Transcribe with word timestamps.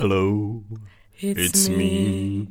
Hello, 0.00 0.64
it's, 1.20 1.68
me. 1.68 2.48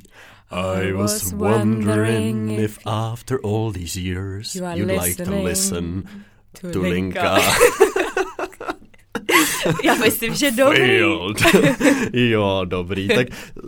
I 0.52 0.92
was 0.92 1.34
wondering 1.34 2.52
if 2.52 2.78
after 2.86 3.40
all 3.40 3.72
these 3.72 3.98
years 3.98 4.54
You 4.54 4.70
you'd 4.76 4.88
like 4.88 5.16
to 5.18 5.32
listen 5.32 6.06
to 6.54 6.72
to 6.72 6.80
Linka. 6.80 7.42
Linka. 7.42 8.76
Já 9.84 9.96
myslím, 9.96 10.36
že 10.36 10.52
dobrý. 10.52 11.00
Jo, 12.14 12.62
dobrý, 12.66 13.08
tak 13.08 13.28
eh, 13.32 13.62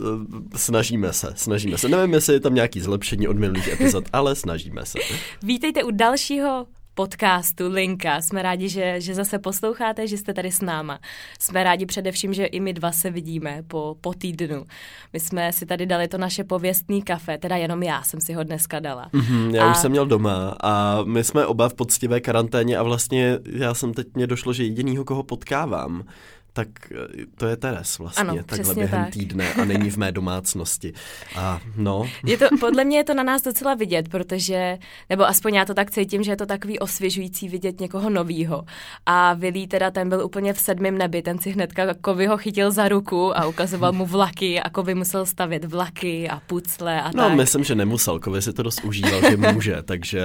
snažíme 0.56 1.12
se, 1.12 1.32
snažíme 1.36 1.78
se. 1.78 1.88
Nevím, 1.88 2.14
jestli 2.14 2.34
je 2.34 2.40
tam 2.40 2.54
nějaký 2.54 2.80
zlepšení 2.80 3.28
od 3.28 3.36
minulých 3.36 3.68
epizod, 3.68 4.04
ale 4.12 4.36
snažíme 4.36 4.86
se. 4.86 4.98
Vítejte 5.42 5.84
u 5.84 5.90
dalšího 5.90 6.66
podcastu 6.94 7.68
Linka. 7.68 8.20
Jsme 8.20 8.42
rádi, 8.42 8.68
že, 8.68 9.00
že 9.00 9.14
zase 9.14 9.38
posloucháte, 9.38 10.06
že 10.06 10.16
jste 10.18 10.34
tady 10.34 10.50
s 10.50 10.60
náma. 10.60 10.98
Jsme 11.38 11.64
rádi 11.64 11.86
především, 11.86 12.34
že 12.34 12.44
i 12.44 12.60
my 12.60 12.72
dva 12.72 12.92
se 12.92 13.10
vidíme 13.10 13.62
po, 13.68 13.96
po 14.00 14.14
týdnu. 14.14 14.64
My 15.12 15.20
jsme 15.20 15.52
si 15.52 15.66
tady 15.66 15.86
dali 15.86 16.08
to 16.08 16.18
naše 16.18 16.44
pověstný 16.44 17.02
kafe, 17.02 17.38
teda 17.38 17.56
jenom 17.56 17.82
já 17.82 18.02
jsem 18.02 18.20
si 18.20 18.32
ho 18.32 18.44
dneska 18.44 18.80
dala. 18.80 19.08
Mhm, 19.12 19.54
já 19.54 19.66
A- 19.66 19.70
už 19.70 19.76
jsem 19.76 19.90
měl 19.90 20.06
doma 20.06 20.56
a 20.62 20.98
my 21.04 21.24
jsme 21.24 21.46
oba 21.46 21.68
v 21.68 21.74
poctivé 21.74 22.20
karanténě 22.20 22.76
a 22.76 22.82
vlastně 22.82 23.38
já 23.52 23.74
jsem 23.74 23.94
teď 23.94 24.06
mě 24.14 24.26
došlo, 24.26 24.52
že 24.52 24.64
jedinýho, 24.64 25.04
koho 25.04 25.22
potkávám, 25.22 26.04
tak 26.52 26.68
eh, 26.92 26.96
to 27.36 27.46
je 27.46 27.56
Teres 27.56 27.98
vlastně, 27.98 28.20
Ano, 28.30 28.42
takhle 28.46 28.74
během 28.74 29.04
tak. 29.04 29.10
týdne 29.12 29.54
a 29.54 29.64
není 29.64 29.90
v 29.90 29.96
mé 29.96 30.12
domácnosti. 30.22 30.92
A 31.36 31.60
no, 31.76 32.08
Je 32.26 32.38
to, 32.38 32.46
podle 32.60 32.84
mě 32.84 32.96
je 32.98 33.04
to 33.04 33.14
na 33.14 33.22
nás 33.22 33.42
docela 33.42 33.74
vidět, 33.74 34.08
protože, 34.08 34.78
nebo 35.10 35.26
aspoň 35.28 35.54
já 35.54 35.64
to 35.64 35.74
tak 35.74 35.90
cítím, 35.90 36.22
že 36.22 36.32
je 36.32 36.36
to 36.36 36.46
takový 36.46 36.78
osvěžující 36.78 37.48
vidět 37.48 37.80
někoho 37.80 38.10
novýho. 38.10 38.64
A 39.06 39.34
Vilí 39.34 39.66
teda 39.66 39.90
ten 39.90 40.08
byl 40.08 40.24
úplně 40.24 40.52
v 40.52 40.58
sedmém 40.60 40.98
nebi, 40.98 41.22
ten 41.22 41.38
si 41.38 41.50
hnedka 41.50 41.94
Kovy 42.00 42.26
ho 42.26 42.36
chytil 42.36 42.70
za 42.70 42.88
ruku 42.88 43.38
a 43.38 43.46
ukazoval 43.46 43.92
mu 43.92 44.06
vlaky 44.06 44.60
a 44.60 44.70
Kovy 44.70 44.94
musel 44.94 45.26
stavět 45.26 45.64
vlaky 45.64 46.28
a 46.28 46.40
pucle 46.46 47.02
a 47.02 47.10
no 47.14 47.28
tak. 47.28 47.36
myslím, 47.36 47.64
že 47.64 47.74
nemusel, 47.74 48.18
Kovy 48.20 48.42
si 48.42 48.52
to 48.52 48.62
dost 48.62 48.84
užíval, 48.84 49.20
že 49.30 49.36
může, 49.36 49.82
takže 49.82 50.20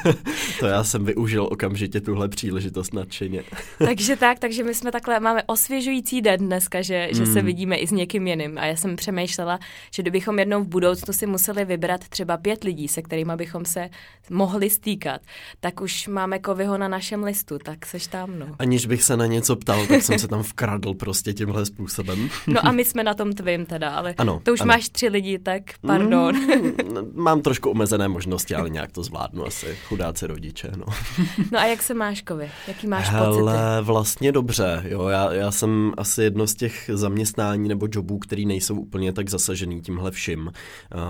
to 0.60 0.66
já 0.66 0.84
jsem 0.84 1.04
využil 1.04 1.48
okamžitě 1.52 2.00
tuhle 2.00 2.28
příležitost 2.28 2.94
nadšeně. 2.94 3.42
takže 3.78 4.16
tak, 4.16 4.38
takže 4.38 4.64
my 4.64 4.74
jsme 4.74 4.92
takhle, 4.92 5.20
máme 5.20 5.42
osvěžující 5.60 6.20
den 6.22 6.40
dneska, 6.40 6.82
že, 6.82 7.08
že 7.12 7.26
se 7.26 7.42
vidíme 7.42 7.76
i 7.76 7.86
s 7.86 7.90
někým 7.90 8.26
jiným. 8.26 8.58
A 8.58 8.66
já 8.66 8.76
jsem 8.76 8.96
přemýšlela, 8.96 9.58
že 9.94 10.02
kdybychom 10.02 10.38
jednou 10.38 10.62
v 10.64 10.68
budoucnu 10.68 11.14
si 11.14 11.26
museli 11.26 11.64
vybrat 11.64 12.08
třeba 12.08 12.36
pět 12.36 12.64
lidí, 12.64 12.88
se 12.88 13.02
kterými 13.02 13.32
bychom 13.36 13.64
se 13.64 13.88
mohli 14.30 14.70
stýkat, 14.70 15.20
tak 15.60 15.80
už 15.80 16.08
máme 16.08 16.38
Kovyho 16.38 16.78
na 16.78 16.88
našem 16.88 17.24
listu, 17.24 17.58
tak 17.58 17.86
seš 17.86 18.06
tam, 18.06 18.38
no. 18.38 18.46
Aniž 18.58 18.86
bych 18.86 19.02
se 19.02 19.16
na 19.16 19.26
něco 19.26 19.56
ptal, 19.56 19.86
tak 19.86 20.02
jsem 20.02 20.18
se 20.18 20.28
tam 20.28 20.42
vkradl 20.42 20.94
prostě 20.94 21.32
tímhle 21.32 21.66
způsobem. 21.66 22.28
No 22.46 22.66
a 22.66 22.72
my 22.72 22.84
jsme 22.84 23.02
na 23.04 23.14
tom 23.14 23.32
tvým 23.32 23.66
teda, 23.66 23.90
ale 23.90 24.14
Ano, 24.18 24.40
to 24.42 24.52
už 24.52 24.60
ano. 24.60 24.68
máš 24.68 24.88
tři 24.88 25.08
lidi, 25.08 25.38
tak 25.38 25.62
pardon. 25.80 26.36
Mm, 26.36 26.72
mám 27.14 27.40
trošku 27.42 27.70
omezené 27.70 28.08
možnosti, 28.08 28.54
ale 28.54 28.70
nějak 28.70 28.92
to 28.92 29.02
zvládnu 29.02 29.46
asi. 29.46 29.76
Chudáci 29.88 30.26
rodiče, 30.26 30.70
no. 30.76 30.86
No 31.52 31.58
a 31.58 31.64
jak 31.64 31.82
se 31.82 31.94
máš, 31.94 32.22
Kovy? 32.22 32.50
Jaký 32.68 32.86
máš 32.86 33.08
Hele, 33.10 33.26
pocity? 33.28 33.56
vlastně 33.80 34.32
dobře, 34.32 34.82
jo, 34.88 35.08
já, 35.08 35.32
já 35.32 35.45
jsem 35.50 35.92
asi 35.96 36.22
jedno 36.22 36.46
z 36.46 36.54
těch 36.54 36.90
zaměstnání 36.94 37.68
nebo 37.68 37.88
jobů, 37.92 38.18
který 38.18 38.46
nejsou 38.46 38.80
úplně 38.80 39.12
tak 39.12 39.30
zasažený 39.30 39.80
tímhle 39.80 40.10
vším, 40.10 40.40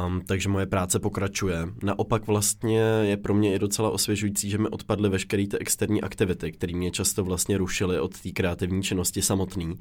um, 0.06 0.22
takže 0.26 0.48
moje 0.48 0.66
práce 0.66 0.98
pokračuje. 0.98 1.68
Naopak 1.82 2.26
vlastně 2.26 2.78
je 2.80 3.16
pro 3.16 3.34
mě 3.34 3.54
i 3.54 3.58
docela 3.58 3.90
osvěžující, 3.90 4.50
že 4.50 4.58
mi 4.58 4.68
odpadly 4.68 5.08
veškeré 5.08 5.46
ty 5.46 5.58
externí 5.58 6.02
aktivity, 6.02 6.52
které 6.52 6.76
mě 6.76 6.90
často 6.90 7.24
vlastně 7.24 7.58
rušily 7.58 8.00
od 8.00 8.20
té 8.20 8.30
kreativní 8.30 8.82
činnosti 8.82 9.22
samotný, 9.22 9.66
uh, 9.66 9.76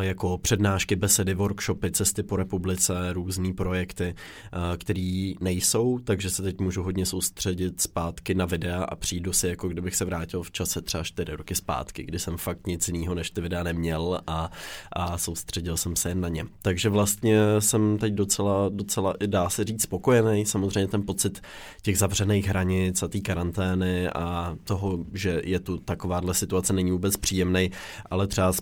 jako 0.00 0.38
přednášky, 0.38 0.96
besedy, 0.96 1.34
workshopy, 1.34 1.90
cesty 1.90 2.22
po 2.22 2.36
republice, 2.36 3.12
různé 3.12 3.54
projekty, 3.54 4.14
uh, 4.14 4.76
které 4.76 5.32
nejsou, 5.40 5.98
takže 5.98 6.30
se 6.30 6.42
teď 6.42 6.60
můžu 6.60 6.82
hodně 6.82 7.06
soustředit 7.06 7.80
zpátky 7.80 8.34
na 8.34 8.44
videa 8.44 8.84
a 8.84 8.96
přijdu 8.96 9.32
si, 9.32 9.48
jako 9.48 9.68
kdybych 9.68 9.96
se 9.96 10.04
vrátil 10.04 10.42
v 10.42 10.50
čase 10.50 10.82
třeba 10.82 11.04
čtyři 11.04 11.32
roky 11.32 11.54
zpátky, 11.54 12.02
kdy 12.02 12.18
jsem 12.18 12.36
fakt 12.36 12.66
nic 12.66 12.88
jiného 12.88 13.14
než 13.14 13.30
ty 13.30 13.40
videa 13.40 13.61
neměl 13.62 14.20
a, 14.26 14.50
a 14.92 15.18
soustředil 15.18 15.76
jsem 15.76 15.96
se 15.96 16.08
jen 16.08 16.20
na 16.20 16.28
ně. 16.28 16.44
Takže 16.62 16.88
vlastně 16.88 17.38
jsem 17.58 17.98
teď 17.98 18.12
docela, 18.12 18.68
docela 18.68 19.14
i 19.20 19.26
dá 19.26 19.50
se 19.50 19.64
říct 19.64 19.82
spokojený. 19.82 20.46
Samozřejmě 20.46 20.88
ten 20.88 21.02
pocit 21.02 21.40
těch 21.82 21.98
zavřených 21.98 22.48
hranic 22.48 23.02
a 23.02 23.08
té 23.08 23.20
karantény 23.20 24.08
a 24.08 24.56
toho, 24.64 24.98
že 25.12 25.40
je 25.44 25.60
tu 25.60 25.78
takováhle 25.78 26.34
situace, 26.34 26.72
není 26.72 26.90
vůbec 26.90 27.16
příjemný, 27.16 27.70
ale 28.10 28.26
třeba 28.26 28.52
z, 28.52 28.60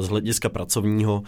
z 0.00 0.08
hlediska 0.08 0.48
pracovního, 0.48 1.22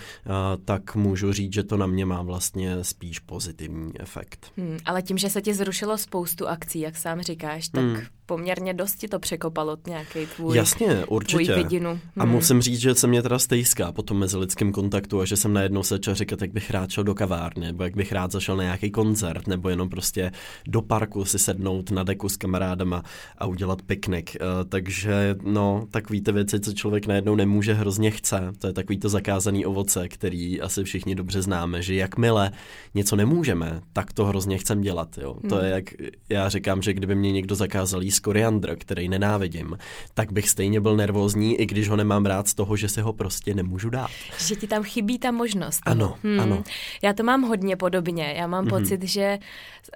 tak 0.65 0.95
můžu 0.97 1.33
říct, 1.33 1.53
že 1.53 1.63
to 1.63 1.77
na 1.77 1.87
mě 1.87 2.07
má 2.07 2.23
vlastně 2.23 2.85
spíš 2.85 3.19
pozitivní 3.19 3.93
efekt. 4.01 4.53
Hmm, 4.57 4.79
ale 4.85 5.03
tím, 5.03 5.19
že 5.19 5.31
se 5.31 5.43
ti 5.43 5.55
zrušilo 5.55 5.99
spoustu 5.99 6.49
akcí, 6.49 6.81
jak 6.81 6.97
sám 6.97 7.23
říkáš, 7.23 7.69
tak 7.69 7.83
Hmm. 7.83 8.03
Poměrně 8.37 8.75
dost 8.75 8.95
ti 8.95 9.09
to 9.09 9.19
překopalo 9.19 9.77
nějaký 9.87 10.27
tvůj, 10.37 10.57
Jasně, 10.57 11.05
určitě. 11.07 11.45
tvůj 11.45 11.63
vidinu. 11.63 12.01
A 12.17 12.25
musím 12.25 12.63
říct, 12.63 12.81
že 12.81 12.95
se 12.95 13.07
mě 13.07 13.23
teda 13.23 13.39
stejská 13.39 13.93
po 13.93 14.03
tom 14.03 14.19
mezilidském 14.19 14.73
kontaktu 14.73 15.21
a 15.21 15.25
že 15.25 15.37
jsem 15.37 15.53
najednou 15.53 15.83
se 15.83 15.95
začal 15.95 16.15
říkat, 16.15 16.41
jak 16.43 16.53
bych 16.53 16.71
rád 16.71 16.91
šel 16.91 17.05
do 17.05 17.15
kavárny, 17.15 17.67
nebo 17.67 17.85
jak 17.85 17.97
bych 17.97 18.13
rád 18.13 18.33
zašel 18.33 18.57
na 18.57 18.63
nějaký 18.63 18.91
koncert, 18.91 19.47
nebo 19.47 19.69
jenom 19.69 19.89
prostě 19.89 20.33
do 20.69 20.83
parku 20.83 21.25
si 21.25 21.39
sednout 21.39 21.91
na 21.91 22.03
deku 22.03 22.29
s 22.29 22.37
kamarádama 22.37 23.03
a 23.39 23.47
udělat 23.47 23.83
piknik. 23.83 24.37
Eh, 24.37 24.39
Takže 24.69 25.37
no, 25.43 25.87
takový 25.91 26.21
ty 26.21 26.33
věci, 26.33 26.61
co 26.61 26.73
člověk 26.73 27.07
najednou 27.07 27.35
nemůže, 27.35 27.75
hrozně 27.75 28.11
chce. 28.11 28.53
To 28.59 28.67
je 28.67 28.73
takový 28.73 28.99
to 28.99 29.09
zakázaný 29.09 29.67
ovoce, 29.67 30.09
který 30.09 30.61
asi 30.61 30.85
všichni 30.85 31.15
dobře 31.15 31.43
známe, 31.43 31.83
že 31.83 31.95
jakmile 31.95 32.53
něco 32.95 33.17
nemůžeme, 33.17 33.81
tak 33.93 34.13
to 34.13 34.25
hrozně 34.25 34.59
chcem 34.59 34.81
dělat. 34.81 35.19
Jo. 35.19 35.37
To 35.49 35.59
je 35.59 35.71
jak 35.71 35.85
já 36.29 36.49
říkám, 36.49 36.83
že 36.83 36.95
kdyby 36.95 37.15
mě 37.15 37.33
někdo 37.33 37.55
zakázal 37.55 38.03
jíst 38.03 38.22
koriandr, 38.23 38.77
který 38.77 39.09
nenávidím, 39.09 39.79
tak 40.15 40.33
bych 40.33 40.49
stejně 40.49 40.81
byl 40.81 40.97
nervózní, 40.97 41.61
i 41.61 41.67
když 41.67 41.89
ho 41.89 41.97
nemám 41.97 42.27
rád 42.27 42.49
z 42.49 42.55
toho, 42.55 42.77
že 42.77 42.89
se 42.89 43.03
ho 43.03 43.13
prostě 43.13 43.55
nemůžu 43.55 43.91
dát. 43.91 44.11
Že 44.47 44.57
ti 44.57 44.67
tam 44.67 44.83
chybí 44.83 45.19
ta 45.19 45.31
možnost. 45.31 45.81
Ano, 45.87 46.17
ano. 46.43 46.65
Já 47.03 47.13
to 47.13 47.23
mám 47.23 47.43
hodně 47.43 47.77
podobně. 47.77 48.35
Já 48.37 48.47
mám 48.47 48.65
Mhm. 48.65 48.71
pocit, 48.71 49.03
že, 49.03 49.39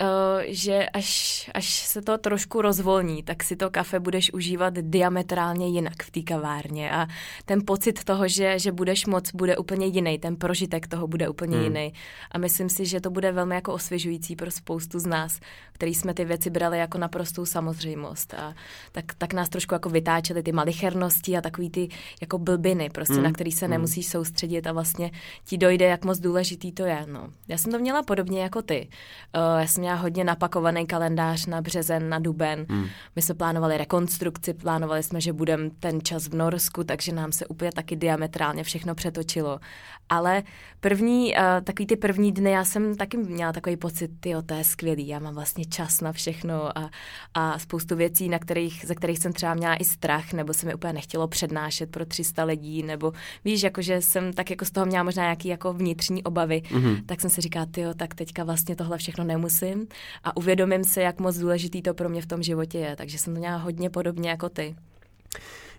uh, 0.01 0.07
že 0.47 0.87
až, 0.89 1.51
až 1.55 1.75
se 1.87 2.03
to 2.03 2.19
trošku 2.19 2.63
rozvolní, 2.63 3.23
tak 3.23 3.45
si 3.45 3.57
to 3.57 3.71
kafe 3.71 4.01
budeš 4.01 4.33
užívat 4.33 4.75
diametrálně 4.75 5.69
jinak 5.69 6.03
v 6.03 6.11
té 6.11 6.21
kavárně 6.23 6.91
a 6.91 7.07
ten 7.45 7.63
pocit 7.67 8.05
toho, 8.05 8.29
že, 8.29 8.59
že 8.59 8.73
budeš 8.73 9.07
moc, 9.07 9.33
bude 9.35 9.57
úplně 9.57 9.87
jiný, 9.87 10.19
ten 10.19 10.37
prožitek 10.37 10.87
toho 10.87 11.07
bude 11.07 11.29
úplně 11.29 11.57
Hmm. 11.57 11.65
jiný. 11.65 11.93
A 12.33 12.39
myslím 12.39 12.69
si, 12.69 12.87
že 12.87 13.01
to 13.01 13.11
bude 13.11 13.33
velmi 13.33 13.55
jako 13.55 13.73
osvěžující 13.73 14.37
pro 14.37 14.51
spoustu 14.51 14.99
z 14.99 15.07
nás, 15.07 15.41
který 15.73 15.95
jsme 15.95 16.15
ty 16.15 16.25
věci 16.25 16.51
brali 16.51 16.79
jako 16.79 16.99
naprostou 16.99 17.47
samozřejmost. 17.47 18.06
A 18.35 18.55
tak, 18.93 19.05
tak 19.19 19.33
nás 19.33 19.49
trošku 19.49 19.75
jako 19.75 19.89
vytáčely 19.89 20.43
ty 20.43 20.53
malichernosti 20.53 21.37
a 21.37 21.41
takový 21.41 21.71
ty 21.71 21.89
jako 22.21 22.39
blbiny, 22.39 22.91
prostě, 22.91 23.15
Hmm. 23.15 23.23
na 23.23 23.33
který 23.33 23.53
se 23.53 23.69
nemusíš 23.69 24.07
soustředit 24.09 24.67
a 24.67 24.73
vlastně 24.73 25.11
ti 25.45 25.59
dojde, 25.59 25.87
jak 25.87 26.05
moc 26.05 26.19
důležitý 26.19 26.73
to 26.73 26.85
je. 26.85 27.07
No. 27.13 27.29
Já 27.49 27.59
jsem 27.59 27.73
to 27.73 27.79
měla 27.79 28.03
podobně 28.03 28.43
jako 28.43 28.63
ty. 28.63 28.89
Uh, 29.37 29.61
já 29.61 29.67
jsem 29.67 29.81
měla 29.81 29.97
hodně 29.97 30.25
napakovaný 30.25 30.87
kalendář 30.87 31.47
na 31.47 31.63
březen, 31.63 32.09
na 32.09 32.19
duben. 32.19 32.67
Hmm. 32.69 32.87
My 33.17 33.23
jsme 33.23 33.35
plánovali 33.35 33.79
rekonstrukci, 33.79 34.55
plánovali 34.55 35.03
jsme, 35.03 35.21
že 35.21 35.33
budeme 35.33 35.71
ten 35.81 36.01
čas 36.01 36.29
v 36.29 36.35
Norsku, 36.35 36.85
takže 36.85 37.13
nám 37.13 37.33
se 37.33 37.47
úplně 37.47 37.73
taky 37.73 37.97
diametrálně 37.97 38.65
všechno 38.65 38.95
přetočilo. 38.95 39.61
Ale 40.09 40.43
první, 40.81 41.35
uh, 41.35 41.65
takový 41.65 41.87
ty 41.87 41.97
první 41.97 42.33
dny, 42.33 42.51
já 42.51 42.65
jsem 42.65 42.97
taky 42.97 43.17
měla 43.17 43.53
takový 43.53 43.77
pocit, 43.77 44.11
ty 44.21 44.35
to 44.47 44.55
je 44.55 44.65
skvělý, 44.65 45.09
já 45.09 45.19
mám 45.19 45.35
vlastně 45.35 45.65
čas 45.65 46.01
na 46.01 46.13
všechno 46.13 46.79
a, 46.79 46.91
a 47.35 47.59
spoustu 47.59 47.96
věcí, 47.97 48.29
na 48.29 48.39
kterých, 48.39 48.85
ze 48.89 48.95
kterých 48.95 49.19
jsem 49.19 49.33
třeba 49.33 49.55
měla 49.55 49.75
i 49.77 49.85
strach, 49.85 50.33
nebo 50.33 50.55
se 50.55 50.67
mi 50.67 50.75
úplně 50.75 50.93
nechtělo 50.93 51.29
přednášet 51.29 51.91
pro 51.91 52.07
300 52.07 52.45
lidí, 52.45 52.83
nebo 52.83 53.13
víš, 53.45 53.63
jakože 53.63 54.01
jsem 54.03 54.33
tak 54.33 54.51
jako 54.51 54.65
z 54.65 54.71
toho 54.71 54.87
měla 54.87 55.03
možná 55.05 55.23
nějaký 55.23 55.49
jako 55.49 55.73
vnitřní 55.73 56.23
obavy, 56.25 56.63
Mhm. 56.73 56.97
tak 57.07 57.21
jsem 57.21 57.31
si 57.31 57.41
říkala, 57.41 57.67
ty 57.67 57.83
tak 57.97 58.15
teďka 58.15 58.45
vlastně 58.45 58.77
tohle 58.77 58.99
všechno 58.99 59.25
nemusím 59.25 59.87
a 60.25 60.37
uvědomím 60.37 60.85
se, 60.85 61.03
jak 61.03 61.21
moc 61.21 61.37
důležitý 61.37 61.83
to 61.83 61.95
pro 61.95 62.09
mě 62.09 62.23
v 62.23 62.27
tom 62.27 62.43
životě 62.43 62.79
je, 62.79 62.97
takže 62.97 63.19
jsem 63.19 63.35
to 63.35 63.41
měla 63.41 63.57
hodně 63.57 63.91
podobně 63.91 64.31
jako 64.31 64.49
ty. 64.49 64.77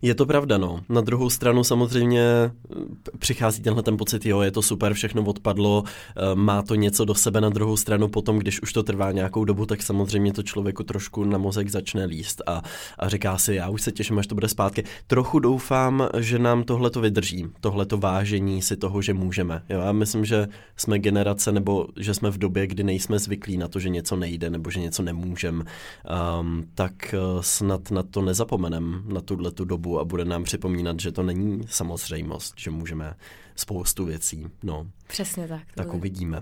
Je 0.01 0.15
to 0.15 0.25
pravda, 0.25 0.57
no. 0.57 0.79
Na 0.89 1.01
druhou 1.01 1.29
stranu 1.29 1.63
samozřejmě 1.63 2.21
eh, 2.21 2.51
přichází 3.19 3.61
tenhle 3.61 3.83
ten 3.83 3.97
pocit, 3.97 4.25
jo, 4.25 4.41
je 4.41 4.51
to 4.51 4.61
super, 4.61 4.93
všechno 4.93 5.23
odpadlo, 5.23 5.83
eh, 5.85 6.35
má 6.35 6.61
to 6.61 6.75
něco 6.75 7.05
do 7.05 7.15
sebe. 7.15 7.41
Na 7.41 7.49
druhou 7.49 7.77
stranu 7.77 8.07
potom, 8.07 8.39
když 8.39 8.61
už 8.61 8.73
to 8.73 8.83
trvá 8.83 9.11
nějakou 9.11 9.45
dobu, 9.45 9.65
tak 9.65 9.81
samozřejmě 9.81 10.33
to 10.33 10.43
člověku 10.43 10.83
trošku 10.83 11.23
na 11.23 11.37
mozek 11.37 11.69
začne 11.69 12.05
líst 12.05 12.41
a, 12.47 12.61
a 12.99 13.09
říká 13.09 13.37
si, 13.37 13.55
já 13.55 13.69
už 13.69 13.81
se 13.81 13.91
těším, 13.91 14.19
až 14.19 14.27
to 14.27 14.35
bude 14.35 14.47
zpátky. 14.47 14.83
Trochu 15.07 15.39
doufám, 15.39 16.09
že 16.17 16.39
nám 16.39 16.63
tohle 16.63 16.89
to 16.89 17.01
vydrží, 17.01 17.47
tohle 17.61 17.85
to 17.85 17.97
vážení 17.97 18.61
si 18.61 18.77
toho, 18.77 19.01
že 19.01 19.13
můžeme. 19.13 19.63
Jo, 19.69 19.79
já 19.79 19.91
myslím, 19.91 20.25
že 20.25 20.47
jsme 20.75 20.99
generace, 20.99 21.51
nebo 21.51 21.87
že 21.97 22.13
jsme 22.13 22.29
v 22.29 22.37
době, 22.37 22.67
kdy 22.67 22.83
nejsme 22.83 23.19
zvyklí 23.19 23.57
na 23.57 23.67
to, 23.67 23.79
že 23.79 23.89
něco 23.89 24.15
nejde, 24.15 24.49
nebo 24.49 24.71
že 24.71 24.79
něco 24.79 25.03
nemůžeme, 25.03 25.63
um, 26.39 26.67
tak 26.75 27.13
eh, 27.13 27.17
snad 27.41 27.91
na 27.91 28.03
to 28.03 28.21
nezapomenem, 28.21 29.03
na 29.07 29.21
tuhle 29.21 29.51
tu 29.51 29.65
dobu 29.65 29.86
dobu 29.87 29.99
a 29.99 30.05
bude 30.05 30.25
nám 30.25 30.43
připomínat, 30.43 30.99
že 30.99 31.11
to 31.11 31.23
není 31.23 31.61
samozřejmost, 31.69 32.53
že 32.57 32.71
můžeme 32.71 33.15
spoustu 33.55 34.05
věcí. 34.05 34.45
No. 34.63 34.87
Přesně 35.07 35.47
tak. 35.47 35.61
Tak 35.75 35.93
uvidíme. 35.93 36.41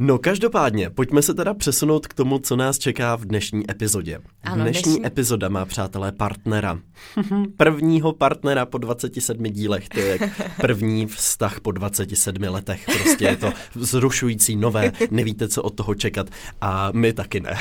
No 0.00 0.18
každopádně, 0.18 0.90
pojďme 0.90 1.22
se 1.22 1.34
teda 1.34 1.54
přesunout 1.54 2.06
k 2.06 2.14
tomu, 2.14 2.38
co 2.38 2.56
nás 2.56 2.78
čeká 2.78 3.16
v 3.16 3.24
dnešní 3.24 3.70
epizodě. 3.70 4.18
Ano, 4.42 4.62
dnešní, 4.64 4.82
dnešní 4.82 5.06
epizoda 5.06 5.48
má, 5.48 5.64
přátelé, 5.64 6.12
partnera. 6.12 6.78
Prvního 7.56 8.12
partnera 8.12 8.66
po 8.66 8.78
27 8.78 9.44
dílech, 9.44 9.88
to 9.88 10.00
je 10.00 10.18
první 10.60 11.06
vztah 11.06 11.60
po 11.60 11.72
27 11.72 12.42
letech. 12.42 12.84
Prostě 12.84 13.24
je 13.24 13.36
to 13.36 13.52
vzrušující, 13.74 14.56
nové, 14.56 14.92
nevíte, 15.10 15.48
co 15.48 15.62
od 15.62 15.70
toho 15.70 15.94
čekat 15.94 16.26
a 16.60 16.90
my 16.92 17.12
taky 17.12 17.40
ne. 17.40 17.58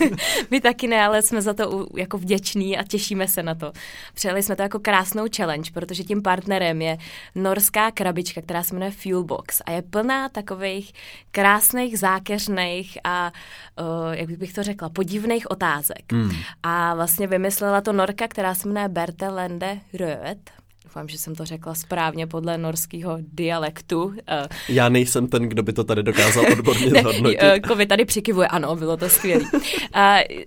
my 0.50 0.60
taky 0.60 0.88
ne, 0.88 1.02
ale 1.02 1.22
jsme 1.22 1.42
za 1.42 1.54
to 1.54 1.86
jako 1.96 2.18
vděční 2.18 2.78
a 2.78 2.82
těšíme 2.82 3.28
se 3.28 3.42
na 3.42 3.54
to. 3.54 3.72
Přijeli 4.14 4.42
jsme 4.42 4.56
to 4.56 4.62
jako 4.62 4.78
krásnou 4.78 5.24
challenge, 5.36 5.70
protože 5.74 6.04
tím 6.04 6.22
partnerem 6.22 6.82
je 6.82 6.98
norská 7.34 7.90
krabička, 7.90 8.42
která 8.42 8.62
se 8.62 8.74
jmenuje 8.74 8.90
Fuelbox 8.90 9.62
a 9.66 9.70
je 9.70 9.82
plná 9.82 10.28
takových 10.28 10.92
krásných 11.30 11.77
krásných, 11.78 11.98
zákeřných 11.98 12.98
a, 13.04 13.32
uh, 13.80 14.12
jak 14.12 14.30
bych 14.30 14.52
to 14.52 14.62
řekla, 14.62 14.88
podivných 14.88 15.50
otázek. 15.50 16.12
Mm. 16.12 16.30
A 16.62 16.94
vlastně 16.94 17.26
vymyslela 17.26 17.80
to 17.80 17.92
Norka, 17.92 18.28
která 18.28 18.54
se 18.54 18.68
jmenuje 18.68 18.88
Berte 18.88 19.28
Lende 19.28 19.80
Röet 19.94 20.57
Doufám, 20.88 21.08
že 21.08 21.18
jsem 21.18 21.34
to 21.34 21.44
řekla 21.44 21.74
správně 21.74 22.26
podle 22.26 22.58
norského 22.58 23.18
dialektu. 23.32 24.14
Eh, 24.28 24.48
Já 24.68 24.88
nejsem 24.88 25.26
ten, 25.26 25.42
kdo 25.42 25.62
by 25.62 25.72
to 25.72 25.84
tady 25.84 26.02
dokázal 26.02 26.44
odborně 26.52 26.90
zhodnotit. 27.02 27.38
Eh, 27.40 27.60
Kovi 27.60 27.86
tady 27.86 28.04
přikivuje, 28.04 28.48
ano, 28.48 28.76
bylo 28.76 28.96
to 28.96 29.08
skvělé. 29.08 29.44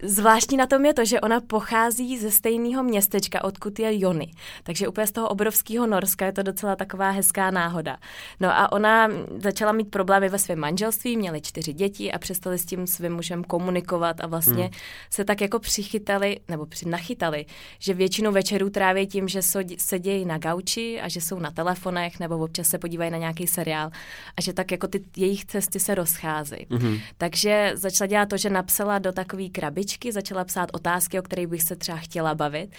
Zvláštní 0.03 0.57
na 0.57 0.67
tom 0.67 0.85
je 0.85 0.93
to, 0.93 1.05
že 1.05 1.21
ona 1.21 1.41
pochází 1.41 2.17
ze 2.17 2.31
stejného 2.31 2.83
městečka, 2.83 3.43
odkud 3.43 3.79
je 3.79 3.99
Jony. 3.99 4.31
Takže 4.63 4.88
úplně 4.88 5.07
z 5.07 5.11
toho 5.11 5.29
obrovského 5.29 5.88
Norska 5.88 6.25
je 6.25 6.31
to 6.31 6.43
docela 6.43 6.75
taková 6.75 7.09
hezká 7.09 7.51
náhoda. 7.51 7.97
No 8.39 8.49
a 8.49 8.71
ona 8.71 9.09
začala 9.38 9.71
mít 9.71 9.91
problémy 9.91 10.29
ve 10.29 10.39
svém 10.39 10.59
manželství, 10.59 11.17
měli 11.17 11.41
čtyři 11.41 11.73
děti 11.73 12.11
a 12.11 12.17
přestali 12.17 12.57
s 12.57 12.65
tím 12.65 12.88
svým 12.88 13.13
mužem 13.13 13.43
komunikovat 13.43 14.21
a 14.21 14.27
vlastně 14.27 14.63
hmm. 14.63 14.73
se 15.09 15.25
tak 15.25 15.41
jako 15.41 15.59
přichytali, 15.59 16.39
nebo 16.47 16.67
nachytali, 16.85 17.45
že 17.79 17.93
většinu 17.93 18.31
večerů 18.31 18.69
tráví 18.69 19.07
tím, 19.07 19.27
že 19.27 19.41
sedějí 19.77 20.25
na 20.30 20.30
gauči 20.37 21.01
a 21.01 21.07
že 21.07 21.21
jsou 21.21 21.39
na 21.39 21.51
telefonech 21.51 22.19
nebo 22.19 22.37
občas 22.37 22.67
se 22.67 22.77
podívají 22.77 23.11
na 23.11 23.17
nějaký 23.17 23.47
seriál 23.47 23.91
a 24.37 24.41
že 24.41 24.53
tak 24.53 24.71
jako 24.71 24.87
ty 24.87 25.03
jejich 25.17 25.45
cesty 25.45 25.79
se 25.79 25.95
rozcházejí. 25.95 26.65
Mm-hmm. 26.65 27.01
Takže 27.17 27.71
začala 27.75 28.07
dělat 28.07 28.29
to, 28.29 28.37
že 28.37 28.49
napsala 28.49 28.99
do 28.99 29.11
takové 29.11 29.49
krabičky, 29.49 30.11
začala 30.11 30.43
psát 30.43 30.69
otázky, 30.73 31.19
o 31.19 31.21
kterých 31.21 31.47
bych 31.47 31.63
se 31.63 31.75
třeba 31.75 31.97
chtěla 31.97 32.35
bavit. 32.35 32.69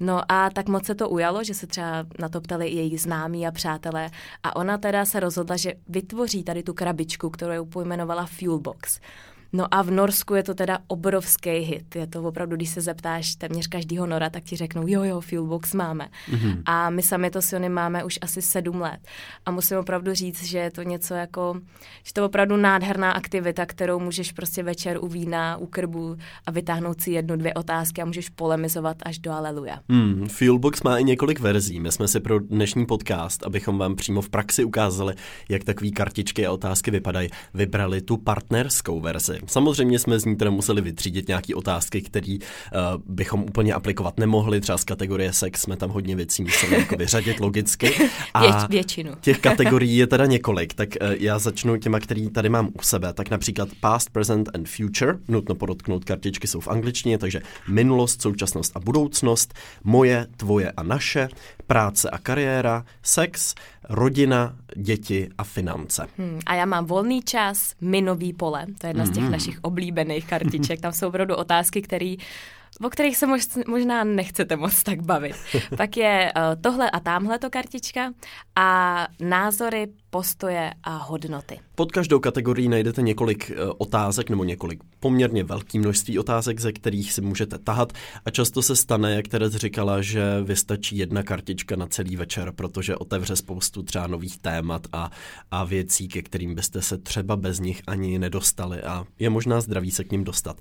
No 0.00 0.32
a 0.32 0.50
tak 0.50 0.68
moc 0.68 0.86
se 0.86 0.94
to 0.94 1.08
ujalo, 1.08 1.44
že 1.44 1.54
se 1.54 1.66
třeba 1.66 2.06
na 2.18 2.28
to 2.28 2.40
ptali 2.40 2.68
i 2.68 2.76
její 2.76 2.98
známí 2.98 3.46
a 3.46 3.50
přátelé 3.50 4.10
a 4.42 4.56
ona 4.56 4.78
teda 4.78 5.04
se 5.04 5.20
rozhodla, 5.20 5.56
že 5.56 5.74
vytvoří 5.88 6.44
tady 6.44 6.62
tu 6.62 6.74
krabičku, 6.74 7.30
kterou 7.30 7.64
pojmenovala 7.64 8.26
Fuelbox. 8.26 9.00
No 9.52 9.66
a 9.70 9.82
v 9.82 9.90
Norsku 9.90 10.34
je 10.34 10.42
to 10.42 10.54
teda 10.54 10.78
obrovský 10.86 11.50
hit. 11.50 11.96
Je 11.96 12.06
to 12.06 12.22
opravdu, 12.22 12.56
když 12.56 12.68
se 12.68 12.80
zeptáš 12.80 13.34
téměř 13.34 13.66
každého 13.66 14.06
Nora, 14.06 14.30
tak 14.30 14.44
ti 14.44 14.56
řeknou, 14.56 14.82
jo, 14.86 15.02
jo, 15.02 15.20
Fuelbox 15.20 15.74
máme. 15.74 16.08
Mm-hmm. 16.30 16.62
A 16.64 16.90
my 16.90 17.02
sami 17.02 17.30
to 17.30 17.42
Siony 17.42 17.68
máme 17.68 18.04
už 18.04 18.18
asi 18.22 18.42
sedm 18.42 18.80
let. 18.80 19.00
A 19.46 19.50
musím 19.50 19.78
opravdu 19.78 20.14
říct, 20.14 20.44
že 20.44 20.58
je 20.58 20.70
to 20.70 20.82
něco 20.82 21.14
jako, 21.14 21.60
že 22.04 22.12
to 22.12 22.20
je 22.20 22.24
opravdu 22.24 22.56
nádherná 22.56 23.12
aktivita, 23.12 23.66
kterou 23.66 24.00
můžeš 24.00 24.32
prostě 24.32 24.62
večer 24.62 24.98
u 25.00 25.08
vína, 25.08 25.56
u 25.56 25.66
krbu 25.66 26.16
a 26.46 26.50
vytáhnout 26.50 27.00
si 27.00 27.10
jednu, 27.10 27.36
dvě 27.36 27.54
otázky 27.54 28.02
a 28.02 28.04
můžeš 28.04 28.28
polemizovat 28.28 28.96
až 29.02 29.18
do 29.18 29.32
aleluja. 29.32 29.80
Mm, 29.88 30.28
Fuelbox 30.28 30.82
má 30.82 30.98
i 30.98 31.04
několik 31.04 31.40
verzí. 31.40 31.80
My 31.80 31.92
jsme 31.92 32.08
si 32.08 32.20
pro 32.20 32.38
dnešní 32.38 32.86
podcast, 32.86 33.46
abychom 33.46 33.78
vám 33.78 33.96
přímo 33.96 34.22
v 34.22 34.30
praxi 34.30 34.64
ukázali, 34.64 35.14
jak 35.48 35.64
takové 35.64 35.90
kartičky 35.90 36.46
a 36.46 36.52
otázky 36.52 36.90
vypadají, 36.90 37.28
vybrali 37.54 38.00
tu 38.00 38.16
partnerskou 38.16 39.00
verzi. 39.00 39.41
Samozřejmě 39.46 39.98
jsme 39.98 40.18
z 40.18 40.24
ní 40.24 40.36
teda 40.36 40.50
museli 40.50 40.80
vytřídit 40.80 41.28
nějaké 41.28 41.54
otázky, 41.54 42.02
které 42.02 42.36
uh, 42.36 43.02
bychom 43.06 43.42
úplně 43.42 43.74
aplikovat 43.74 44.18
nemohli. 44.18 44.60
Třeba 44.60 44.78
z 44.78 44.84
kategorie 44.84 45.32
sex 45.32 45.62
jsme 45.62 45.76
tam 45.76 45.90
hodně 45.90 46.16
věcí 46.16 46.42
museli 46.42 46.78
jako 46.78 46.96
vyřadit 46.96 47.40
logicky. 47.40 47.94
A 48.34 48.66
většinu. 48.66 49.12
těch 49.20 49.38
kategorií 49.38 49.96
je 49.96 50.06
teda 50.06 50.26
několik, 50.26 50.74
tak 50.74 50.88
uh, 51.00 51.12
já 51.18 51.38
začnu 51.38 51.76
těma, 51.76 52.00
který 52.00 52.30
tady 52.30 52.48
mám 52.48 52.68
u 52.68 52.82
sebe. 52.82 53.12
Tak 53.12 53.30
například 53.30 53.68
past, 53.80 54.10
present 54.10 54.48
and 54.54 54.68
future. 54.68 55.18
Nutno 55.28 55.54
podotknout, 55.54 56.04
kartičky 56.04 56.46
jsou 56.46 56.60
v 56.60 56.68
angličtině, 56.68 57.18
takže 57.18 57.40
minulost, 57.68 58.22
současnost 58.22 58.76
a 58.76 58.80
budoucnost, 58.80 59.54
moje, 59.84 60.26
tvoje 60.36 60.70
a 60.70 60.82
naše, 60.82 61.28
práce 61.72 62.10
a 62.10 62.18
kariéra, 62.18 62.84
sex, 63.02 63.54
rodina, 63.88 64.56
děti 64.76 65.28
a 65.38 65.44
finance. 65.44 66.06
Hmm, 66.18 66.40
a 66.46 66.54
já 66.54 66.64
mám 66.64 66.84
volný 66.84 67.22
čas, 67.22 67.74
minový 67.80 68.32
pole, 68.32 68.66
to 68.78 68.86
je 68.86 68.90
jedna 68.90 69.04
mm-hmm. 69.04 69.08
z 69.08 69.14
těch 69.14 69.22
mhm. 69.22 69.32
našich 69.32 69.58
oblíbených 69.62 70.26
kartiček. 70.26 70.80
Tam 70.80 70.92
jsou 70.92 71.08
opravdu 71.08 71.34
otázky, 71.34 71.82
které 71.82 72.14
o 72.84 72.90
kterých 72.90 73.16
se 73.16 73.26
mož, 73.26 73.48
možná 73.66 74.04
nechcete 74.04 74.56
moc 74.56 74.82
tak 74.82 75.02
bavit. 75.02 75.36
Pak 75.76 75.96
je 75.96 76.32
uh, 76.36 76.42
tohle 76.60 76.90
a 76.90 77.00
tamhle 77.00 77.38
to 77.38 77.50
kartička 77.50 78.12
a 78.56 79.08
názory, 79.20 79.88
postoje 80.10 80.72
a 80.84 80.96
hodnoty. 80.96 81.60
Pod 81.82 81.92
každou 81.92 82.20
kategorii 82.20 82.68
najdete 82.68 83.02
několik 83.02 83.50
uh, 83.50 83.72
otázek 83.78 84.30
nebo 84.30 84.44
několik 84.44 84.80
poměrně 85.00 85.44
velký 85.44 85.78
množství 85.78 86.18
otázek, 86.18 86.60
ze 86.60 86.72
kterých 86.72 87.12
si 87.12 87.20
můžete 87.20 87.58
tahat 87.58 87.92
a 88.24 88.30
často 88.30 88.62
se 88.62 88.76
stane, 88.76 89.14
jak 89.14 89.28
Terez 89.28 89.54
říkala, 89.54 90.02
že 90.02 90.22
vystačí 90.42 90.96
jedna 90.96 91.22
kartička 91.22 91.76
na 91.76 91.86
celý 91.86 92.16
večer, 92.16 92.52
protože 92.52 92.96
otevře 92.96 93.36
spoustu 93.36 93.82
třeba 93.82 94.06
nových 94.06 94.38
témat 94.38 94.86
a, 94.92 95.10
a 95.50 95.64
věcí, 95.64 96.08
ke 96.08 96.22
kterým 96.22 96.54
byste 96.54 96.82
se 96.82 96.98
třeba 96.98 97.36
bez 97.36 97.60
nich 97.60 97.82
ani 97.86 98.18
nedostali 98.18 98.82
a 98.82 99.04
je 99.18 99.30
možná 99.30 99.60
zdravý 99.60 99.90
se 99.90 100.04
k 100.04 100.12
ním 100.12 100.24
dostat. 100.24 100.60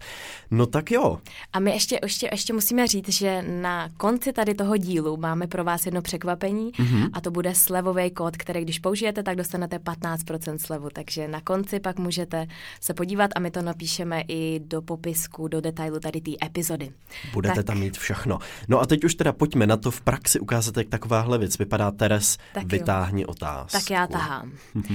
No 0.51 0.65
tak 0.65 0.91
jo. 0.91 1.19
A 1.53 1.59
my 1.59 1.71
ještě 1.71 1.99
ještě, 2.03 2.29
ještě 2.31 2.53
musíme 2.53 2.87
říct, 2.87 3.09
že 3.09 3.41
na 3.41 3.89
konci 3.97 4.33
tady 4.33 4.53
toho 4.53 4.77
dílu 4.77 5.17
máme 5.17 5.47
pro 5.47 5.63
vás 5.63 5.85
jedno 5.85 6.01
překvapení 6.01 6.71
mm-hmm. 6.71 7.09
a 7.13 7.21
to 7.21 7.31
bude 7.31 7.55
slevový 7.55 8.11
kód, 8.11 8.37
který 8.37 8.61
když 8.61 8.79
použijete, 8.79 9.23
tak 9.23 9.37
dostanete 9.37 9.77
15% 9.77 10.57
slevu. 10.57 10.89
Takže 11.11 11.27
na 11.27 11.41
konci 11.41 11.79
pak 11.79 11.99
můžete 11.99 12.47
se 12.81 12.93
podívat 12.93 13.31
a 13.35 13.39
my 13.39 13.51
to 13.51 13.61
napíšeme 13.61 14.21
i 14.27 14.59
do 14.59 14.81
popisku, 14.81 15.47
do 15.47 15.61
detailu 15.61 15.99
tady 15.99 16.21
té 16.21 16.31
epizody. 16.45 16.91
Budete 17.33 17.55
tak. 17.55 17.65
tam 17.65 17.79
mít 17.79 17.97
všechno. 17.97 18.39
No 18.67 18.79
a 18.79 18.85
teď 18.85 19.03
už 19.03 19.15
teda 19.15 19.31
pojďme 19.31 19.67
na 19.67 19.77
to 19.77 19.91
v 19.91 20.01
praxi 20.01 20.39
ukázat, 20.39 20.77
jak 20.77 20.87
takováhle 20.89 21.37
věc 21.37 21.57
vypadá. 21.57 21.91
Teres, 21.91 22.37
tak 22.53 22.65
vytáhni 22.65 23.25
otázku. 23.25 23.79
Tak 23.79 23.89
já 23.91 24.07
tahám. 24.07 24.51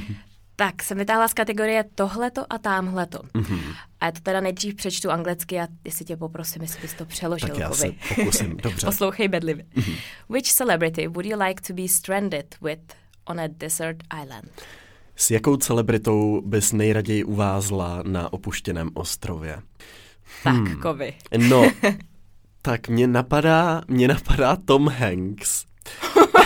Tak, 0.58 0.82
jsem 0.82 0.98
vytáhla 0.98 1.28
z 1.28 1.34
kategorie 1.34 1.84
tohleto 1.94 2.52
a 2.52 2.58
tamhleto. 2.58 3.18
Mm-hmm. 3.18 3.74
A 4.00 4.06
já 4.06 4.12
to 4.12 4.20
teda 4.20 4.40
nejdřív 4.40 4.74
přečtu 4.74 5.10
anglicky 5.10 5.60
a 5.60 5.68
jestli 5.84 6.04
tě 6.04 6.16
poprosím, 6.16 6.62
jestli 6.62 6.80
bys 6.80 6.94
to 6.94 7.04
přeložil. 7.04 7.48
Tak 7.48 7.58
já 7.58 7.70
se 7.70 7.86
pokusím, 8.08 8.56
dobře. 8.62 8.86
Poslouchej 8.86 9.28
bedlivě. 9.28 9.64
Mm-hmm. 9.64 9.96
Which 10.28 10.46
celebrity 10.46 11.08
would 11.08 11.26
you 11.26 11.38
like 11.42 11.62
to 11.62 11.72
be 11.72 11.88
stranded 11.88 12.56
with 12.62 12.94
on 13.24 13.40
a 13.40 13.46
desert 13.46 13.96
island? 14.22 14.50
S 15.16 15.30
jakou 15.30 15.56
celebritou 15.56 16.42
bys 16.44 16.72
nejraději 16.72 17.24
uvázla 17.24 18.02
na 18.06 18.32
opuštěném 18.32 18.90
ostrově? 18.94 19.62
Tak, 20.44 20.54
hmm. 20.54 20.76
kovy. 20.76 21.14
No, 21.36 21.70
tak 22.62 22.88
mě 22.88 23.06
napadá, 23.06 23.82
mě 23.88 24.08
napadá 24.08 24.56
Tom 24.56 24.88
Hanks. 24.88 25.64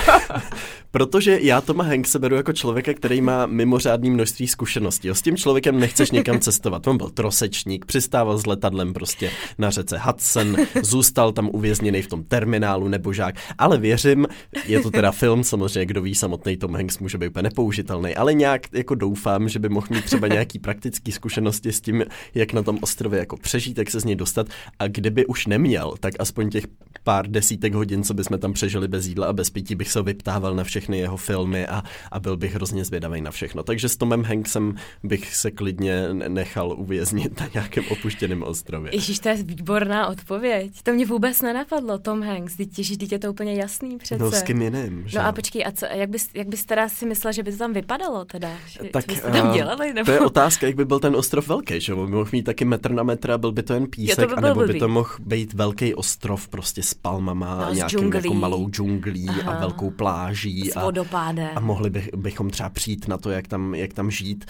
Protože 0.90 1.38
já 1.42 1.60
Toma 1.60 1.84
Hanks 1.84 2.10
se 2.10 2.18
beru 2.18 2.36
jako 2.36 2.52
člověka, 2.52 2.94
který 2.94 3.20
má 3.20 3.46
mimořádný 3.46 4.10
množství 4.10 4.48
zkušeností. 4.48 5.08
S 5.08 5.22
tím 5.22 5.36
člověkem 5.36 5.80
nechceš 5.80 6.10
někam 6.10 6.38
cestovat. 6.40 6.86
On 6.86 6.96
byl 6.96 7.10
trosečník, 7.10 7.84
přistával 7.84 8.38
s 8.38 8.46
letadlem 8.46 8.92
prostě 8.92 9.30
na 9.58 9.70
řece 9.70 9.98
Hudson, 9.98 10.56
zůstal 10.82 11.32
tam 11.32 11.50
uvězněný 11.52 12.02
v 12.02 12.06
tom 12.06 12.24
terminálu 12.24 12.88
nebo 12.88 13.12
žák. 13.12 13.34
Ale 13.58 13.78
věřím, 13.78 14.26
je 14.64 14.80
to 14.80 14.90
teda 14.90 15.12
film, 15.12 15.44
samozřejmě, 15.44 15.86
kdo 15.86 16.02
ví, 16.02 16.14
samotný 16.14 16.56
Tom 16.56 16.74
Hanks 16.74 16.98
může 16.98 17.18
být 17.18 17.28
úplně 17.28 17.42
nepoužitelný, 17.42 18.14
ale 18.14 18.34
nějak 18.34 18.62
jako 18.72 18.94
doufám, 18.94 19.48
že 19.48 19.58
by 19.58 19.68
mohl 19.68 19.86
mít 19.90 20.04
třeba 20.04 20.28
nějaký 20.28 20.58
praktický 20.58 21.12
zkušenosti 21.12 21.72
s 21.72 21.80
tím, 21.80 22.04
jak 22.34 22.52
na 22.52 22.62
tom 22.62 22.78
ostrově 22.80 23.18
jako 23.18 23.36
přežít, 23.36 23.78
jak 23.78 23.90
se 23.90 24.00
z 24.00 24.04
něj 24.04 24.16
dostat. 24.16 24.46
A 24.78 24.88
kdyby 24.88 25.26
už 25.26 25.46
neměl, 25.46 25.94
tak 26.00 26.14
aspoň 26.18 26.50
těch 26.50 26.64
pár 27.04 27.26
desítek 27.26 27.74
hodin, 27.74 28.04
co 28.04 28.14
bychom 28.14 28.38
tam 28.38 28.52
přežili 28.52 28.88
bez 28.88 29.06
jídla 29.06 29.26
a 29.26 29.32
bez 29.32 29.50
rozpití 29.50 29.74
bych 29.74 29.92
se 29.92 30.02
vyptával 30.02 30.54
na 30.54 30.64
všechny 30.80 30.98
jeho 30.98 31.16
filmy 31.16 31.66
a, 31.66 31.82
a 32.12 32.20
byl 32.20 32.36
bych 32.36 32.54
hrozně 32.54 32.84
zvědavý 32.84 33.20
na 33.20 33.30
všechno. 33.30 33.62
Takže 33.62 33.88
s 33.88 33.96
Tomem 33.96 34.24
Hanksem 34.24 34.74
bych 35.02 35.36
se 35.36 35.50
klidně 35.50 36.08
nechal 36.12 36.72
uvěznit 36.78 37.40
na 37.40 37.48
nějakém 37.54 37.84
opuštěném 37.90 38.42
ostrově. 38.42 38.94
Ježíš, 38.94 39.18
to 39.18 39.28
je 39.28 39.42
výborná 39.42 40.06
odpověď. 40.06 40.82
To 40.82 40.92
mě 40.92 41.06
vůbec 41.06 41.42
nenapadlo, 41.42 41.98
Tom 41.98 42.22
Hanks. 42.22 42.54
Ježíš, 42.78 42.96
teď 42.96 43.12
je 43.12 43.18
to 43.18 43.30
úplně 43.30 43.54
jasný 43.54 43.98
přece. 43.98 44.24
No 44.24 44.30
s 44.30 44.42
kým 44.42 44.62
jiným, 44.62 45.02
že? 45.06 45.18
No 45.18 45.24
a 45.24 45.32
počkej, 45.32 45.64
a 45.66 45.72
co, 45.72 45.86
jak, 45.86 46.10
bys, 46.10 46.28
jak 46.34 46.48
bys 46.48 46.64
teda 46.64 46.88
si 46.88 47.06
myslel, 47.06 47.32
že 47.32 47.42
by 47.42 47.52
to 47.52 47.58
tam 47.58 47.72
vypadalo 47.72 48.24
teda? 48.24 48.50
Tak, 48.92 49.04
co 49.04 49.12
byste 49.12 49.30
tam 49.30 49.52
dělali? 49.52 49.94
Nebo? 49.94 50.06
To 50.06 50.12
je 50.12 50.20
otázka, 50.20 50.66
jak 50.66 50.76
by 50.76 50.84
byl 50.84 51.00
ten 51.00 51.16
ostrov 51.16 51.48
velký, 51.48 51.80
že? 51.80 51.94
Mohl 51.94 52.28
mít 52.32 52.42
taky 52.42 52.64
metr 52.64 52.92
na 52.92 53.02
metr 53.02 53.30
a 53.30 53.38
byl 53.38 53.52
by 53.52 53.62
to 53.62 53.74
jen 53.74 53.86
písek, 53.86 54.18
jo, 54.18 54.26
to 54.26 54.34
by 54.34 54.36
anebo 54.36 54.66
by 54.66 54.78
to 54.78 54.88
mohl 54.88 55.10
být 55.18 55.52
velký 55.52 55.94
ostrov 55.94 56.48
prostě 56.48 56.82
s 56.82 56.94
palmama, 56.94 57.66
no, 57.66 57.74
nějakým 57.74 58.12
jako 58.14 58.34
malou 58.34 58.70
džunglí 58.70 59.28
Aha. 59.28 59.52
a 59.52 59.60
velkou 59.60 59.90
pláží. 59.90 60.69
S 60.72 60.76
a, 60.76 60.84
vodopádem. 60.84 61.50
A 61.54 61.60
mohli 61.60 61.90
bych, 61.90 62.08
bychom 62.16 62.50
třeba 62.50 62.68
přijít 62.68 63.08
na 63.08 63.18
to, 63.18 63.30
jak 63.30 63.48
tam, 63.48 63.74
jak 63.74 63.92
tam 63.92 64.10
žít. 64.10 64.44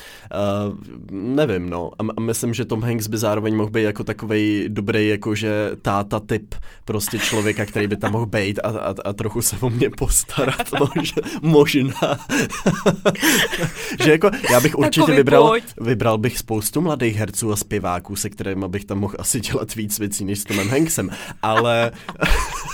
Uh, 0.69 0.77
nevím, 1.11 1.71
no. 1.71 1.91
A, 1.99 2.05
a 2.17 2.21
myslím, 2.21 2.55
že 2.55 2.65
Tom 2.65 2.83
Hanks 2.83 3.07
by 3.07 3.19
zároveň 3.19 3.57
mohl 3.57 3.71
být 3.71 3.83
jako 3.83 4.05
takový 4.05 4.65
dobrý, 4.69 5.09
jakože 5.09 5.71
táta 5.83 6.21
typ 6.21 6.55
prostě 6.85 7.19
člověka, 7.19 7.67
který 7.67 7.87
by 7.87 7.97
tam 7.97 8.12
mohl 8.12 8.27
být 8.27 8.59
a, 8.59 8.69
a, 8.69 8.95
a 9.05 9.12
trochu 9.12 9.43
se 9.43 9.57
o 9.61 9.71
mě 9.71 9.91
postarat. 9.91 10.67
možná. 10.79 11.23
možná. 11.43 12.19
že 14.05 14.11
jako, 14.11 14.31
já 14.50 14.61
bych 14.61 14.79
určitě 14.79 15.12
vybral, 15.12 15.55
vybral 15.81 16.19
bych 16.19 16.39
spoustu 16.39 16.81
mladých 16.81 17.17
herců 17.17 17.53
a 17.53 17.57
zpěváků, 17.57 18.17
se 18.17 18.31
kterými 18.31 18.69
bych 18.69 18.85
tam 18.85 18.99
mohl 18.99 19.15
asi 19.19 19.41
dělat 19.41 19.75
víc 19.75 19.99
věcí 19.99 20.25
než 20.25 20.39
s 20.39 20.45
Tomem 20.45 20.69
Hanksem, 20.69 21.11
ale 21.43 21.93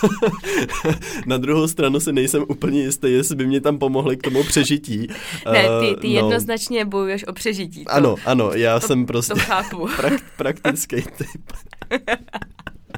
na 1.27 1.37
druhou 1.37 1.69
stranu 1.69 2.01
si 2.01 2.13
nejsem 2.13 2.45
úplně 2.49 2.83
jistý, 2.83 3.13
jestli 3.13 3.36
by 3.37 3.47
mě 3.47 3.61
tam 3.61 3.79
pomohli 3.79 4.17
k 4.17 4.23
tomu 4.23 4.45
přežití. 4.45 5.09
Ne, 5.53 5.63
ty, 5.81 5.97
ty 6.01 6.09
uh, 6.09 6.15
no. 6.15 6.21
jednoznačně 6.21 6.85
bojuješ 6.85 7.27
o 7.27 7.33
přežití. 7.33 7.85
To, 7.85 7.93
ano, 7.93 8.15
ano, 8.25 8.51
já 8.53 8.81
to, 8.81 8.87
jsem 8.87 9.07
prostě 9.07 9.35
to 9.35 9.41
chápu. 9.41 9.89
Prak, 9.97 10.13
praktický 10.37 10.97
typ. 11.03 11.53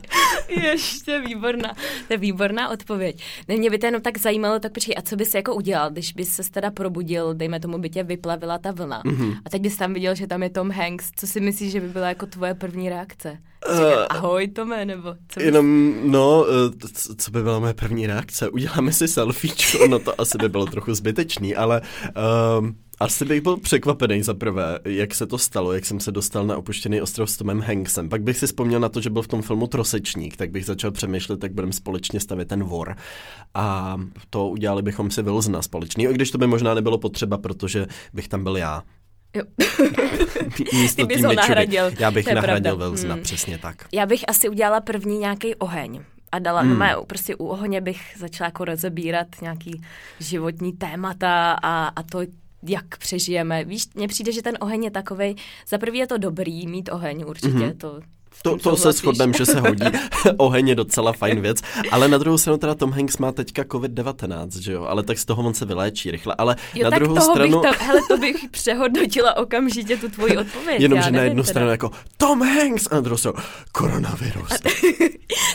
Ještě 0.62 1.20
výborná, 1.20 1.74
to 2.06 2.12
je 2.12 2.16
výborná 2.16 2.68
odpověď. 2.68 3.22
Ne, 3.48 3.56
mě 3.56 3.70
by 3.70 3.78
to 3.78 3.86
jenom 3.86 4.02
tak 4.02 4.18
zajímalo, 4.18 4.58
tak 4.58 4.72
počkej, 4.72 4.94
a 4.98 5.02
co 5.02 5.16
bys 5.16 5.34
jako 5.34 5.54
udělal, 5.54 5.90
když 5.90 6.12
bys 6.12 6.34
se 6.34 6.50
teda 6.50 6.70
probudil, 6.70 7.34
dejme 7.34 7.60
tomu, 7.60 7.78
by 7.78 7.90
tě 7.90 8.02
vyplavila 8.02 8.58
ta 8.58 8.70
vlna 8.70 9.02
mm-hmm. 9.02 9.36
a 9.44 9.50
teď 9.50 9.62
bys 9.62 9.76
tam 9.76 9.94
viděl, 9.94 10.14
že 10.14 10.26
tam 10.26 10.42
je 10.42 10.50
Tom 10.50 10.70
Hanks, 10.70 11.10
co 11.16 11.26
si 11.26 11.40
myslíš, 11.40 11.72
že 11.72 11.80
by 11.80 11.88
byla 11.88 12.08
jako 12.08 12.26
tvoje 12.26 12.54
první 12.54 12.88
reakce? 12.88 13.38
Uh, 13.70 13.80
ahoj 14.10 14.48
Tome, 14.48 14.84
nebo 14.84 15.14
co 15.28 15.40
bys... 15.40 15.46
Jenom, 15.46 15.94
no, 16.10 16.46
eh, 16.48 17.14
co 17.16 17.30
by 17.30 17.42
byla 17.42 17.58
moje 17.58 17.74
první 17.74 18.06
reakce? 18.06 18.48
Uděláme 18.48 18.92
si 18.92 19.08
selfiečko, 19.08 19.86
no 19.86 19.98
to 19.98 20.20
asi 20.20 20.38
by 20.38 20.48
bylo 20.48 20.66
trochu 20.66 20.94
zbytečný, 20.94 21.56
ale... 21.56 21.80
Uh, 22.60 22.68
asi 23.00 23.24
bych 23.24 23.40
byl 23.40 23.56
překvapený 23.56 24.22
za 24.22 24.34
prvé, 24.34 24.78
jak 24.84 25.14
se 25.14 25.26
to 25.26 25.38
stalo, 25.38 25.72
jak 25.72 25.86
jsem 25.86 26.00
se 26.00 26.12
dostal 26.12 26.46
na 26.46 26.56
opuštěný 26.56 27.00
ostrov 27.00 27.30
s 27.30 27.36
Tomem 27.36 27.60
Hanksem. 27.60 28.08
Pak 28.08 28.22
bych 28.22 28.38
si 28.38 28.46
vzpomněl 28.46 28.80
na 28.80 28.88
to, 28.88 29.00
že 29.00 29.10
byl 29.10 29.22
v 29.22 29.28
tom 29.28 29.42
filmu 29.42 29.66
Trosečník, 29.66 30.36
tak 30.36 30.50
bych 30.50 30.64
začal 30.64 30.90
přemýšlet, 30.90 31.42
jak 31.42 31.52
budeme 31.52 31.72
společně 31.72 32.20
stavět 32.20 32.48
ten 32.48 32.64
vor. 32.64 32.96
A 33.54 33.96
to 34.30 34.48
udělali 34.48 34.82
bychom 34.82 35.10
si 35.10 35.22
Wilsona 35.22 35.62
společný, 35.62 36.04
i 36.04 36.14
když 36.14 36.30
to 36.30 36.38
by 36.38 36.46
možná 36.46 36.74
nebylo 36.74 36.98
potřeba, 36.98 37.38
protože 37.38 37.86
bych 38.12 38.28
tam 38.28 38.44
byl 38.44 38.56
já. 38.56 38.82
Jo. 39.36 39.42
Místo 40.72 41.06
Ty 41.06 41.14
bys 41.14 41.24
ho 41.24 41.32
nahradil. 41.32 41.90
Já 41.98 42.10
bych 42.10 42.26
nahradil 42.34 42.76
Wilsona, 42.76 43.14
hmm. 43.14 43.22
přesně 43.22 43.58
tak. 43.58 43.86
Já 43.92 44.06
bych 44.06 44.24
asi 44.28 44.48
udělala 44.48 44.80
první 44.80 45.18
nějaký 45.18 45.54
oheň 45.54 46.00
a 46.32 46.38
dala, 46.38 46.60
hmm. 46.60 46.78
no, 46.78 47.04
prostě 47.06 47.36
u 47.36 47.46
ohně 47.46 47.80
bych 47.80 48.00
začala 48.18 48.46
jako 48.46 48.64
rozebírat 48.64 49.26
nějaký 49.42 49.82
životní 50.20 50.72
témata 50.72 51.52
a, 51.62 51.88
a 51.88 52.02
to 52.02 52.20
jak 52.62 52.98
přežijeme. 52.98 53.64
Víš, 53.64 53.84
mně 53.94 54.08
přijde, 54.08 54.32
že 54.32 54.42
ten 54.42 54.58
oheň 54.60 54.84
je 54.84 54.90
takový. 54.90 55.36
za 55.68 55.78
prvý 55.78 55.98
je 55.98 56.06
to 56.06 56.18
dobrý 56.18 56.66
mít 56.66 56.88
oheň, 56.92 57.24
určitě, 57.26 57.48
mm-hmm. 57.48 57.76
to 57.76 58.00
to, 58.42 58.56
to 58.56 58.76
se 58.76 58.92
shodneme, 58.92 59.32
že 59.32 59.46
se 59.46 59.60
hodí. 59.60 59.84
Oheň 60.36 60.68
je 60.68 60.74
docela 60.74 61.12
fajn 61.12 61.40
věc. 61.40 61.58
Ale 61.90 62.08
na 62.08 62.18
druhou 62.18 62.38
stranu 62.38 62.58
teda 62.58 62.74
Tom 62.74 62.92
Hanks 62.92 63.18
má 63.18 63.32
teďka 63.32 63.62
COVID-19, 63.62 64.60
že 64.60 64.72
jo? 64.72 64.84
Ale 64.84 65.02
tak 65.02 65.18
z 65.18 65.24
toho 65.24 65.42
on 65.42 65.54
se 65.54 65.64
vyléčí 65.64 66.10
rychle. 66.10 66.34
Ale 66.38 66.56
jo, 66.74 66.84
na 66.84 66.90
tak 66.90 66.98
druhou 66.98 67.14
toho 67.14 67.32
stranu... 67.32 67.60
Bych 67.60 67.70
to, 67.70 67.84
hele, 67.84 68.00
to 68.08 68.18
bych 68.18 68.36
přehodnotila 68.50 69.36
okamžitě 69.36 69.96
tu 69.96 70.08
tvoji 70.08 70.36
odpověď. 70.36 70.80
Jenom, 70.80 71.02
že 71.02 71.10
na 71.10 71.22
jednu 71.22 71.42
teda. 71.42 71.50
stranu 71.50 71.70
jako 71.70 71.90
Tom 72.16 72.42
Hanks 72.42 72.86
a 72.90 72.94
na 72.94 73.00
druhou 73.00 73.18
stranu 73.18 73.38
koronavirus. 73.72 74.52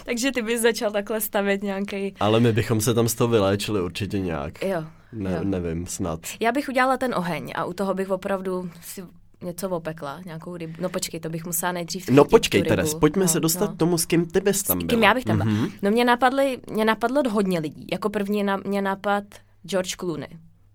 Takže 0.05 0.31
ty 0.31 0.41
bys 0.41 0.61
začal 0.61 0.91
takhle 0.91 1.21
stavět 1.21 1.63
nějaký. 1.63 2.13
Ale 2.19 2.39
my 2.39 2.53
bychom 2.53 2.81
se 2.81 2.93
tam 2.93 3.07
z 3.07 3.15
toho 3.15 3.27
vyléčili 3.27 3.81
určitě 3.81 4.19
nějak. 4.19 4.63
Jo. 4.63 4.83
Ne, 5.13 5.31
jo. 5.31 5.39
nevím, 5.43 5.87
snad. 5.87 6.19
Já 6.39 6.51
bych 6.51 6.69
udělala 6.69 6.97
ten 6.97 7.13
oheň 7.15 7.51
a 7.55 7.65
u 7.65 7.73
toho 7.73 7.93
bych 7.93 8.09
opravdu 8.09 8.69
si 8.81 9.03
něco 9.43 9.69
opekla, 9.69 10.21
nějakou 10.25 10.57
rybu. 10.57 10.73
No 10.79 10.89
počkej, 10.89 11.19
to 11.19 11.29
bych 11.29 11.45
musela 11.45 11.71
nejdřív 11.71 12.09
No 12.09 12.25
počkej 12.25 12.63
teda, 12.63 12.83
pojďme 12.99 13.21
no, 13.21 13.27
se 13.27 13.39
dostat 13.39 13.69
no. 13.69 13.75
tomu, 13.75 13.97
s 13.97 14.05
kým 14.05 14.25
ty 14.25 14.41
bys 14.41 14.63
tam 14.63 14.77
byla. 14.77 14.87
S 14.87 14.89
kým 14.89 15.03
já 15.03 15.13
bych 15.13 15.25
tam 15.25 15.37
byla. 15.37 15.49
Mm-hmm. 15.49 15.71
No 15.81 15.91
mě, 15.91 16.05
napadly, 16.05 16.57
mě 16.71 16.85
napadlo 16.85 17.23
hodně 17.29 17.59
lidí. 17.59 17.87
Jako 17.91 18.09
první 18.09 18.43
na, 18.43 18.57
mě 18.57 18.81
napad 18.81 19.23
George 19.63 19.95
Clooney. 19.95 20.29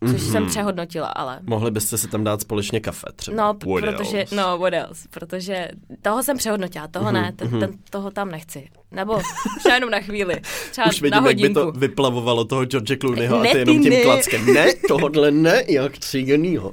Což 0.07 0.11
mm-hmm. 0.11 0.33
jsem 0.33 0.47
přehodnotila, 0.47 1.09
ale... 1.09 1.41
Mohli 1.43 1.71
byste 1.71 1.99
si 1.99 2.09
tam 2.09 2.25
dát 2.25 2.41
společně 2.41 2.81
kafe 2.81 3.07
třeba. 3.17 3.37
No, 3.37 3.45
what 3.73 3.85
protože, 3.85 4.21
else? 4.21 4.37
no, 4.37 4.59
what 4.59 4.75
else, 4.75 5.09
protože 5.11 5.69
toho 6.03 6.23
jsem 6.23 6.37
přehodnotila, 6.37 6.89
toho 6.89 7.07
mm-hmm. 7.07 7.13
ne, 7.13 7.33
ten, 7.33 7.49
mm-hmm. 7.49 7.61
ten, 7.61 7.71
toho 7.91 8.11
tam 8.11 8.31
nechci. 8.31 8.69
Nebo 8.93 9.21
třeba 9.59 9.75
jenom 9.75 9.91
na 9.91 10.01
chvíli. 10.01 10.41
Třeba 10.71 10.87
Už 10.87 11.03
vidím, 11.03 11.23
na 11.23 11.29
jak 11.29 11.41
by 11.41 11.51
to 11.51 11.73
vyplavovalo 11.73 12.45
toho 12.45 12.65
George 12.65 12.97
Clooneyho 13.01 13.43
ne, 13.43 13.49
a 13.49 13.53
ty 13.53 13.59
jenom 13.59 13.83
tím 13.83 13.93
ne. 13.93 14.03
klackem. 14.03 14.55
Ne, 14.55 14.67
tohle 14.89 15.31
ne, 15.31 15.63
jak 15.69 15.93
jinýho. 16.15 16.71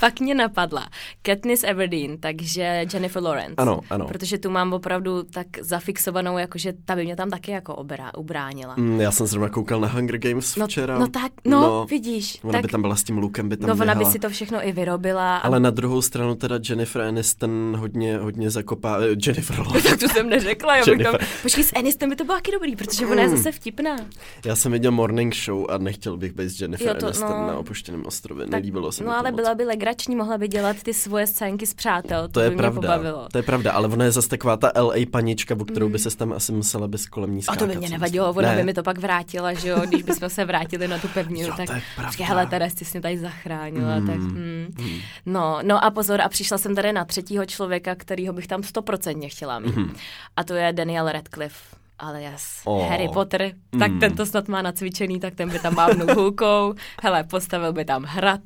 Pak 0.00 0.20
mě 0.20 0.34
napadla 0.34 0.88
Katniss 1.22 1.64
Everdeen, 1.64 2.18
takže 2.18 2.86
Jennifer 2.92 3.22
Lawrence. 3.22 3.54
Ano, 3.56 3.80
ano. 3.90 4.06
Protože 4.06 4.38
tu 4.38 4.50
mám 4.50 4.72
opravdu 4.72 5.22
tak 5.22 5.46
zafixovanou, 5.60 6.38
jakože 6.38 6.72
ta 6.84 6.96
by 6.96 7.04
mě 7.04 7.16
tam 7.16 7.30
taky 7.30 7.50
jako 7.50 7.74
obrá, 7.74 8.14
ubránila. 8.16 8.74
Mm, 8.76 9.00
já 9.00 9.10
jsem 9.10 9.26
zrovna 9.26 9.48
koukal 9.48 9.80
na 9.80 9.88
Hunger 9.88 10.18
Games 10.18 10.56
no, 10.56 10.66
včera. 10.66 10.98
No 10.98 11.08
tak, 11.08 11.32
no, 11.44 11.60
no 11.60 11.86
vidíš. 11.90 12.38
Ona 12.42 12.52
tak, 12.52 12.62
by 12.62 12.68
tam 12.68 12.82
byla 12.82 12.96
s 12.96 13.04
tím 13.04 13.18
lukem, 13.18 13.48
by 13.48 13.56
tam 13.56 13.68
No 13.70 13.76
ona 13.82 13.94
by 13.94 14.04
si 14.04 14.18
to 14.18 14.30
všechno 14.30 14.66
i 14.68 14.72
vyrobila. 14.72 15.36
Ale 15.36 15.56
a... 15.56 15.60
na 15.60 15.70
druhou 15.70 16.02
stranu 16.02 16.34
teda 16.34 16.58
Jennifer 16.68 17.02
Aniston 17.02 17.76
hodně, 17.78 18.16
hodně 18.16 18.50
zakopá. 18.50 18.98
Eh, 19.00 19.16
Jennifer 19.26 19.58
Lawrence. 19.66 19.88
tak 19.88 20.00
to 20.00 20.08
jsem 20.08 20.28
neřekla, 20.28 20.81
bych 20.90 21.02
tam... 21.02 21.14
Počkej, 21.42 21.64
s 21.64 21.72
Aniston 21.72 22.08
by 22.08 22.16
to 22.16 22.24
bylo 22.24 22.36
taky 22.36 22.50
dobrý, 22.52 22.76
protože 22.76 23.06
ona 23.06 23.22
je 23.22 23.28
zase 23.28 23.52
vtipná. 23.52 23.96
Já 24.44 24.56
jsem 24.56 24.72
viděl 24.72 24.92
Morning 24.92 25.34
Show 25.34 25.70
a 25.70 25.78
nechtěl 25.78 26.16
bych 26.16 26.32
být 26.32 26.48
s 26.48 26.60
Jennifer 26.60 26.88
jo, 26.88 26.94
to, 26.94 27.06
Aniston 27.06 27.30
no, 27.30 27.46
na 27.46 27.58
opuštěném 27.58 28.06
ostrově. 28.06 28.46
Tak, 28.46 28.52
Nelíbilo 28.52 28.92
se 28.92 29.04
No 29.04 29.10
mi 29.10 29.16
ale 29.16 29.30
moc. 29.30 29.40
byla 29.40 29.54
by 29.54 29.64
legrační, 29.64 30.16
mohla 30.16 30.38
by 30.38 30.48
dělat 30.48 30.82
ty 30.82 30.94
svoje 30.94 31.26
scénky 31.26 31.66
s 31.66 31.74
přátel. 31.74 32.22
To, 32.22 32.28
to 32.28 32.40
je 32.40 32.50
by 32.50 32.56
pravda. 32.56 32.80
Mě 32.80 32.88
pobavilo. 32.88 33.28
To 33.32 33.38
je 33.38 33.42
pravda, 33.42 33.72
ale 33.72 33.88
ona 33.88 34.04
je 34.04 34.10
zase 34.10 34.28
taková 34.28 34.56
ta 34.56 34.72
LA 34.76 34.94
panička, 35.10 35.54
o 35.60 35.64
kterou 35.64 35.88
by 35.88 35.98
se 35.98 36.16
tam 36.16 36.32
asi 36.32 36.52
musela 36.52 36.88
bys 36.88 37.06
kolem 37.06 37.34
ní 37.34 37.42
skákat. 37.42 37.62
A 37.62 37.66
to 37.66 37.72
by 37.72 37.78
mě 37.78 37.88
nevadilo, 37.88 38.30
ona 38.30 38.50
ne. 38.50 38.56
by 38.56 38.64
mi 38.64 38.74
to 38.74 38.82
pak 38.82 38.98
vrátila, 38.98 39.52
že 39.52 39.68
jo, 39.68 39.80
když 39.88 40.02
bychom 40.02 40.28
se 40.28 40.44
vrátili 40.44 40.88
na 40.88 40.98
tu 40.98 41.08
pevninu, 41.08 41.48
jo, 41.48 41.54
tak 41.56 41.82
hele, 42.20 42.46
teda 42.46 42.66
jsi 42.66 42.84
mě 42.92 43.00
tady 43.00 43.18
zachránila, 43.18 43.98
mm. 43.98 44.06
tak 44.06 44.16
mm. 44.16 44.74
Mm. 44.78 45.00
No, 45.26 45.58
no 45.62 45.84
a 45.84 45.90
pozor, 45.90 46.20
a 46.20 46.28
přišla 46.28 46.58
jsem 46.58 46.74
tady 46.74 46.92
na 46.92 47.04
třetího 47.04 47.46
člověka, 47.46 47.94
kterýho 47.94 48.32
bych 48.32 48.46
tam 48.46 48.62
stoprocentně 48.62 49.28
chtěla 49.28 49.58
mít. 49.58 49.76
Mm. 49.76 49.94
A 50.36 50.44
to 50.44 50.54
je 50.54 50.71
Daniel 50.72 51.08
Radcliffe 51.08 51.82
alias 52.02 52.62
oh. 52.64 52.88
Harry 52.88 53.08
Potter, 53.08 53.52
tak 53.78 53.90
mm. 53.90 54.00
ten 54.00 54.16
to 54.16 54.26
snad 54.26 54.48
má 54.48 54.62
nacvičený, 54.62 55.20
tak 55.20 55.34
ten 55.34 55.50
by 55.50 55.58
tam 55.58 55.74
mávnul 55.74 56.14
hůlkou, 56.14 56.74
hele, 57.02 57.24
postavil 57.24 57.72
by 57.72 57.84
tam 57.84 58.04
hrad, 58.04 58.40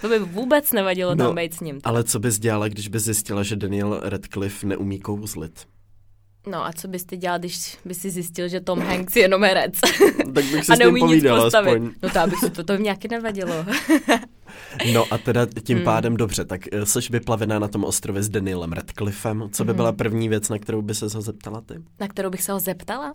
to 0.00 0.08
by 0.08 0.18
vůbec 0.18 0.72
nevadilo 0.72 1.14
no, 1.14 1.24
tam 1.24 1.34
být 1.34 1.54
s 1.54 1.60
ním. 1.60 1.80
Ale 1.84 2.04
co 2.04 2.18
bys 2.18 2.38
dělala, 2.38 2.68
když 2.68 2.88
bys 2.88 3.04
zjistila, 3.04 3.42
že 3.42 3.56
Daniel 3.56 4.00
Radcliffe 4.02 4.66
neumí 4.66 5.00
kouzlit? 5.00 5.66
No 6.46 6.66
a 6.66 6.72
co 6.72 6.88
bys 6.88 7.04
ty 7.04 7.16
dělal, 7.16 7.38
když 7.38 7.78
bys 7.84 7.98
si 7.98 8.10
zjistil, 8.10 8.48
že 8.48 8.60
Tom 8.60 8.80
Hanks 8.80 9.16
je 9.16 9.22
jenom 9.22 9.44
herec? 9.44 9.80
tak 10.34 10.44
bych 10.44 10.64
si 10.64 10.72
a 10.72 10.76
s 10.76 10.78
ním 10.78 10.98
povídala 10.98 11.46
aspoň. 11.46 11.90
No 12.02 12.10
to 12.10 12.30
bych 12.30 12.38
si 12.38 12.50
to, 12.50 12.64
to 12.64 12.76
nějaký 12.76 13.08
nevadilo. 13.08 13.54
no 14.94 15.06
a 15.10 15.18
teda 15.18 15.46
tím 15.64 15.76
hmm. 15.76 15.84
pádem 15.84 16.16
dobře, 16.16 16.44
tak 16.44 16.60
eh, 16.72 16.86
jsi 16.86 17.00
vyplavená 17.10 17.58
na 17.58 17.68
tom 17.68 17.84
ostrově 17.84 18.22
s 18.22 18.28
Danielem 18.28 18.72
Radcliffem. 18.72 19.48
Co 19.52 19.64
by 19.64 19.70
hmm. 19.70 19.76
byla 19.76 19.92
první 19.92 20.28
věc, 20.28 20.48
na 20.48 20.58
kterou 20.58 20.82
by 20.82 20.94
se 20.94 21.06
ho 21.14 21.22
zeptala 21.22 21.60
ty? 21.60 21.74
Na 22.00 22.08
kterou 22.08 22.30
bych 22.30 22.42
se 22.42 22.52
ho 22.52 22.60
zeptala? 22.60 23.14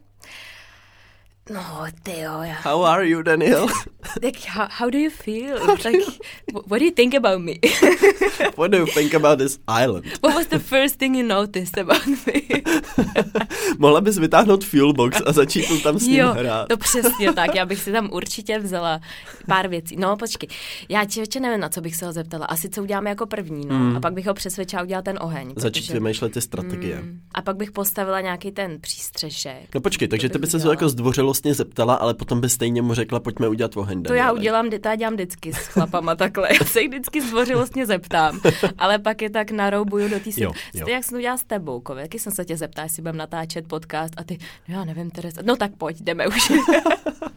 No, 1.50 1.86
ty 2.04 2.20
jo, 2.20 2.42
já. 2.42 2.56
How 2.64 2.84
are 2.84 3.08
you, 3.08 3.22
Daniel? 3.22 3.68
like, 4.24 4.40
how, 4.50 4.68
how 4.70 4.90
do 4.90 4.98
you 4.98 5.10
feel? 5.10 5.58
Like, 5.86 6.06
what 6.54 6.80
do 6.80 6.86
you 6.86 6.92
think 6.92 7.16
about 7.16 7.42
me? 7.42 7.54
what 8.58 8.72
do 8.72 8.78
you 8.78 8.86
think 8.86 9.14
about 9.14 9.40
this 9.40 9.60
island? 9.84 10.06
What 10.22 10.36
was 10.36 10.48
the 10.48 10.60
first 10.60 11.00
thing 11.00 11.16
you 11.16 11.28
noticed 11.28 11.78
about 11.78 12.08
me? 12.08 12.64
Mohla 13.78 14.02
bys 14.02 14.18
vytáhnout 14.18 14.66
Fuelbox 14.66 15.22
a 15.26 15.34
začít 15.34 15.84
tam 15.84 16.00
s 16.00 16.08
ním 16.08 16.20
jo, 16.20 16.34
hrát. 16.34 16.68
to 16.68 16.78
přesně 16.78 17.34
tak, 17.34 17.56
já 17.56 17.66
bych 17.66 17.80
si 17.80 17.92
tam 17.92 18.10
určitě 18.12 18.60
vzala 18.60 19.00
pár 19.48 19.68
věcí. 19.68 19.96
No, 19.96 20.18
počkej, 20.18 20.50
já 20.90 21.06
člověče 21.06 21.40
nevím, 21.40 21.60
na 21.60 21.70
co 21.70 21.82
bych 21.82 21.96
se 21.96 22.06
ho 22.06 22.14
zeptala. 22.14 22.46
Asi 22.46 22.70
co 22.70 22.82
uděláme 22.82 23.10
jako 23.10 23.26
první, 23.26 23.66
no. 23.66 23.76
Mm. 23.76 23.98
A 23.98 24.00
pak 24.00 24.14
bych 24.14 24.28
ho 24.28 24.34
přesvědčila 24.34 24.84
udělat 24.84 25.06
ten 25.06 25.20
oheň. 25.22 25.54
Začít 25.56 25.82
protože... 25.82 25.94
vymýšlet 25.94 26.32
ty 26.32 26.42
strategie. 26.42 27.02
Mm. 27.02 27.20
A 27.34 27.42
pak 27.42 27.56
bych 27.56 27.72
postavila 27.72 28.22
nějaký 28.22 28.52
ten 28.52 28.82
přístřešek. 28.82 29.76
No 29.76 29.82
počkej, 29.82 30.08
takže 30.08 30.30
ty 30.30 30.40
by 30.40 30.48
se 30.48 30.70
jako 30.70 30.90
zdvořilo 30.90 31.34
zdvořilostně 31.38 31.54
zeptala, 31.54 31.96
ale 31.96 32.14
potom 32.14 32.42
by 32.42 32.50
stejně 32.50 32.82
mu 32.82 32.94
řekla, 32.94 33.20
pojďme 33.20 33.48
udělat 33.48 33.78
oheň. 33.78 34.04
To 34.04 34.14
já 34.14 34.32
udělám, 34.32 34.70
to 34.70 34.88
já 34.88 34.96
dělám 34.96 35.14
vždycky 35.14 35.54
s 35.54 35.68
chlapama 35.68 36.16
takhle. 36.16 36.50
Já 36.54 36.66
se 36.66 36.82
jich 36.82 36.90
vždycky 36.90 37.22
zdvořilostně 37.22 37.86
zeptám, 37.86 38.40
ale 38.78 39.00
pak 39.00 39.22
je 39.22 39.30
tak 39.30 39.52
naroubuju 39.52 40.10
do 40.10 40.20
té 40.20 40.30
jo. 40.38 40.52
Jak 40.88 41.04
jsem 41.04 41.12
to 41.12 41.18
udělala 41.18 41.38
s 41.38 41.44
tebou, 41.44 41.80
Kově, 41.80 42.02
jaký 42.02 42.20
jsem 42.20 42.34
se 42.34 42.46
tě 42.46 42.58
zeptala, 42.58 42.86
jestli 42.86 43.02
budeme 43.02 43.18
natáčet 43.18 43.68
podcast 43.68 44.14
a 44.18 44.24
ty, 44.24 44.38
no 44.68 44.76
já 44.76 44.86
nevím, 44.86 45.12
Teresa. 45.12 45.42
No 45.46 45.56
tak 45.56 45.72
pojď, 45.78 46.02
jdeme 46.02 46.28
už. 46.28 46.52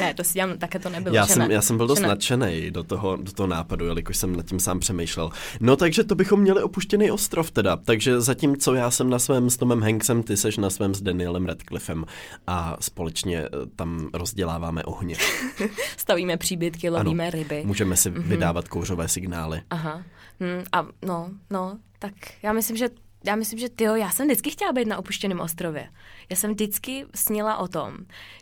ne, 0.00 0.14
to 0.14 0.24
si 0.24 0.34
dělám, 0.34 0.58
také 0.58 0.78
to 0.78 0.88
nebylo. 0.88 1.16
Já, 1.16 1.26
jsem, 1.26 1.50
já 1.50 1.62
jsem 1.62 1.76
byl 1.76 1.86
dost 1.86 2.00
nadšený 2.00 2.70
do 2.70 2.84
toho, 2.84 3.16
do 3.16 3.32
toho 3.32 3.46
nápadu, 3.46 3.86
jelikož 3.86 4.16
jsem 4.16 4.36
nad 4.36 4.46
tím 4.46 4.60
sám 4.60 4.80
přemýšlel. 4.80 5.30
No 5.60 5.76
takže 5.76 6.04
to 6.04 6.14
bychom 6.14 6.40
měli 6.40 6.62
opuštěný 6.62 7.10
ostrov 7.10 7.50
teda. 7.50 7.76
Takže 7.76 8.20
zatímco 8.20 8.74
já 8.74 8.90
jsem 8.90 9.10
na 9.10 9.18
svém 9.18 9.50
s 9.50 9.56
Tomem 9.56 9.82
Hanksem, 9.82 10.22
ty 10.22 10.36
seš 10.36 10.56
na 10.56 10.70
svém 10.70 10.94
s 10.94 11.02
Danielem 11.02 11.46
Radcliffem 11.46 12.04
a 12.46 12.76
společně 12.80 13.38
eh, 13.38 13.48
tam 13.76 14.08
rozděláváme 14.14 14.84
ohně. 14.84 15.16
Stavíme 15.96 16.36
příbytky, 16.36 16.90
lovíme 16.90 17.24
ano, 17.24 17.30
ryby. 17.30 17.62
Můžeme 17.66 17.96
si 17.96 18.10
mm-hmm. 18.10 18.22
vydávat 18.22 18.68
kouřové 18.68 19.08
signály. 19.08 19.62
Aha. 19.70 20.02
Hmm, 20.40 20.64
a 20.72 20.86
no, 21.06 21.30
no, 21.50 21.78
tak 21.98 22.12
já 22.42 22.52
myslím, 22.52 22.76
že 22.76 22.88
já 23.24 23.36
myslím, 23.36 23.58
že 23.58 23.68
ty 23.68 23.84
já 23.84 24.10
jsem 24.10 24.26
vždycky 24.26 24.50
chtěla 24.50 24.72
být 24.72 24.88
na 24.88 24.98
opuštěném 24.98 25.40
ostrově. 25.40 25.88
Já 26.30 26.36
jsem 26.36 26.50
vždycky 26.50 27.06
snila 27.14 27.56
o 27.56 27.68
tom, 27.68 27.96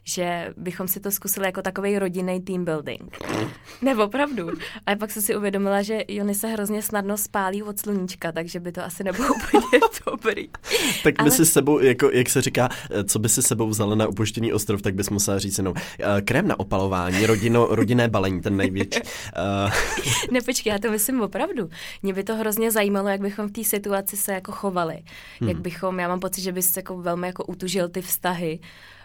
že 0.04 0.54
bychom 0.56 0.88
si 0.88 1.00
to 1.00 1.10
zkusili 1.10 1.46
jako 1.46 1.62
takový 1.62 1.98
rodinný 1.98 2.40
team 2.40 2.64
building. 2.64 3.16
Nebo 3.82 4.04
opravdu. 4.04 4.50
A 4.86 4.96
pak 4.96 5.10
jsem 5.10 5.22
si 5.22 5.36
uvědomila, 5.36 5.82
že 5.82 6.04
Jony 6.08 6.34
se 6.34 6.48
hrozně 6.48 6.82
snadno 6.82 7.16
spálí 7.16 7.62
od 7.62 7.78
sluníčka, 7.78 8.32
takže 8.32 8.60
by 8.60 8.72
to 8.72 8.84
asi 8.84 9.04
nebylo 9.04 9.34
úplně 9.34 9.80
dobrý. 10.06 10.48
tak 11.02 11.14
by 11.14 11.18
Ale... 11.18 11.30
si 11.30 11.46
s 11.46 11.52
sebou, 11.52 11.78
jako, 11.78 12.10
jak 12.10 12.28
se 12.28 12.42
říká, 12.42 12.68
co 13.04 13.18
by 13.18 13.28
si 13.28 13.42
sebou 13.42 13.68
vzala 13.68 13.94
na 13.94 14.08
opuštěný 14.08 14.52
ostrov, 14.52 14.82
tak 14.82 14.94
bys 14.94 15.10
musela 15.10 15.38
říct 15.38 15.58
jenom 15.58 15.74
uh, 15.74 16.06
krém 16.24 16.48
na 16.48 16.60
opalování, 16.60 17.26
rodino, 17.26 17.66
rodinné 17.70 18.08
balení, 18.08 18.40
ten 18.40 18.56
největší. 18.56 19.00
Uh... 19.00 19.72
ne, 20.30 20.40
počkej, 20.40 20.70
já 20.70 20.78
to 20.78 20.90
myslím 20.90 21.20
opravdu. 21.20 21.68
Mě 22.02 22.14
by 22.14 22.24
to 22.24 22.36
hrozně 22.36 22.70
zajímalo, 22.70 23.08
jak 23.08 23.20
bychom 23.20 23.48
v 23.48 23.52
té 23.52 23.64
situaci 23.64 24.16
se 24.16 24.32
jako 24.32 24.52
chovali. 24.52 25.02
Hmm. 25.40 25.48
Jak 25.48 25.60
bychom, 25.60 26.00
já 26.00 26.08
mám 26.08 26.20
pocit, 26.20 26.42
že 26.42 26.52
bys 26.52 26.76
jako 26.76 26.96
velmi 26.96 27.26
jako 27.26 27.44
utužil 27.44 27.77
ty 27.86 28.02
vztahy. 28.02 28.60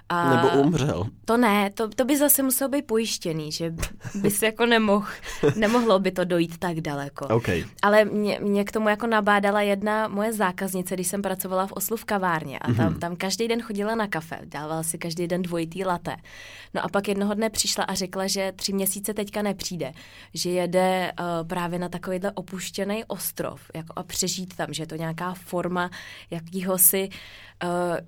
A 0.09 0.35
Nebo 0.35 0.61
umřel. 0.61 1.07
To 1.25 1.37
ne, 1.37 1.69
to, 1.69 1.89
to 1.89 2.05
by 2.05 2.17
zase 2.17 2.43
muselo 2.43 2.69
být 2.69 2.87
pojištěný, 2.87 3.51
že 3.51 3.73
by 4.15 4.31
se 4.31 4.45
jako 4.45 4.65
nemohl, 4.65 5.07
nemohlo 5.55 5.99
by 5.99 6.11
to 6.11 6.25
dojít 6.25 6.57
tak 6.57 6.81
daleko. 6.81 7.27
Okay. 7.27 7.65
Ale 7.81 8.05
mě, 8.05 8.39
mě 8.41 8.63
k 8.63 8.71
tomu 8.71 8.89
jako 8.89 9.07
nabádala 9.07 9.61
jedna 9.61 10.07
moje 10.07 10.33
zákaznice, 10.33 10.95
když 10.95 11.07
jsem 11.07 11.21
pracovala 11.21 11.67
v 11.67 11.71
Oslu 11.71 11.97
v 11.97 12.05
kavárně 12.05 12.59
a 12.59 12.73
tam, 12.73 12.75
mm-hmm. 12.75 12.99
tam 12.99 13.15
každý 13.15 13.47
den 13.47 13.61
chodila 13.61 13.95
na 13.95 14.07
kafe, 14.07 14.39
dávala 14.45 14.83
si 14.83 14.97
každý 14.97 15.27
den 15.27 15.41
dvojitý 15.41 15.85
latte. 15.85 16.15
No 16.73 16.85
a 16.85 16.87
pak 16.89 17.07
jednoho 17.07 17.33
dne 17.33 17.49
přišla 17.49 17.83
a 17.83 17.93
řekla, 17.93 18.27
že 18.27 18.51
tři 18.55 18.73
měsíce 18.73 19.13
teďka 19.13 19.41
nepřijde, 19.41 19.91
že 20.33 20.49
jede 20.49 21.11
uh, 21.19 21.47
právě 21.47 21.79
na 21.79 21.89
takovýhle 21.89 22.31
opuštěný 22.31 23.03
ostrov 23.07 23.61
jako 23.75 23.93
a 23.95 24.03
přežít 24.03 24.55
tam, 24.55 24.73
že 24.73 24.83
je 24.83 24.87
to 24.87 24.95
nějaká 24.95 25.33
forma 25.33 25.89
jakýhosi 26.31 27.09
uh, 27.09 27.15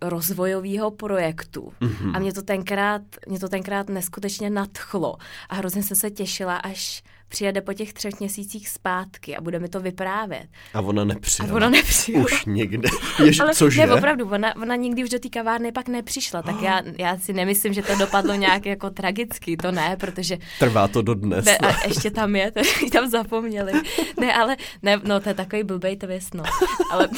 rozvojového 0.01 0.91
projektu. 0.91 1.73
Mm-hmm. 1.81 2.15
A 2.15 2.19
mě 2.19 2.33
to 2.33 2.41
tenkrát, 2.41 3.01
mě 3.27 3.39
to 3.39 3.49
tenkrát 3.49 3.89
neskutečně 3.89 4.49
nadchlo 4.49 5.15
a 5.49 5.55
hrozně 5.55 5.83
jsem 5.83 5.97
se 5.97 6.11
těšila, 6.11 6.55
až 6.57 7.03
přijede 7.27 7.61
po 7.61 7.73
těch 7.73 7.93
třech 7.93 8.19
měsících 8.19 8.69
zpátky 8.69 9.37
a 9.37 9.41
bude 9.41 9.59
mi 9.59 9.69
to 9.69 9.79
vyprávět. 9.79 10.47
A 10.73 10.81
ona 10.81 11.03
nepřijela. 11.03 11.53
A 11.53 11.55
ona 11.55 11.69
nepřijela. 11.69 12.25
Už 12.25 12.45
nikde. 12.45 12.89
Jež, 13.23 13.39
Ale 13.39 13.55
cože? 13.55 13.85
Ne, 13.85 13.93
opravdu, 13.93 14.29
ona, 14.29 14.55
ona 14.55 14.75
nikdy 14.75 15.03
už 15.03 15.09
do 15.09 15.19
té 15.19 15.29
kavárny 15.29 15.71
pak 15.71 15.87
nepřišla, 15.87 16.41
tak 16.41 16.61
já, 16.61 16.81
já 16.97 17.17
si 17.17 17.33
nemyslím, 17.33 17.73
že 17.73 17.81
to 17.81 17.95
dopadlo 17.95 18.33
nějak 18.33 18.65
jako 18.65 18.89
tragicky, 18.89 19.57
to 19.57 19.71
ne, 19.71 19.97
protože... 19.99 20.37
Trvá 20.59 20.87
to 20.87 21.01
dodnes. 21.01 21.45
Ne, 21.45 21.57
a 21.57 21.87
ještě 21.87 22.11
tam 22.11 22.35
je, 22.35 22.51
to 22.51 22.61
tam 22.91 23.09
zapomněli. 23.09 23.71
Ne, 24.19 24.33
ale, 24.33 24.57
ne, 24.83 25.01
no 25.03 25.19
to 25.19 25.29
je 25.29 25.35
takový 25.35 25.63
blbej 25.63 25.97
twist, 25.97 26.33
no. 26.33 26.43
Ale... 26.91 27.09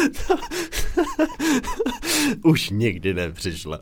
Už 2.44 2.70
nikdy 2.70 3.14
nepřišla. 3.14 3.78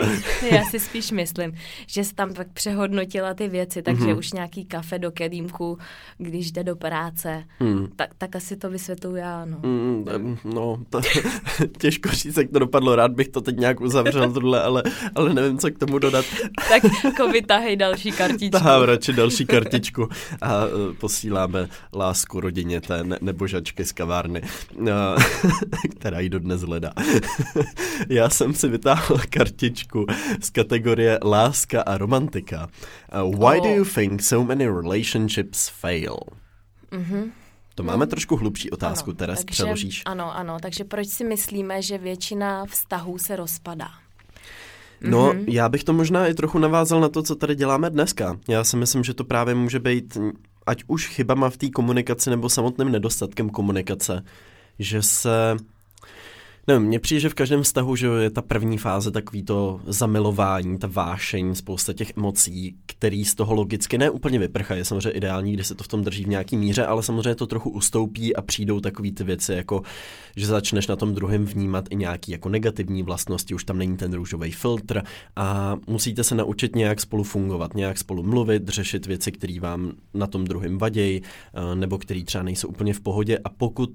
Já 0.51 0.65
si 0.65 0.81
spíš 0.81 1.11
myslím, 1.11 1.53
že 1.87 2.05
jsi 2.05 2.15
tam 2.15 2.35
tak 2.35 2.53
přehodnotila 2.53 3.35
ty 3.35 3.49
věci, 3.49 3.83
takže 3.83 4.05
mm-hmm. 4.05 4.19
už 4.19 4.33
nějaký 4.33 4.65
kafe 4.65 4.99
do 4.99 5.11
kedýmku, 5.11 5.79
když 6.19 6.53
jde 6.53 6.65
do 6.65 6.77
práce, 6.77 7.45
mm. 7.61 7.89
tak, 7.97 8.11
tak 8.19 8.37
asi 8.37 8.57
to 8.57 8.71
vysvětluji 8.71 9.17
já. 9.17 9.45
No, 9.45 9.59
mm, 9.63 10.39
no 10.45 10.79
to, 10.91 11.01
těžko 11.79 12.09
říct, 12.09 12.37
jak 12.37 12.51
to 12.51 12.59
dopadlo. 12.59 12.97
Rád 12.97 13.11
bych 13.11 13.29
to 13.29 13.41
teď 13.41 13.57
nějak 13.57 13.81
uzavřel 13.81 14.33
tohle, 14.33 14.63
ale, 14.63 14.83
ale 15.15 15.35
nevím, 15.35 15.59
co 15.59 15.71
k 15.71 15.79
tomu 15.79 15.99
dodat. 15.99 16.25
tak 16.69 16.83
jako 17.05 17.29
vytahej 17.29 17.77
další 17.77 18.13
kartičku. 18.19 18.51
Tahám 18.51 18.83
radši 18.83 19.13
další 19.13 19.47
kartičku 19.47 20.09
a 20.41 20.67
uh, 20.67 20.71
posíláme 21.01 21.69
lásku 21.95 22.41
rodině 22.41 22.81
té 22.81 23.05
ne- 23.05 23.19
nebožačky 23.21 23.85
z 23.85 23.93
kavárny. 23.93 24.43
Uh, 24.77 24.87
která 26.01 26.21
ji 26.21 26.29
dodnes 26.29 26.61
hledá. 26.61 26.93
Já 28.09 28.29
jsem 28.29 28.55
si 28.55 28.69
vytáhl 28.69 29.19
kartičku 29.31 30.07
z 30.41 30.51
kategorie 30.51 31.19
láska 31.25 31.83
a 31.83 31.99
romantika. 31.99 32.69
Uh, 33.25 33.31
why 33.31 33.61
oh. 33.61 33.65
do 33.65 33.69
you 33.69 33.85
think 33.85 34.23
so 34.23 34.49
many 34.49 34.67
relationships 34.67 35.69
fail? 35.69 36.17
Mm-hmm. 36.93 37.31
To 37.75 37.83
máme 37.83 38.07
no. 38.07 38.11
trošku 38.11 38.37
hlubší 38.37 38.71
otázku, 38.71 39.13
takže, 39.13 39.45
přeložíš. 39.45 40.03
Ano, 40.07 40.37
ano, 40.37 40.57
takže 40.63 40.85
proč 40.85 41.09
si 41.09 41.25
myslíme, 41.25 41.83
že 41.83 41.99
většina 41.99 42.65
vztahů 42.65 43.19
se 43.19 43.37
rozpadá? 43.37 43.89
No, 45.01 45.33
mm-hmm. 45.33 45.45
já 45.49 45.69
bych 45.69 45.85
to 45.85 45.93
možná 45.93 46.27
i 46.27 46.35
trochu 46.35 46.59
navázal 46.59 47.01
na 47.01 47.09
to, 47.09 47.23
co 47.23 47.37
tady 47.37 47.55
děláme 47.55 47.91
dneska. 47.91 48.39
Já 48.49 48.65
si 48.65 48.77
myslím, 48.77 49.05
že 49.05 49.15
to 49.15 49.25
právě 49.25 49.55
může 49.55 49.79
být 49.79 50.19
ať 50.67 50.85
už 50.87 51.09
chybama 51.09 51.51
v 51.51 51.57
té 51.57 51.71
komunikaci 51.71 52.31
nebo 52.31 52.49
samotným 52.49 52.93
nedostatkem 52.93 53.51
komunikace 53.51 54.23
že 54.81 55.03
se 55.03 55.57
Nevím, 56.71 56.89
mně 56.89 56.99
přijde, 56.99 57.21
že 57.21 57.29
v 57.29 57.35
každém 57.35 57.63
vztahu, 57.63 57.97
že 57.97 58.07
je 58.07 58.31
ta 58.31 58.43
první 58.43 58.79
fáze 58.79 59.11
takový 59.11 59.43
to 59.43 59.81
zamilování, 59.87 60.79
ta 60.79 60.89
vášeň, 60.93 61.55
spousta 61.55 61.93
těch 61.93 62.13
emocí, 62.17 62.77
který 62.87 63.25
z 63.25 63.35
toho 63.35 63.55
logicky 63.55 63.99
ne 63.99 64.11
úplně 64.11 64.39
vyprchají. 64.39 64.81
Je 64.81 64.85
samozřejmě 64.85 65.11
ideální, 65.11 65.53
když 65.53 65.67
se 65.67 65.75
to 65.75 65.85
v 65.85 65.89
tom 65.89 66.05
drží 66.05 66.25
v 66.25 66.29
nějaký 66.29 66.57
míře, 66.57 66.87
ale 66.87 67.03
samozřejmě 67.03 67.35
to 67.35 67.47
trochu 67.47 67.71
ustoupí 67.71 68.37
a 68.37 68.43
přijdou 68.43 68.81
takové 68.81 69.11
ty 69.11 69.25
věci, 69.25 69.53
jako 69.53 69.83
že 70.37 70.47
začneš 70.47 70.87
na 70.87 70.97
tom 70.97 71.15
druhém 71.15 71.45
vnímat 71.45 71.85
i 71.91 71.97
nějaký 71.97 72.33
jako 72.33 72.49
negativní 72.49 73.03
vlastnosti, 73.03 73.55
už 73.55 73.65
tam 73.65 73.79
není 73.79 73.97
ten 73.97 74.13
růžový 74.13 74.51
filtr 74.51 75.03
a 75.37 75.77
musíte 75.87 76.25
se 76.25 76.35
naučit 76.35 76.77
nějak 76.77 77.01
spolu 77.01 77.23
fungovat, 77.23 77.75
nějak 77.75 77.99
spolu 77.99 78.23
mluvit, 78.23 78.69
řešit 78.69 79.07
věci, 79.07 79.33
které 79.33 79.61
vám 79.61 79.93
na 80.15 80.27
tom 80.27 80.45
druhém 80.45 80.79
vadějí, 80.79 81.23
eh, 81.23 81.75
nebo 81.75 81.99
které 81.99 82.25
třeba 82.25 82.45
nejsou 82.45 82.69
úplně 82.69 82.95
v 82.95 83.01
pohodě 83.01 83.39
a 83.45 83.49
pokud 83.49 83.91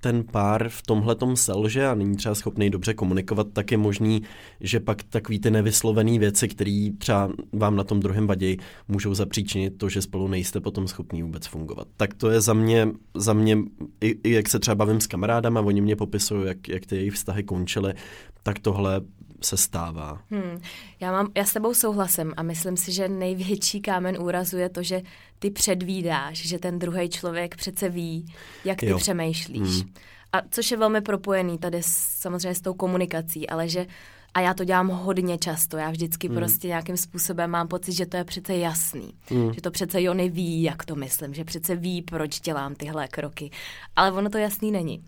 ten 0.00 0.24
pár 0.24 0.68
v 0.68 0.82
tomhle 0.82 1.16
selže 1.34 1.86
a 1.86 1.94
není 1.94 2.16
třeba 2.16 2.34
schopný 2.34 2.70
dobře 2.70 2.94
komunikovat, 2.94 3.46
tak 3.52 3.70
je 3.70 3.78
možný, 3.78 4.22
že 4.60 4.80
pak 4.80 5.02
takový 5.02 5.40
ty 5.40 5.50
nevyslovené 5.50 6.18
věci, 6.18 6.48
které 6.48 6.88
třeba 6.98 7.30
vám 7.52 7.76
na 7.76 7.84
tom 7.84 8.00
druhém 8.00 8.26
vadí, 8.26 8.56
můžou 8.88 9.14
zapříčinit 9.14 9.78
to, 9.78 9.88
že 9.88 10.02
spolu 10.02 10.28
nejste 10.28 10.60
potom 10.60 10.88
schopní 10.88 11.22
vůbec 11.22 11.46
fungovat. 11.46 11.88
Tak 11.96 12.14
to 12.14 12.30
je 12.30 12.40
za 12.40 12.54
mě, 12.54 12.88
za 13.14 13.32
mě 13.32 13.58
i, 14.00 14.18
i 14.24 14.30
jak 14.30 14.48
se 14.48 14.58
třeba 14.58 14.74
bavím 14.74 15.00
s 15.00 15.06
kamarádama, 15.06 15.60
oni 15.60 15.80
mě 15.80 15.96
popisují, 15.96 16.46
jak, 16.46 16.68
jak 16.68 16.86
ty 16.86 16.96
jejich 16.96 17.14
vztahy 17.14 17.42
končily, 17.42 17.94
tak 18.42 18.58
tohle 18.58 19.00
se 19.42 19.56
stává. 19.56 20.22
Hmm. 20.30 20.62
Já, 21.00 21.12
mám, 21.12 21.28
já 21.36 21.44
s 21.44 21.52
tebou 21.52 21.74
souhlasím 21.74 22.34
a 22.36 22.42
myslím 22.42 22.76
si, 22.76 22.92
že 22.92 23.08
největší 23.08 23.80
kámen 23.80 24.22
úrazu 24.22 24.56
je 24.56 24.68
to, 24.68 24.82
že 24.82 25.02
ty 25.38 25.50
předvídáš, 25.50 26.38
že 26.38 26.58
ten 26.58 26.78
druhý 26.78 27.08
člověk 27.08 27.56
přece 27.56 27.88
ví, 27.88 28.34
jak 28.64 28.80
ty 28.80 28.86
jo. 28.86 28.98
přemýšlíš. 28.98 29.82
Hmm. 29.82 29.92
A 30.32 30.42
což 30.50 30.70
je 30.70 30.76
velmi 30.76 31.00
propojený 31.00 31.58
tady 31.58 31.82
s, 31.82 31.96
samozřejmě 32.18 32.54
s 32.54 32.60
tou 32.60 32.74
komunikací, 32.74 33.48
ale 33.48 33.68
že 33.68 33.86
a 34.34 34.40
já 34.40 34.54
to 34.54 34.64
dělám 34.64 34.88
hodně 34.88 35.38
často. 35.38 35.76
Já 35.76 35.90
vždycky 35.90 36.28
hmm. 36.28 36.36
prostě 36.36 36.68
nějakým 36.68 36.96
způsobem 36.96 37.50
mám 37.50 37.68
pocit, 37.68 37.92
že 37.92 38.06
to 38.06 38.16
je 38.16 38.24
přece 38.24 38.56
jasný. 38.56 39.14
Hmm. 39.26 39.52
Že 39.54 39.60
to 39.60 39.70
přece 39.70 40.02
Jony 40.02 40.28
ví, 40.28 40.62
jak 40.62 40.84
to 40.84 40.94
myslím. 40.94 41.34
Že 41.34 41.44
přece 41.44 41.76
ví, 41.76 42.02
proč 42.02 42.40
dělám 42.40 42.74
tyhle 42.74 43.08
kroky. 43.08 43.50
Ale 43.96 44.12
ono 44.12 44.30
to 44.30 44.38
jasný 44.38 44.70
není. 44.70 45.04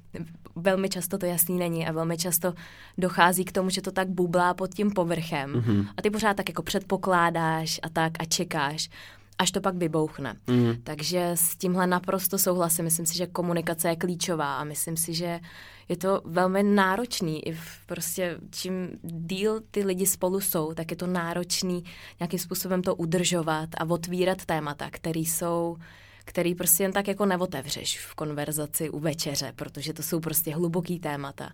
Velmi 0.56 0.88
často 0.88 1.18
to 1.18 1.26
jasný 1.26 1.58
není 1.58 1.86
a 1.86 1.92
velmi 1.92 2.16
často 2.16 2.54
dochází 2.98 3.44
k 3.44 3.52
tomu, 3.52 3.70
že 3.70 3.82
to 3.82 3.92
tak 3.92 4.08
bublá 4.08 4.54
pod 4.54 4.74
tím 4.74 4.90
povrchem. 4.90 5.52
Hmm. 5.52 5.86
A 5.96 6.02
ty 6.02 6.10
pořád 6.10 6.36
tak 6.36 6.48
jako 6.48 6.62
předpokládáš 6.62 7.80
a 7.82 7.88
tak 7.88 8.12
a 8.18 8.24
čekáš 8.24 8.88
až 9.38 9.50
to 9.50 9.60
pak 9.60 9.74
vybouchne. 9.74 10.36
Mm. 10.46 10.74
Takže 10.84 11.30
s 11.34 11.56
tímhle 11.56 11.86
naprosto 11.86 12.38
souhlasím. 12.38 12.84
Myslím 12.84 13.06
si, 13.06 13.16
že 13.16 13.26
komunikace 13.26 13.88
je 13.88 13.96
klíčová 13.96 14.56
a 14.56 14.64
myslím 14.64 14.96
si, 14.96 15.14
že 15.14 15.40
je 15.88 15.96
to 15.96 16.22
velmi 16.24 16.62
náročný. 16.62 17.46
I 17.46 17.52
v 17.52 17.86
prostě 17.86 18.36
čím 18.50 18.88
díl 19.02 19.60
ty 19.70 19.84
lidi 19.84 20.06
spolu 20.06 20.40
jsou, 20.40 20.74
tak 20.74 20.90
je 20.90 20.96
to 20.96 21.06
náročný 21.06 21.84
nějakým 22.20 22.38
způsobem 22.38 22.82
to 22.82 22.94
udržovat 22.94 23.68
a 23.78 23.84
otvírat 23.90 24.44
témata, 24.44 24.90
které 24.90 25.20
jsou 25.20 25.76
který 26.24 26.54
prostě 26.54 26.82
jen 26.82 26.92
tak 26.92 27.08
jako 27.08 27.26
neotevřeš 27.26 28.00
v 28.00 28.14
konverzaci 28.14 28.90
u 28.90 28.98
večeře, 28.98 29.52
protože 29.56 29.92
to 29.92 30.02
jsou 30.02 30.20
prostě 30.20 30.54
hluboký 30.54 30.98
témata. 30.98 31.50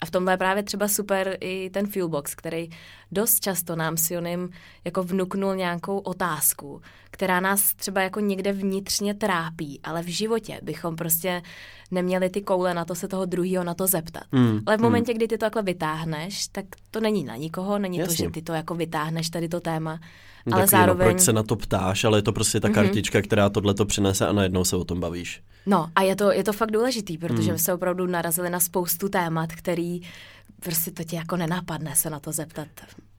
A 0.00 0.06
v 0.06 0.10
tomhle 0.10 0.32
je 0.32 0.36
právě 0.36 0.62
třeba 0.62 0.88
super 0.88 1.36
i 1.40 1.70
ten 1.70 1.86
Fuelbox, 1.86 2.34
který 2.34 2.68
dost 3.12 3.40
často 3.40 3.76
nám 3.76 3.96
s 3.96 4.10
Jonem 4.10 4.48
jako 4.84 5.02
vnuknul 5.02 5.56
nějakou 5.56 5.98
otázku, 5.98 6.82
která 7.10 7.40
nás 7.40 7.74
třeba 7.74 8.02
jako 8.02 8.20
někde 8.20 8.52
vnitřně 8.52 9.14
trápí, 9.14 9.80
ale 9.82 10.02
v 10.02 10.06
životě 10.06 10.60
bychom 10.62 10.96
prostě 10.96 11.42
neměli 11.90 12.30
ty 12.30 12.42
koule 12.42 12.74
na 12.74 12.84
to 12.84 12.94
se 12.94 13.08
toho 13.08 13.24
druhého 13.24 13.64
na 13.64 13.74
to 13.74 13.86
zeptat. 13.86 14.22
Mm, 14.32 14.60
ale 14.66 14.76
v 14.76 14.80
momentě, 14.80 15.12
mm. 15.12 15.16
kdy 15.16 15.28
ty 15.28 15.38
to 15.38 15.46
takhle 15.46 15.62
vytáhneš, 15.62 16.48
tak 16.48 16.64
to 16.90 17.00
není 17.00 17.24
na 17.24 17.36
nikoho, 17.36 17.78
není 17.78 17.98
Jasně. 17.98 18.16
to, 18.16 18.22
že 18.22 18.30
ty 18.30 18.42
to 18.42 18.52
jako 18.52 18.74
vytáhneš 18.74 19.30
tady 19.30 19.48
to 19.48 19.60
téma, 19.60 20.00
No 20.46 20.56
ale 20.56 20.66
Takový, 20.66 20.80
zároveň... 20.80 21.06
No, 21.06 21.12
proč 21.12 21.22
se 21.22 21.32
na 21.32 21.42
to 21.42 21.56
ptáš, 21.56 22.04
ale 22.04 22.18
je 22.18 22.22
to 22.22 22.32
prostě 22.32 22.60
ta 22.60 22.68
mhm. 22.68 22.74
kartička, 22.74 23.18
mm-hmm. 23.18 23.22
která 23.22 23.48
tohle 23.48 23.74
to 23.74 23.84
přinese 23.84 24.26
a 24.26 24.32
najednou 24.32 24.64
se 24.64 24.76
o 24.76 24.84
tom 24.84 25.00
bavíš. 25.00 25.42
No 25.66 25.90
a 25.96 26.02
je 26.02 26.16
to, 26.16 26.32
je 26.32 26.44
to 26.44 26.52
fakt 26.52 26.70
důležitý, 26.70 27.18
protože 27.18 27.52
mm. 27.52 27.58
se 27.58 27.74
opravdu 27.74 28.06
narazili 28.06 28.50
na 28.50 28.60
spoustu 28.60 29.08
témat, 29.08 29.52
který 29.52 30.00
prostě 30.60 30.90
to 30.90 31.04
tě 31.04 31.16
jako 31.16 31.36
nenapadne 31.36 31.96
se 31.96 32.10
na 32.10 32.20
to 32.20 32.32
zeptat. 32.32 32.68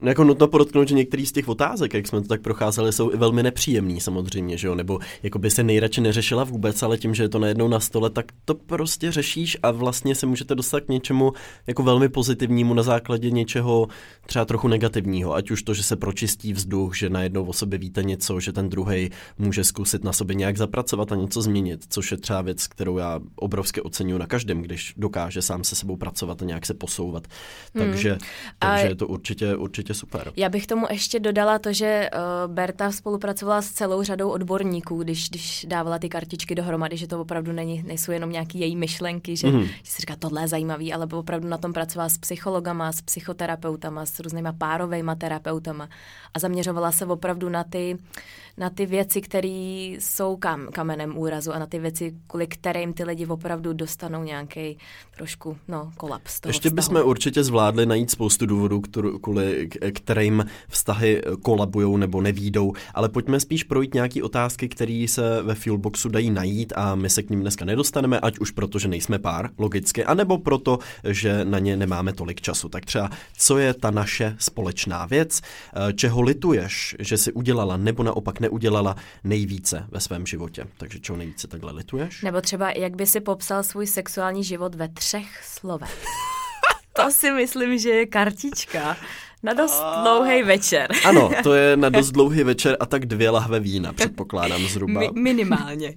Jako 0.01 0.23
nutno 0.23 0.47
podotknout, 0.47 0.87
že 0.87 0.95
některý 0.95 1.25
z 1.25 1.31
těch 1.31 1.47
otázek, 1.47 1.93
jak 1.93 2.07
jsme 2.07 2.21
to 2.21 2.27
tak 2.27 2.41
procházeli, 2.41 2.93
jsou 2.93 3.11
i 3.11 3.17
velmi 3.17 3.43
nepříjemný 3.43 4.01
samozřejmě, 4.01 4.57
že 4.57 4.67
jo? 4.67 4.75
Nebo 4.75 4.99
jako 5.23 5.39
by 5.39 5.49
se 5.49 5.63
nejradši 5.63 6.01
neřešila 6.01 6.43
vůbec, 6.43 6.83
ale 6.83 6.97
tím, 6.97 7.15
že 7.15 7.23
je 7.23 7.29
to 7.29 7.39
najednou 7.39 7.67
na 7.67 7.79
stole, 7.79 8.09
tak 8.09 8.25
to 8.45 8.55
prostě 8.55 9.11
řešíš 9.11 9.57
a 9.63 9.71
vlastně 9.71 10.15
se 10.15 10.25
můžete 10.25 10.55
dostat 10.55 10.79
k 10.79 10.87
něčemu 10.87 11.33
jako 11.67 11.83
velmi 11.83 12.09
pozitivnímu 12.09 12.73
na 12.73 12.83
základě 12.83 13.31
něčeho 13.31 13.87
třeba 14.25 14.45
trochu 14.45 14.67
negativního. 14.67 15.35
Ať 15.35 15.51
už 15.51 15.63
to, 15.63 15.73
že 15.73 15.83
se 15.83 15.95
pročistí 15.95 16.53
vzduch, 16.53 16.97
že 16.97 17.09
najednou 17.09 17.45
o 17.45 17.53
sobě 17.53 17.79
víte 17.79 18.03
něco, 18.03 18.39
že 18.39 18.53
ten 18.53 18.69
druhý 18.69 19.09
může 19.37 19.63
zkusit 19.63 20.03
na 20.03 20.13
sobě 20.13 20.35
nějak 20.35 20.57
zapracovat 20.57 21.11
a 21.11 21.15
něco 21.15 21.41
změnit, 21.41 21.85
což 21.89 22.11
je 22.11 22.17
třeba 22.17 22.41
věc, 22.41 22.67
kterou 22.67 22.97
já 22.97 23.19
obrovsky 23.35 23.81
oceňuji 23.81 24.17
na 24.17 24.27
každém, 24.27 24.61
když 24.61 24.93
dokáže 24.97 25.41
sám 25.41 25.63
se 25.63 25.75
sebou 25.75 25.95
pracovat 25.95 26.41
a 26.41 26.45
nějak 26.45 26.65
se 26.65 26.73
posouvat. 26.73 27.27
Takže, 27.73 28.09
hmm. 28.09 28.19
takže 28.59 28.83
a... 28.83 28.89
je 28.89 28.95
to 28.95 29.07
určitě, 29.07 29.55
určitě 29.55 29.88
určitě 29.89 29.93
super. 29.99 30.31
Já 30.35 30.49
bych 30.49 30.67
tomu 30.67 30.85
ještě 30.89 31.19
dodala 31.19 31.59
to, 31.59 31.73
že 31.73 32.09
uh, 32.13 32.53
Berta 32.53 32.91
spolupracovala 32.91 33.61
s 33.61 33.71
celou 33.71 34.03
řadou 34.03 34.29
odborníků, 34.29 35.03
když, 35.03 35.29
když 35.29 35.65
dávala 35.69 35.99
ty 35.99 36.09
kartičky 36.09 36.55
dohromady, 36.55 36.97
že 36.97 37.07
to 37.07 37.21
opravdu 37.21 37.51
není, 37.51 37.83
nejsou 37.83 38.11
jenom 38.11 38.31
nějaké 38.31 38.57
její 38.57 38.75
myšlenky, 38.75 39.37
že, 39.37 39.47
mm. 39.47 39.63
že 39.63 39.91
si 39.91 40.01
říká, 40.01 40.15
tohle 40.19 40.41
je 40.41 40.47
zajímavý, 40.47 40.93
ale 40.93 41.07
opravdu 41.13 41.47
na 41.47 41.57
tom 41.57 41.73
pracovala 41.73 42.09
s 42.09 42.17
psychologama, 42.17 42.91
s 42.91 43.01
psychoterapeutama, 43.01 44.05
s 44.05 44.19
různýma 44.19 44.53
párovejma 44.53 45.15
terapeutama 45.15 45.89
a 46.33 46.39
zaměřovala 46.39 46.91
se 46.91 47.05
opravdu 47.05 47.49
na 47.49 47.63
ty, 47.63 47.97
na 48.59 48.69
ty 48.69 48.85
věci, 48.85 49.21
které 49.21 49.47
jsou 49.99 50.35
kam, 50.37 50.67
kamenem 50.67 51.17
úrazu 51.17 51.51
a 51.51 51.59
na 51.59 51.65
ty 51.65 51.79
věci, 51.79 52.15
kvůli 52.27 52.47
kterým 52.47 52.93
ty 52.93 53.03
lidi 53.03 53.25
opravdu 53.25 53.73
dostanou 53.73 54.23
nějaký 54.23 54.77
trošku 55.17 55.57
no, 55.67 55.91
kolaps. 55.97 56.39
Toho 56.39 56.49
Ještě 56.49 56.69
vztahu. 56.69 56.75
bychom 56.75 57.09
určitě 57.09 57.43
zvládli 57.43 57.85
najít 57.85 58.11
spoustu 58.11 58.45
důvodů, 58.45 58.81
kvůli 59.21 59.69
kterým 59.93 60.45
vztahy 60.69 61.21
kolabují 61.41 61.97
nebo 61.97 62.21
nevídou, 62.21 62.73
ale 62.93 63.09
pojďme 63.09 63.39
spíš 63.39 63.63
projít 63.63 63.93
nějaké 63.93 64.23
otázky, 64.23 64.69
které 64.69 65.05
se 65.09 65.41
ve 65.41 65.55
Fuelboxu 65.55 66.09
dají 66.09 66.29
najít 66.31 66.73
a 66.75 66.95
my 66.95 67.09
se 67.09 67.23
k 67.23 67.29
ním 67.29 67.41
dneska 67.41 67.65
nedostaneme, 67.65 68.19
ať 68.19 68.39
už 68.39 68.51
proto, 68.51 68.79
že 68.79 68.87
nejsme 68.87 69.19
pár, 69.19 69.49
logicky, 69.57 70.05
anebo 70.05 70.37
proto, 70.37 70.79
že 71.03 71.45
na 71.45 71.59
ně 71.59 71.77
nemáme 71.77 72.13
tolik 72.13 72.41
času. 72.41 72.69
Tak 72.69 72.85
třeba, 72.85 73.09
co 73.37 73.57
je 73.57 73.73
ta 73.73 73.91
naše 73.91 74.35
společná 74.39 75.05
věc, 75.05 75.41
eh, 75.41 75.93
čeho 75.93 76.21
lituješ, 76.21 76.95
že 76.99 77.17
si 77.17 77.33
udělala 77.33 77.77
nebo 77.77 78.03
naopak 78.03 78.39
neudělala 78.49 78.95
nejvíce 79.23 79.85
ve 79.91 79.99
svém 79.99 80.25
životě. 80.25 80.65
Takže 80.77 80.99
čeho 80.99 81.17
nejvíce 81.17 81.47
takhle 81.47 81.71
lituješ? 81.71 82.21
Nebo 82.21 82.41
třeba, 82.41 82.71
jak 82.71 82.95
by 82.95 83.05
si 83.05 83.19
popsal 83.21 83.63
svůj 83.63 83.87
sexuální 83.87 84.43
život 84.43 84.75
ve 84.75 84.87
třech 84.87 85.43
slovech. 85.43 86.05
to 86.93 87.11
si 87.11 87.31
myslím, 87.31 87.77
že 87.77 87.89
je 87.89 88.05
kartička. 88.05 88.97
Na 89.43 89.53
dost 89.53 89.83
dlouhý 90.03 90.43
večer. 90.43 90.91
Ano, 91.05 91.29
to 91.43 91.53
je 91.53 91.77
na 91.77 91.89
dost 91.89 92.11
dlouhý 92.17 92.43
večer 92.43 92.77
a 92.79 92.85
tak 92.85 93.05
dvě 93.05 93.29
lahve 93.29 93.59
vína, 93.59 93.93
předpokládám 93.93 94.61
zhruba. 94.61 94.99
Mi- 94.99 95.09
minimálně. 95.13 95.93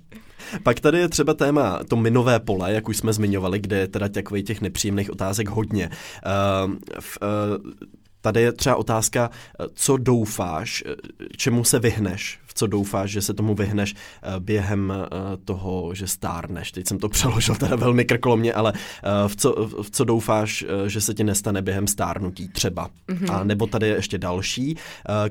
Pak 0.62 0.80
tady 0.80 0.98
je 0.98 1.08
třeba 1.08 1.34
téma 1.34 1.80
to 1.88 1.96
minové 1.96 2.40
pole, 2.40 2.72
jak 2.72 2.88
už 2.88 2.96
jsme 2.96 3.12
zmiňovali, 3.12 3.58
kde 3.58 3.78
je 3.78 3.88
teda 3.88 4.08
takových 4.08 4.44
těch 4.44 4.60
nepříjemných 4.60 5.10
otázek 5.10 5.48
hodně. 5.48 5.90
Uh, 5.90 6.74
v, 7.00 7.18
uh, 7.22 7.70
Tady 8.22 8.42
je 8.42 8.52
třeba 8.52 8.76
otázka, 8.76 9.30
co 9.74 9.96
doufáš, 9.96 10.84
čemu 11.36 11.64
se 11.64 11.78
vyhneš 11.78 12.38
v 12.52 12.54
co 12.54 12.66
doufáš, 12.66 13.10
že 13.10 13.22
se 13.22 13.34
tomu 13.34 13.54
vyhneš 13.54 13.94
eh, 13.94 14.40
během 14.40 14.92
eh, 14.92 15.36
toho, 15.44 15.94
že 15.94 16.06
stárneš. 16.06 16.72
Teď 16.72 16.88
jsem 16.88 16.98
to 16.98 17.08
přeložil 17.16 17.54
teda 17.54 17.76
velmi 17.76 18.04
krkolomně, 18.04 18.54
ale 18.54 18.72
eh, 18.76 19.28
v 19.28 19.36
co, 19.36 19.68
v 19.82 19.90
co 19.90 20.04
doufáš, 20.04 20.64
že 20.86 21.00
se 21.00 21.14
ti 21.14 21.24
nestane 21.24 21.62
během 21.62 21.86
stárnutí 21.86 22.48
třeba. 22.48 22.88
Mm-hmm. 23.08 23.34
A 23.34 23.44
nebo 23.44 23.66
tady 23.66 23.88
je 23.88 23.94
ještě 23.94 24.18
další, 24.18 24.76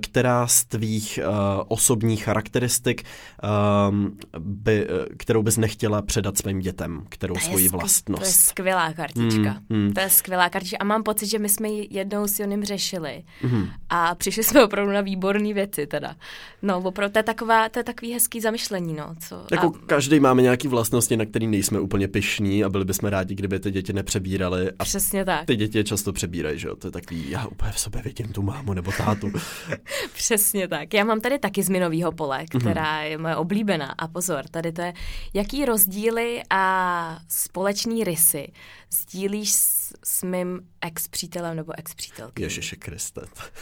která 0.02 0.48
z 0.48 0.66
tvých 0.66 1.20
osobních 1.68 2.24
charakteristik, 2.24 3.04
ehm, 3.44 4.18
by, 4.40 4.88
kterou 5.18 5.44
bys 5.44 5.58
nechtěla 5.58 6.02
předat 6.02 6.38
svým 6.38 6.60
dětem, 6.60 7.04
kterou 7.10 7.34
to 7.34 7.40
svoji 7.40 7.70
vlastnost. 7.70 8.22
To 8.22 8.28
je 8.28 8.34
skvělá 8.34 8.94
kartička. 8.94 9.62
Mm, 9.70 9.78
mm. 9.78 9.94
To 9.94 10.00
je 10.00 10.10
skvělá 10.10 10.50
kartička. 10.50 10.78
A 10.80 10.84
mám 10.84 11.04
pocit, 11.04 11.28
že 11.28 11.40
my 11.40 11.50
jsme 11.50 11.68
ji 11.68 11.88
jednou 11.90 12.28
s 12.28 12.40
Jonem 12.40 12.64
řešili. 12.64 13.24
Mm. 13.44 13.68
A 13.90 14.16
přišli 14.16 14.44
jsme 14.44 14.64
opravdu 14.64 14.92
na 14.92 15.02
výborné 15.02 15.54
věci 15.54 15.88
teda. 15.88 16.16
No, 16.62 16.78
opravdu 16.78 17.11
to 17.12 17.20
je, 17.20 17.24
taková, 17.24 17.70
to 17.70 17.80
je 17.80 17.84
takový 17.84 18.14
hezký 18.14 18.42
zamyšlení, 18.42 18.94
no. 18.94 19.16
Co, 19.20 19.46
jako 19.52 19.68
a... 19.68 19.86
každý 19.86 20.20
máme 20.20 20.42
nějaký 20.42 20.68
vlastnosti, 20.68 21.18
na 21.18 21.26
který 21.26 21.48
nejsme 21.48 21.80
úplně 21.80 22.08
pyšní 22.08 22.64
a 22.64 22.70
byli 22.70 22.86
bychom 22.86 23.10
rádi, 23.10 23.36
kdyby 23.36 23.60
ty 23.60 23.72
děti 23.72 23.94
nepřebírali. 23.94 24.72
A 24.80 24.84
Přesně 24.84 25.26
tak. 25.26 25.46
Ty 25.46 25.56
děti 25.56 25.78
je 25.78 25.84
často 25.84 26.14
přebírají, 26.14 26.60
že 26.60 26.68
jo? 26.68 26.76
To 26.76 26.88
je 26.88 26.92
takový, 26.92 27.30
já 27.30 27.48
úplně 27.48 27.72
v 27.72 27.80
sobě 27.80 28.02
vidím 28.02 28.28
tu 28.28 28.42
mámu 28.42 28.74
nebo 28.74 28.92
tátu. 28.98 29.32
Přesně 30.16 30.68
tak. 30.68 30.94
Já 30.94 31.04
mám 31.04 31.22
tady 31.22 31.40
taky 31.40 31.64
z 31.64 31.70
minového 31.70 32.12
pole, 32.12 32.46
mhm. 32.54 32.62
která 32.62 33.02
mm-hmm. 33.02 33.10
je 33.10 33.18
moje 33.18 33.36
oblíbená. 33.36 33.96
A 33.98 34.08
pozor, 34.08 34.44
tady 34.52 34.72
to 34.72 34.82
je, 34.82 34.94
jaký 35.34 35.66
rozdíly 35.66 36.42
a 36.50 37.20
společný 37.28 38.04
rysy 38.04 38.52
sdílíš 38.92 39.52
s, 39.52 39.81
s 40.04 40.24
mým 40.24 40.60
ex-přítelem 40.82 41.56
nebo 41.56 41.74
ex-přítelkyní. 41.78 42.44
Ježiši 42.44 42.76
Kriste, 42.76 43.22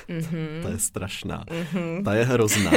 mm-hmm. 0.10 0.62
to 0.62 0.68
je 0.68 0.80
strašná. 0.80 1.44
Mm-hmm. 1.44 2.04
Ta 2.04 2.14
je 2.14 2.26
hrozná. 2.26 2.72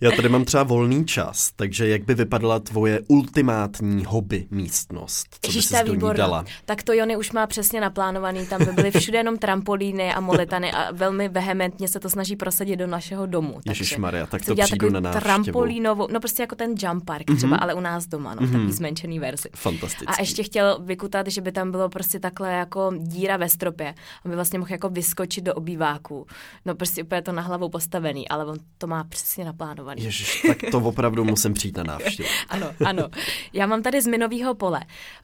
Já 0.00 0.10
tady 0.10 0.28
mám 0.28 0.44
třeba 0.44 0.62
volný 0.62 1.04
čas, 1.06 1.52
takže 1.56 1.88
jak 1.88 2.04
by 2.04 2.14
vypadala 2.14 2.58
tvoje 2.60 3.00
ultimátní 3.08 4.04
hobby 4.04 4.46
místnost? 4.50 5.26
Co 5.42 5.48
Ježiš, 5.48 5.70
ní 5.88 5.98
dala? 6.14 6.44
Tak 6.64 6.82
to 6.82 6.92
Jony 6.92 7.16
už 7.16 7.32
má 7.32 7.46
přesně 7.46 7.80
naplánovaný, 7.80 8.46
tam 8.46 8.64
by 8.64 8.72
byly 8.72 8.90
všude 8.90 9.18
jenom 9.18 9.38
trampolíny 9.38 10.14
a 10.14 10.20
molitany 10.20 10.72
a 10.72 10.92
velmi 10.92 11.28
vehementně 11.28 11.88
se 11.88 12.00
to 12.00 12.10
snaží 12.10 12.36
prosadit 12.36 12.76
do 12.76 12.86
našeho 12.86 13.26
domu. 13.26 13.60
Ježíš 13.66 13.96
Maria, 13.96 14.26
tak 14.26 14.44
to 14.44 14.54
přijdu 14.54 14.90
na 14.90 15.00
návštěvu. 15.00 15.24
Trampolínovou, 15.24 16.08
no 16.12 16.20
prostě 16.20 16.42
jako 16.42 16.54
ten 16.54 16.74
jump 16.78 17.04
park 17.04 17.26
mm-hmm. 17.26 17.36
třeba, 17.36 17.56
ale 17.56 17.74
u 17.74 17.80
nás 17.80 18.06
doma, 18.06 18.34
no, 18.34 18.40
mm-hmm. 18.40 18.52
takový 18.52 18.72
zmenšený 18.72 19.18
verzi. 19.18 19.48
Fantastický. 19.56 20.06
A 20.06 20.20
ještě 20.20 20.42
chtěl 20.42 20.78
vykutat, 20.82 21.26
že 21.26 21.40
by 21.40 21.52
tam 21.52 21.70
bylo 21.70 21.88
prostě 21.88 22.20
takhle 22.20 22.52
jako 22.52 22.91
díra 22.98 23.36
ve 23.36 23.48
stropě, 23.48 23.94
aby 24.24 24.34
vlastně 24.34 24.58
mohl 24.58 24.72
jako 24.72 24.88
vyskočit 24.88 25.44
do 25.44 25.54
obýváku. 25.54 26.26
No 26.64 26.74
prostě 26.74 27.02
úplně 27.02 27.22
to 27.22 27.32
na 27.32 27.42
hlavou 27.42 27.68
postavený, 27.68 28.28
ale 28.28 28.44
on 28.44 28.58
to 28.78 28.86
má 28.86 29.04
přesně 29.04 29.44
naplánovaný. 29.44 30.02
Ježiš, 30.02 30.42
tak 30.46 30.58
to 30.70 30.78
opravdu 30.78 31.24
musím 31.24 31.54
přijít 31.54 31.76
na 31.76 31.82
návštěvu. 31.82 32.28
ano, 32.48 32.66
ano. 32.86 33.08
Já 33.52 33.66
mám 33.66 33.82
tady 33.82 34.02
z 34.02 34.06
minového 34.06 34.54
pole, 34.54 34.80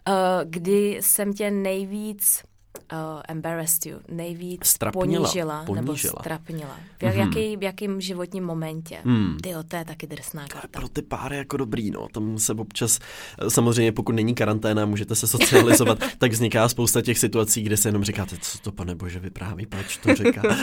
uh, 0.09 0.15
kdy 0.45 0.99
jsem 1.01 1.33
tě 1.33 1.51
nejvíc 1.51 2.43
uh, 2.93 3.23
embarrassed 3.29 3.87
you, 3.87 3.99
nejvíc 4.09 4.67
strapnila, 4.67 5.05
ponížila, 5.05 5.65
ponížila, 5.65 5.81
nebo 5.81 5.97
strapnila. 5.97 6.77
V, 6.99 7.03
mm-hmm. 7.03 7.19
jaký, 7.19 7.57
v 7.57 7.63
jakém 7.63 8.01
životním 8.01 8.45
momentě. 8.45 8.99
Mm. 9.05 9.37
Ty 9.43 9.55
to 9.69 9.77
je 9.77 9.85
taky 9.85 10.07
drsná 10.07 10.47
karta. 10.49 10.69
Pro 10.81 10.89
ty 10.89 11.03
páry 11.03 11.37
jako 11.37 11.57
dobrý, 11.57 11.91
no. 11.91 12.09
Tam 12.13 12.39
se 12.39 12.53
občas, 12.53 12.99
samozřejmě 13.49 13.93
pokud 13.93 14.13
není 14.13 14.35
karanténa, 14.35 14.87
můžete 14.87 15.15
se 15.15 15.27
socializovat, 15.27 15.99
tak 16.19 16.33
vzniká 16.33 16.69
spousta 16.69 17.03
těch 17.03 17.19
situací, 17.19 17.63
kde 17.63 17.77
se 17.77 17.89
jenom 17.89 18.05
říkáte, 18.05 18.37
co 18.41 18.59
to 18.59 18.73
pane 18.73 18.95
bože 18.95 19.19
vypráví, 19.19 19.67
proč 19.67 19.97
to 19.97 20.15
říká. 20.15 20.43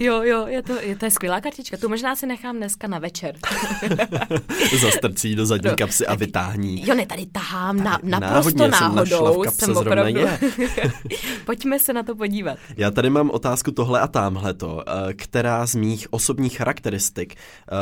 jo, 0.00 0.22
jo, 0.22 0.46
je 0.46 0.62
to, 0.62 0.80
je 0.80 0.96
to 0.96 1.04
je 1.04 1.10
skvělá 1.10 1.40
kartička. 1.40 1.76
Tu 1.76 1.88
možná 1.88 2.16
si 2.16 2.26
nechám 2.26 2.56
dneska 2.56 2.88
na 2.88 2.98
večer. 2.98 3.34
Zastrcí 4.80 5.34
do 5.34 5.46
zadní 5.46 5.70
no, 5.70 5.76
kapsy 5.76 6.06
a 6.06 6.14
vytáhní. 6.14 6.86
Jo, 6.86 6.94
ne, 6.94 7.06
tady 7.06 7.26
tahám 7.26 7.84
na, 7.84 7.98
naprosto 8.02 8.68
náhodou. 8.68 9.44
Jsem, 9.44 9.52
jsem 9.52 9.76
opravdu... 9.76 10.18
je. 10.18 10.38
Pojďme 11.46 11.78
se 11.78 11.92
na 11.92 12.02
to 12.02 12.14
podívat. 12.14 12.58
Já 12.76 12.90
tady 12.90 13.10
mám 13.10 13.30
otázku 13.30 13.70
tohle 13.70 14.00
a 14.00 14.06
tamhleto. 14.06 14.82
Eh, 14.86 15.14
která 15.14 15.66
z 15.66 15.74
mých 15.74 16.12
osobních 16.12 16.56
charakteristik 16.56 17.34
eh, 17.34 17.74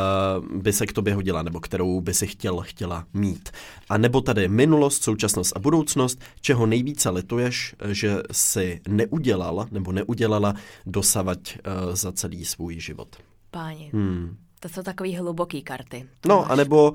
by 0.56 0.72
se 0.72 0.86
k 0.86 0.92
tobě 0.92 1.14
hodila, 1.14 1.42
nebo 1.42 1.60
kterou 1.60 2.00
by 2.00 2.14
si 2.14 2.26
chtěl, 2.26 2.60
chtěla 2.60 3.06
mít? 3.14 3.48
A 3.88 3.98
nebo 3.98 4.20
tady 4.20 4.48
minulost, 4.48 5.02
současnost 5.02 5.56
a 5.56 5.58
budoucnost, 5.58 6.20
čeho 6.40 6.66
nejvíce 6.66 7.10
lituješ, 7.10 7.74
že 7.90 8.16
si 8.32 8.80
neudělal 8.88 9.66
nebo 9.70 9.92
neudělala 9.92 10.54
dosavať 10.86 11.58
eh, 11.58 11.96
za 11.96 12.12
celý 12.12 12.44
svůj 12.44 12.80
život? 12.80 13.16
Páni. 13.50 13.90
Hmm. 13.92 14.36
To 14.60 14.68
jsou 14.68 14.82
takové 14.82 15.18
hluboké 15.18 15.60
karty. 15.60 16.06
To 16.20 16.28
no, 16.28 16.36
máš... 16.38 16.50
anebo 16.50 16.92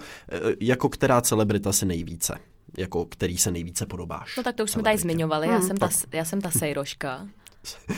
jako 0.60 0.90
která 0.90 1.22
celebrita 1.22 1.74
si 1.74 1.86
nejvíce? 1.86 2.40
Jako 2.78 3.06
který 3.06 3.38
se 3.38 3.52
nejvíce 3.52 3.86
podobáš. 3.86 4.38
No 4.38 4.44
tak 4.44 4.56
to 4.56 4.64
už 4.64 4.72
jsme 4.72 4.84
tady 4.84 4.98
zmiňovali, 4.98 5.48
já, 5.48 5.56
Hmm, 5.58 5.68
jsem 5.68 5.78
ta, 5.78 5.90
já 6.14 6.26
jsem 6.26 6.42
ta 6.42 6.52
sejroška. 6.60 7.28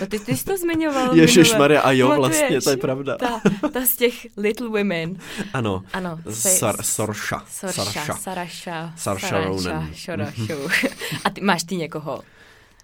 No 0.01 0.07
ty, 0.07 0.19
ty 0.19 0.37
jsi 0.37 0.45
to 0.45 0.57
zmiňoval. 0.57 1.15
Ježiš 1.17 1.47
minule. 1.47 1.59
Maria, 1.59 1.81
a 1.81 1.91
jo, 1.91 2.07
Pamatuješ? 2.07 2.39
vlastně, 2.39 2.61
to 2.61 2.69
je 2.69 2.77
pravda. 2.77 3.17
Ta, 3.17 3.41
ta 3.73 3.85
z 3.85 3.95
těch 3.97 4.27
Little 4.37 4.67
Women. 4.69 5.17
Ano, 5.53 5.83
Ano. 5.93 6.19
Sar, 6.29 6.83
Sorša. 6.83 7.43
Sorša, 7.51 7.83
Sarša. 7.83 8.13
Saraša, 8.13 8.93
Saoirse 8.97 9.41
Ronan. 9.43 9.89
Šorašu. 9.93 10.43
A 11.23 11.29
ty 11.29 11.41
máš 11.41 11.63
ty 11.63 11.75
někoho? 11.75 12.21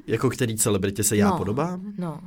Jako 0.07 0.29
který 0.29 0.57
celebritě 0.57 1.03
se 1.03 1.17
já 1.17 1.29
no, 1.29 1.37
podobám? 1.37 1.93
No. 1.97 2.19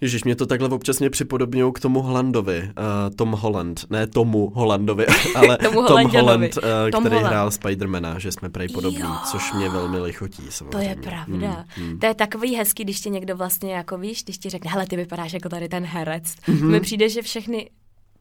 Ježíš, 0.00 0.24
mě 0.24 0.36
to 0.36 0.46
takhle 0.46 0.68
občas 0.68 0.98
mě 1.00 1.10
připodobňují 1.10 1.72
k 1.72 1.80
tomu 1.80 2.02
Holandovi, 2.02 2.62
uh, 2.62 3.16
Tom 3.16 3.32
Holland, 3.32 3.84
ne 3.90 4.06
tomu 4.06 4.50
Holandovi, 4.54 5.06
ale 5.34 5.58
Tomu 5.58 5.86
Tom. 5.86 6.10
Holland, 6.10 6.56
uh, 6.56 6.62
Tom 6.90 7.00
který 7.00 7.14
Holland. 7.16 7.26
hrál 7.26 7.50
Spidermana, 7.50 8.18
že 8.18 8.32
jsme 8.32 8.50
prej 8.50 8.68
podobní, 8.68 9.00
Jo. 9.00 9.14
což 9.30 9.52
mě 9.52 9.68
velmi 9.68 9.98
lichotí 9.98 10.42
To 10.44 10.50
samozřejmě. 10.50 10.88
je 10.88 10.96
pravda. 10.96 11.64
Hmm, 11.76 11.88
hmm. 11.88 11.98
To 11.98 12.06
je 12.06 12.14
takový 12.14 12.54
hezký, 12.54 12.84
když 12.84 13.00
tě 13.00 13.08
někdo 13.10 13.36
vlastně 13.36 13.74
jako 13.74 13.98
víš, 13.98 14.24
když 14.24 14.38
ti 14.38 14.50
řekne, 14.50 14.70
hele, 14.70 14.86
ty 14.86 14.96
vypadáš 14.96 15.32
jako 15.32 15.48
tady 15.48 15.68
ten 15.68 15.84
herec. 15.84 16.34
Mhm. 16.46 16.58
Mm-hmm. 16.58 16.70
Mi 16.70 16.80
přijde, 16.80 17.08
že 17.08 17.22
všechny, 17.22 17.70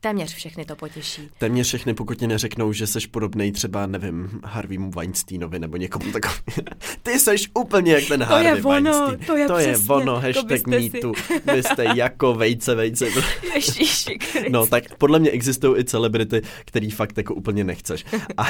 téměř 0.06 0.34
všechny 0.36 0.65
to 0.65 0.76
potěší. 0.76 1.30
Téměř 1.38 1.68
všechny, 1.68 1.94
pokud 1.94 2.18
ti 2.18 2.28
neřeknou, 2.28 2.74
že 2.74 2.88
seš 2.88 3.06
podobnej 3.06 3.52
třeba, 3.52 3.86
nevím, 3.86 4.41
Harveymu 4.44 4.91
Weinsteinovi 4.91 5.60
nebo 5.60 5.78
někomu 5.78 6.12
takovému. 6.12 6.70
Ty 7.04 7.20
seš 7.20 7.50
úplně 7.54 7.94
jak 7.94 8.06
ten 8.08 8.20
To 8.20 8.26
Harvey 8.26 8.46
je 8.46 8.63
ono, 8.63 8.70
Weinstein. 8.70 9.20
to 9.28 9.38
je 9.38 9.48
to 9.48 9.58
je 9.58 9.74
přesně, 9.74 9.94
ono, 9.94 10.06
to 10.06 10.20
hashtag 10.20 10.46
byste 10.46 10.70
me 10.70 10.82
si- 10.82 10.89
too. 10.89 11.12
Vy 11.54 11.63
jste 11.63 11.86
jako 11.96 12.34
vejce, 12.34 12.76
vejce. 12.76 13.08
Ježíši. 13.56 14.18
No, 14.50 14.68
tak 14.68 14.84
podle 14.98 15.20
mě 15.20 15.30
existují 15.30 15.80
i 15.82 15.84
celebrity, 15.84 16.41
který 16.65 16.91
fakt 16.91 17.18
jako 17.18 17.34
úplně 17.34 17.63
nechceš. 17.63 18.06
A, 18.38 18.48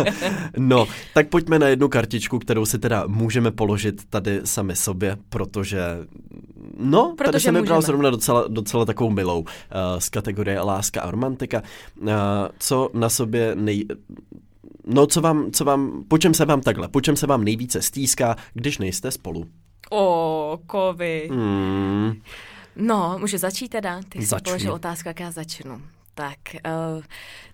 no, 0.56 0.86
tak 1.14 1.28
pojďme 1.28 1.58
na 1.58 1.68
jednu 1.68 1.88
kartičku, 1.88 2.38
kterou 2.38 2.66
si 2.66 2.78
teda 2.78 3.04
můžeme 3.06 3.50
položit 3.50 4.04
tady 4.10 4.40
sami 4.44 4.76
sobě, 4.76 5.16
protože 5.28 5.82
no, 6.78 7.14
tady 7.18 7.30
Protože 7.30 7.40
jsem 7.40 7.54
vybral 7.54 7.82
zrovna 7.82 8.10
docela, 8.10 8.44
docela 8.48 8.84
takovou 8.84 9.10
milou 9.10 9.40
uh, 9.40 9.46
z 9.98 10.08
kategorie 10.08 10.60
láska 10.60 10.91
a 11.00 11.10
romantika. 11.10 11.62
Co 12.58 12.90
na 12.94 13.08
sobě 13.08 13.54
nej... 13.54 13.84
No, 14.86 15.06
co 15.06 15.20
vám, 15.20 15.50
co 15.50 15.64
vám, 15.64 16.04
po 16.08 16.18
čem 16.18 16.34
se 16.34 16.44
vám 16.44 16.60
takhle, 16.60 16.88
po 16.88 17.00
čem 17.00 17.16
se 17.16 17.26
vám 17.26 17.44
nejvíce 17.44 17.82
stýská, 17.82 18.36
když 18.54 18.78
nejste 18.78 19.10
spolu? 19.10 19.46
O, 19.90 20.58
kovy. 20.66 21.28
Hmm, 21.30 22.12
No, 22.76 23.16
můžu 23.18 23.38
začít 23.38 23.68
teda? 23.68 24.00
Ty 24.08 24.26
jsi 24.26 24.34
položil 24.44 24.72
otázku, 24.72 25.08
jak 25.08 25.20
já 25.20 25.30
začnu. 25.30 25.82
Tak, 26.14 26.38
uh, 26.96 27.02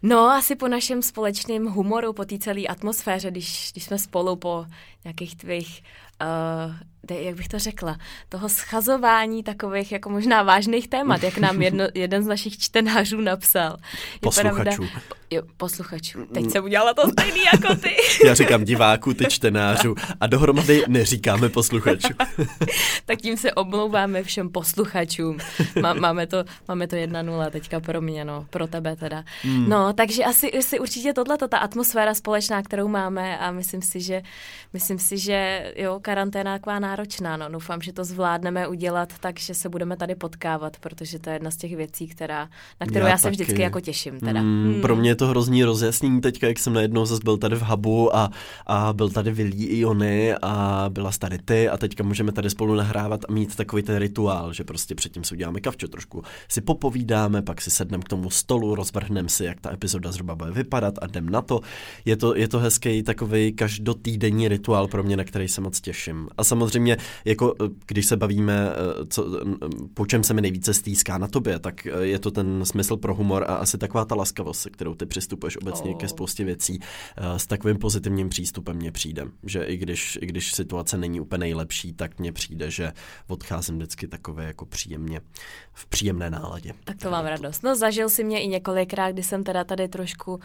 no 0.03 0.19
asi 0.19 0.57
po 0.57 0.69
našem 0.69 1.03
společném 1.03 1.67
humoru, 1.67 2.13
po 2.13 2.25
té 2.25 2.39
celé 2.39 2.63
atmosféře, 2.67 3.31
když, 3.31 3.71
když 3.73 3.85
jsme 3.85 3.99
spolu 3.99 4.37
po 4.37 4.67
nějakých 5.05 5.37
tvých, 5.37 5.83
uh, 6.23 6.75
jak 7.15 7.35
bych 7.35 7.49
to 7.49 7.59
řekla, 7.59 7.99
toho 8.29 8.49
schazování 8.49 9.43
takových 9.43 9.93
jako 9.93 10.11
možná 10.11 10.43
vážných 10.43 10.89
témat, 10.89 11.23
jak 11.23 11.39
nám 11.39 11.63
jedno, 11.63 11.85
jeden 11.95 12.23
z 12.23 12.27
našich 12.27 12.59
čtenářů 12.59 13.21
napsal. 13.21 13.77
Je 14.13 14.19
Posluchačů. 14.21 14.77
Pravda, 14.77 15.01
jo, 15.31 15.43
posluchačů. 15.57 16.27
Teď 16.35 16.51
jsem 16.51 16.65
udělala 16.65 16.95
to 16.95 17.09
stejný 17.09 17.41
jako 17.55 17.75
ty. 17.75 17.97
já 18.27 18.35
říkám 18.35 18.65
diváků, 18.65 19.15
ty 19.15 19.25
čtenářů 19.25 19.95
a 20.21 20.27
dohromady 20.27 20.85
neříkáme 20.89 21.49
posluchačů. 21.49 22.15
tak 23.07 23.19
tím 23.19 23.37
se 23.37 23.53
omlouváme 23.53 24.23
všem 24.23 24.49
posluchačům. 24.49 25.39
Má, 25.81 25.95
máme, 25.95 26.27
to, 26.27 26.45
máme 26.69 26.87
to 26.87 26.97
jedna 26.97 27.23
nula 27.23 27.51
teďka 27.51 27.81
pro 27.81 28.01
mě, 28.01 28.25
no, 28.25 28.47
pro 28.51 28.67
tebe 28.67 28.97
teda. 28.97 29.25
Hmm. 29.43 29.69
No, 29.69 29.93
takže 29.93 30.25
asi, 30.25 30.53
asi 30.53 30.81
určitě 30.81 31.13
tohle, 31.13 31.39
ta 31.39 31.59
atmosféra 31.59 32.15
společná, 32.15 32.63
kterou 32.63 32.89
máme 32.89 33.39
a 33.39 33.51
myslím 33.51 33.83
si, 33.83 34.01
že 34.01 34.23
myslím 34.73 34.99
si, 34.99 35.19
že 35.19 35.73
jo, 35.77 35.99
karanténa 36.03 36.59
taková 36.59 36.79
náročná, 36.99 37.37
no. 37.37 37.49
Doufám, 37.49 37.81
že 37.81 37.93
to 37.93 38.05
zvládneme 38.05 38.69
udělat 38.69 39.13
tak, 39.21 39.41
že 39.41 39.55
se 39.55 39.69
budeme 39.69 39.97
tady 39.97 40.15
potkávat, 40.15 40.77
protože 40.81 41.19
to 41.19 41.31
je 41.31 41.35
jedna 41.35 41.51
z 41.51 41.57
těch 41.57 41.77
věcí, 41.77 42.09
která, 42.09 42.49
na 42.81 42.87
kterou 42.87 43.05
já, 43.05 43.11
já 43.11 43.19
se 43.19 43.23
taky. 43.23 43.35
vždycky 43.35 43.63
jako 43.63 43.81
těším 43.81 44.21
teda. 44.21 44.43
Mm, 44.43 44.79
Pro 44.81 44.97
mě 44.97 45.11
je 45.11 45.15
to 45.15 45.27
hrozný 45.27 45.65
rozjasnění 45.65 46.21
teďka, 46.21 46.47
jak 46.47 46.59
jsem 46.59 46.73
najednou 46.73 47.07
zase 47.07 47.21
byl 47.25 47.37
tady 47.37 47.57
v 47.57 47.63
hubu 47.63 48.17
a, 48.17 48.31
a 48.67 48.93
byl 48.93 49.11
tady 49.11 49.31
Vilí 49.31 49.67
i 49.67 49.79
Jony 49.79 50.35
a 50.43 50.85
byla 50.89 51.11
tady 51.19 51.39
ty 51.39 51.69
a 51.69 51.77
teďka 51.77 52.05
můžeme 52.05 52.33
tady 52.33 52.51
spolu 52.51 52.75
nahrávat 52.75 53.21
a 53.29 53.33
mít 53.33 53.57
takový 53.57 53.83
ten 53.83 53.97
rituál, 53.97 54.53
že 54.53 54.65
prostě 54.65 54.95
předtím 54.95 55.25
si 55.25 55.35
uděláme 55.35 55.61
kavčo 55.61 55.89
trošku, 55.89 56.23
si 56.49 56.61
popovídáme, 56.61 57.43
pak 57.43 57.61
si 57.61 57.71
sedneme 57.71 58.03
k 58.03 58.09
tomu 58.09 58.31
stolu, 58.31 58.75
rozvrhneme 58.75 59.29
si, 59.29 59.45
jak 59.45 59.61
ta 59.61 59.73
epizoda 59.73 60.13
zhruba 60.13 60.35
bude 60.35 60.51
vypadat 60.51 60.95
a 61.03 61.07
jdem 61.07 61.31
na 61.31 61.43
to. 61.43 61.61
Je 62.05 62.17
to, 62.17 62.37
je 62.37 62.49
to 62.49 62.59
hezký 62.59 63.03
takový 63.03 63.53
každotýdenní 63.53 64.49
rituál 64.49 64.89
pro 64.89 65.03
mě, 65.03 65.17
na 65.17 65.25
který 65.25 65.49
se 65.49 65.61
moc 65.61 65.81
těším. 65.81 66.29
A 66.39 66.45
samozřejmě, 66.45 66.78
jako 67.25 67.55
eh, 67.65 67.69
když 67.87 68.07
se 68.07 68.17
bavíme, 68.17 68.71
eh, 68.71 69.07
co, 69.09 69.41
eh, 69.41 69.69
po 69.95 70.07
čem 70.07 70.25
se 70.25 70.35
mi 70.35 70.41
nejvíce 70.41 70.75
stýská 70.75 71.19
na 71.19 71.29
tobě, 71.29 71.59
tak 71.59 71.85
je 72.01 72.19
to 72.19 72.31
ten 72.31 72.65
smysl 72.65 72.97
pro 72.97 73.15
humor 73.15 73.45
a 73.49 73.55
asi 73.55 73.79
taková 73.79 74.05
ta 74.05 74.15
laskavost, 74.15 74.61
se 74.61 74.71
kterou 74.71 74.95
ty 74.95 75.07
přistupuješ 75.07 75.57
obecně 75.57 75.91
Oh. 75.91 75.97
ke 75.97 76.09
spoustě 76.09 76.45
věcí. 76.45 76.81
S 77.37 77.47
takovým 77.47 77.79
pozitivním 77.79 78.29
přístupem 78.29 78.77
mně 78.77 78.93
přijde, 78.93 79.25
že 79.43 79.65
i 79.65 79.77
když, 79.77 80.19
i 80.23 80.27
když 80.27 80.53
situace 80.53 80.99
není 80.99 81.21
úplně 81.21 81.39
nejlepší, 81.39 81.93
tak 81.93 82.19
mně 82.19 82.33
přijde, 82.33 82.71
že 82.71 82.93
odcházím 83.29 83.77
vždycky 83.77 84.09
takové 84.09 84.45
jako 84.45 84.67
příjemně, 84.67 85.21
v 85.73 85.87
příjemné 85.87 86.31
náladě. 86.31 86.73
Tak 86.85 86.97
to 86.97 87.11
mám 87.11 87.27
radost. 87.27 87.63
No 87.63 87.77
zažil 87.77 88.09
si 88.09 88.25
mě 88.25 88.41
i 88.43 88.49
několikrát, 88.49 89.11
kdy 89.11 89.23
jsem 89.23 89.45
teda 89.45 89.65
tady 89.65 89.89
trošku 89.89 90.41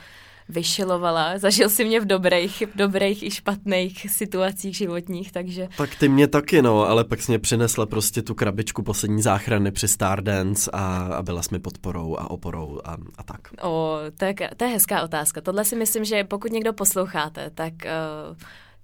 vyšilovala. 0.49 1.37
Zažil 1.37 1.69
si 1.69 1.85
mě 1.85 1.99
v 1.99 2.05
dobrých, 2.05 2.63
v 2.73 2.77
dobrých 2.77 3.23
i 3.23 3.31
špatných 3.31 4.11
situacích 4.11 4.77
životních, 4.77 5.31
takže 5.31 5.67
Tak 5.77 5.95
ty 5.95 6.09
mě 6.09 6.27
taky, 6.27 6.61
no, 6.61 6.89
ale 6.89 7.03
pak 7.03 7.21
jsi 7.21 7.31
mě 7.31 7.39
přinesla 7.39 7.85
prostě 7.85 8.21
tu 8.21 8.35
krabičku 8.35 8.83
poslední 8.83 9.21
záchrany 9.21 9.71
při 9.71 9.87
Stardance 9.87 10.71
a, 10.73 10.97
a 11.17 11.21
byla 11.23 11.41
jsi 11.41 11.49
mi 11.51 11.59
podporou 11.59 12.17
a 12.19 12.31
oporou 12.31 12.81
a, 12.85 12.97
a 13.17 13.23
tak. 13.23 13.41
o, 13.61 13.97
to, 14.17 14.25
je, 14.25 14.33
to 14.57 14.65
je 14.65 14.71
hezká 14.71 15.01
otázka. 15.03 15.41
Tohle 15.41 15.65
si 15.65 15.75
myslím, 15.75 16.05
že 16.05 16.23
pokud 16.23 16.51
někdo 16.51 16.73
posloucháte, 16.73 17.49
tak, 17.49 17.73
uh, 17.73 18.37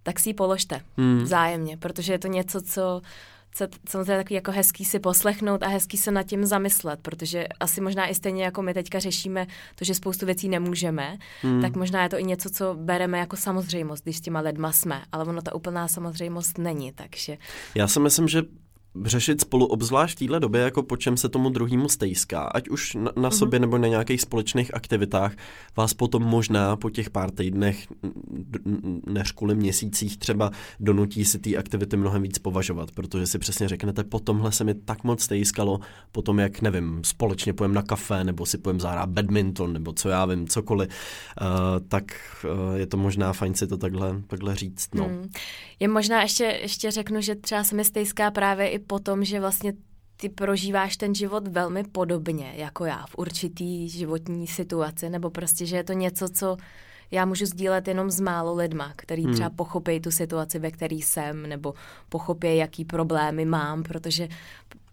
tak 0.03 0.19
si 0.19 0.29
ji 0.29 0.33
položte 0.33 0.81
Hmm. 0.97 1.23
vzájemně, 1.23 1.77
protože 1.77 2.13
je 2.13 2.19
to 2.19 2.27
něco, 2.27 2.61
co 2.61 3.01
co, 3.51 3.67
samozřejmě 3.89 4.17
takový 4.17 4.35
jako 4.35 4.51
hezký 4.51 4.85
si 4.85 4.99
poslechnout 4.99 5.63
a 5.63 5.67
hezký 5.67 5.97
se 5.97 6.11
nad 6.11 6.23
tím 6.23 6.45
zamyslet, 6.45 6.99
protože 7.01 7.47
asi 7.59 7.81
možná 7.81 8.07
i 8.07 8.15
stejně 8.15 8.43
jako 8.43 8.61
my 8.61 8.73
teďka 8.73 8.99
řešíme 8.99 9.47
to, 9.75 9.85
že 9.85 9.95
spoustu 9.95 10.25
věcí 10.25 10.49
nemůžeme, 10.49 11.17
hmm. 11.41 11.61
tak 11.61 11.75
možná 11.75 12.03
je 12.03 12.09
to 12.09 12.19
i 12.19 12.23
něco, 12.23 12.49
co 12.49 12.75
bereme 12.79 13.19
jako 13.19 13.35
samozřejmost, 13.35 14.03
když 14.03 14.17
s 14.17 14.21
těma 14.21 14.39
lidma 14.39 14.71
jsme, 14.71 15.01
ale 15.11 15.25
ono 15.25 15.41
ta 15.41 15.55
úplná 15.55 15.87
samozřejmost 15.87 16.57
není, 16.57 16.91
takže 16.91 17.37
Já 17.75 17.87
si 17.87 17.99
myslím, 17.99 18.27
že 18.27 18.41
řešit 19.05 19.41
spolu 19.41 19.65
obzvlášť 19.65 20.15
v 20.15 20.19
téhle 20.19 20.39
době, 20.39 20.61
jako 20.61 20.83
po 20.83 20.97
čem 20.97 21.17
se 21.17 21.29
tomu 21.29 21.49
druhému 21.49 21.89
stejská, 21.89 22.41
ať 22.41 22.69
už 22.69 22.95
na, 22.95 23.11
na 23.15 23.31
sobě 23.31 23.59
nebo 23.59 23.77
na 23.77 23.87
nějakých 23.87 24.21
společných 24.21 24.75
aktivitách, 24.75 25.33
vás 25.77 25.93
potom 25.93 26.23
možná 26.23 26.75
po 26.75 26.89
těch 26.89 27.09
pár 27.09 27.31
týdnech, 27.31 27.87
než 29.05 29.31
kvůli 29.31 29.55
měsících 29.55 30.17
třeba 30.17 30.51
donutí 30.79 31.25
si 31.25 31.39
ty 31.39 31.57
aktivity 31.57 31.97
mnohem 31.97 32.21
víc 32.21 32.39
považovat, 32.39 32.91
protože 32.91 33.27
si 33.27 33.39
přesně 33.39 33.67
řeknete, 33.67 34.03
po 34.03 34.19
tomhle 34.19 34.51
se 34.51 34.63
mi 34.63 34.73
tak 34.73 35.03
moc 35.03 35.21
stejskalo, 35.21 35.79
potom 36.11 36.39
jak, 36.39 36.61
nevím, 36.61 37.01
společně 37.03 37.53
pojem 37.53 37.73
na 37.73 37.81
kafe, 37.81 38.23
nebo 38.23 38.45
si 38.45 38.57
pojem 38.57 38.79
zahrát 38.79 39.09
badminton, 39.09 39.73
nebo 39.73 39.93
co 39.93 40.09
já 40.09 40.25
vím, 40.25 40.47
cokoliv, 40.47 40.89
uh, 41.41 41.47
tak 41.87 42.03
uh, 42.43 42.75
je 42.75 42.87
to 42.87 42.97
možná 42.97 43.33
fajn 43.33 43.53
si 43.53 43.67
to 43.67 43.77
takhle, 43.77 44.21
takhle 44.27 44.55
říct, 44.55 44.95
no. 44.95 45.03
Hmm. 45.03 45.29
Je 45.79 45.87
možná 45.87 46.21
ještě, 46.21 46.43
ještě 46.43 46.91
řeknu, 46.91 47.21
že 47.21 47.35
třeba 47.35 47.63
se 47.63 47.75
mi 47.75 47.85
stejská 47.85 48.31
právě 48.31 48.69
i 48.69 48.78
po 48.79 48.99
tom, 48.99 49.25
že 49.25 49.39
vlastně 49.39 49.73
ty 50.17 50.29
prožíváš 50.29 50.97
ten 50.97 51.15
život 51.15 51.47
velmi 51.47 51.83
podobně 51.83 52.53
jako 52.55 52.85
já 52.85 53.05
v 53.09 53.15
určitý 53.17 53.89
životní 53.89 54.47
situaci, 54.47 55.09
nebo 55.09 55.29
prostě, 55.29 55.65
že 55.65 55.75
je 55.75 55.83
to 55.83 55.93
něco, 55.93 56.29
co 56.29 56.57
já 57.11 57.25
můžu 57.25 57.45
sdílet 57.45 57.87
jenom 57.87 58.11
s 58.11 58.19
málo 58.19 58.55
lidma, 58.55 58.93
který 58.95 59.23
Hmm. 59.23 59.33
třeba 59.33 59.49
pochopí 59.49 59.99
tu 59.99 60.11
situaci, 60.11 60.59
ve 60.59 60.71
který 60.71 61.01
jsem, 61.01 61.49
nebo 61.49 61.73
pochopí, 62.09 62.57
jaký 62.57 62.85
problémy 62.85 63.45
mám, 63.45 63.83
protože 63.83 64.27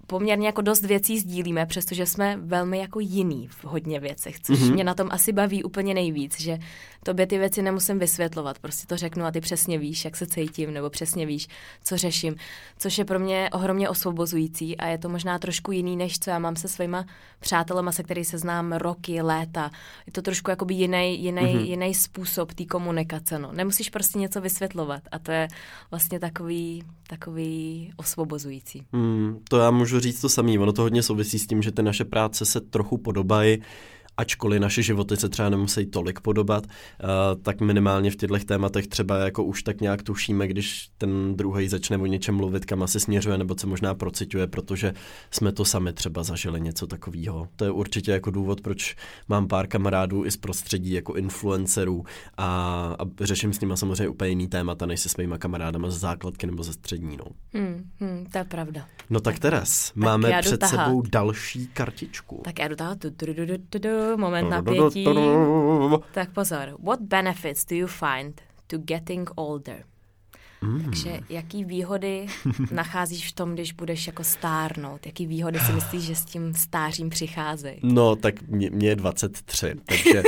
poměrně 0.07 0.47
jako 0.47 0.61
dost 0.63 0.83
věcí 0.85 1.19
sdílíme, 1.19 1.67
přestože 1.67 2.07
jsme 2.07 2.37
velmi 2.37 2.79
jako 2.79 3.01
jiný 3.01 3.49
v 3.49 3.65
hodně 3.65 4.01
věcech, 4.01 4.41
což 4.41 4.59
Mhm. 4.59 4.69
mm-hmm. 4.69 4.75
mě 4.75 4.85
na 4.85 4.95
tom 4.95 5.09
asi 5.11 5.33
baví 5.33 5.65
úplně 5.65 5.95
nejvíc, 5.95 6.41
že 6.41 6.59
tobě 7.03 7.27
ty 7.27 7.39
věci 7.39 7.63
nemusím 7.63 7.99
vysvětlovat, 7.99 8.59
prostě 8.59 8.87
to 8.87 8.97
řeknu 8.97 9.25
a 9.25 9.31
ty 9.31 9.41
přesně 9.41 9.79
víš, 9.79 10.05
jak 10.05 10.17
se 10.17 10.27
cítím, 10.27 10.75
nebo 10.75 10.91
přesně 10.91 11.27
víš, 11.27 11.49
co 11.85 11.97
řeším, 11.97 12.37
což 12.79 12.99
je 12.99 13.05
pro 13.05 13.19
mě 13.19 13.51
ohromně 13.53 13.89
osvobozující 13.89 14.77
a 14.77 14.87
je 14.87 14.99
to 14.99 15.09
možná 15.09 15.39
trošku 15.39 15.73
jiný, 15.73 15.97
než 15.97 16.19
co 16.19 16.31
já 16.31 16.39
mám 16.39 16.57
se 16.57 16.69
svýma 16.69 17.07
přátelema, 17.41 17.93
se 17.93 18.03
který 18.03 18.25
se 18.25 18.39
znám 18.39 18.73
roky, 18.73 19.23
léta. 19.23 19.71
Je 20.07 20.13
to 20.13 20.23
trošku 20.23 20.51
jakoby 20.51 20.75
jiný, 20.75 21.23
jiný, 21.23 21.43
Mhm. 21.43 21.53
mm-hmm. 21.53 21.65
jiný 21.65 21.95
způsob 21.95 22.55
té 22.55 22.65
komunikace, 22.65 23.39
no. 23.39 23.53
Nemusíš 23.53 23.91
prostě 23.91 24.19
něco 24.19 24.41
vysvětlovat 24.41 25.03
a 25.13 25.19
to 25.19 25.33
je 25.33 25.49
vlastně 25.91 26.21
takový, 26.21 26.83
takový 27.07 27.91
osvobozující. 27.97 28.87
Hmm, 28.93 29.39
to 29.49 29.59
já 29.59 29.71
můžu 29.71 30.01
říct 30.01 30.21
to 30.21 30.29
samý. 30.29 30.59
Ono 30.59 30.73
to 30.73 30.83
hodně 30.83 31.03
souvisí 31.03 31.39
s 31.39 31.47
tím, 31.47 31.63
že 31.63 31.73
ty 31.73 31.83
naše 31.83 32.05
práce 32.05 32.45
se 32.45 32.61
trochu 32.61 32.99
podobají 32.99 33.59
ačkoliv 34.17 34.61
naše 34.61 34.83
životy 34.83 35.17
se 35.17 35.29
třeba 35.29 35.49
nemusí 35.49 35.87
tolik 35.87 36.21
podobat, 36.21 36.67
uh, 36.67 37.43
tak 37.43 37.61
minimálně 37.61 38.11
v 38.11 38.17
těchto 38.17 38.39
tématech 38.39 38.87
třeba 38.87 39.19
jako 39.19 39.45
už 39.45 39.63
tak 39.63 39.81
nějak 39.81 40.03
tušíme, 40.03 40.49
když 40.49 40.89
ten 40.99 41.37
druhý 41.37 41.69
začne 41.69 41.97
o 41.99 42.07
něčem 42.07 42.35
mluvit, 42.35 42.65
kam 42.65 42.83
asi 42.83 43.01
směřuje, 43.01 43.39
nebo 43.39 43.55
co 43.55 43.67
možná 43.67 43.95
procituje, 43.95 44.47
protože 44.47 44.95
jsme 45.31 45.53
to 45.53 45.65
sami 45.65 45.93
třeba 45.93 46.23
zažili 46.23 46.61
něco 46.61 46.87
takového. 46.87 47.49
To 47.57 47.65
je 47.65 47.71
určitě 47.71 48.11
jako 48.11 48.31
důvod, 48.31 48.61
proč 48.61 48.97
mám 49.29 49.49
pár 49.49 49.67
kamarádů 49.67 50.25
i 50.25 50.31
z 50.31 50.37
prostředí 50.37 50.93
jako 50.93 51.15
influencerů 51.15 52.05
a, 52.37 52.47
a 52.99 53.25
řeším 53.25 53.53
s 53.53 53.61
nimi 53.61 53.77
samozřejmě 53.77 54.09
úplně 54.09 54.31
jiný 54.31 54.49
témata, 54.49 54.87
než 54.87 55.01
se 55.01 55.09
svýma 55.09 55.39
kamarádama 55.39 55.91
ze 55.91 55.99
základky 55.99 56.47
nebo 56.47 56.63
ze 56.63 56.73
střední. 56.73 57.17
No. 57.17 57.25
Hmm, 57.53 57.91
hmm, 58.01 58.27
to 58.33 58.39
je 58.39 58.45
pravda. 58.45 58.87
No 59.11 59.21
tak, 59.21 59.35
tak 59.35 59.41
Teres, 59.41 59.93
máme 59.95 60.41
před 60.41 60.61
tahat. 60.61 60.87
sebou 60.87 61.03
další 61.03 61.67
kartičku. 61.67 62.41
Tak 62.45 62.59
já 62.59 62.69
tahat. 62.77 62.99
Moment 64.17 64.51
napětí. 64.51 65.07
Tak 66.13 66.31
pozor. 66.33 66.77
What 66.83 67.01
benefits 67.01 67.65
do 67.65 67.77
you 67.77 67.87
find 67.87 68.41
to 68.67 68.79
getting 68.79 69.31
older? 69.37 69.85
Mm. 70.63 70.85
Takže 70.85 71.21
jaký 71.29 71.65
výhody 71.65 72.27
nacházíš 72.71 73.29
v 73.29 73.33
tom, 73.33 73.55
když 73.55 73.73
budeš 73.73 74.07
jako 74.07 74.25
stárnout? 74.25 75.07
Jaký 75.07 75.27
výhody 75.27 75.59
si 75.59 75.73
myslíš, 75.73 76.03
že 76.03 76.15
s 76.15 76.25
tím 76.25 76.55
stářím 76.55 77.11
přicházejí? 77.11 77.77
No, 77.83 78.17
tak 78.17 78.43
mě, 78.49 78.71
mě 78.71 78.89
je 78.89 78.97
23, 78.97 79.75
takže 79.85 80.23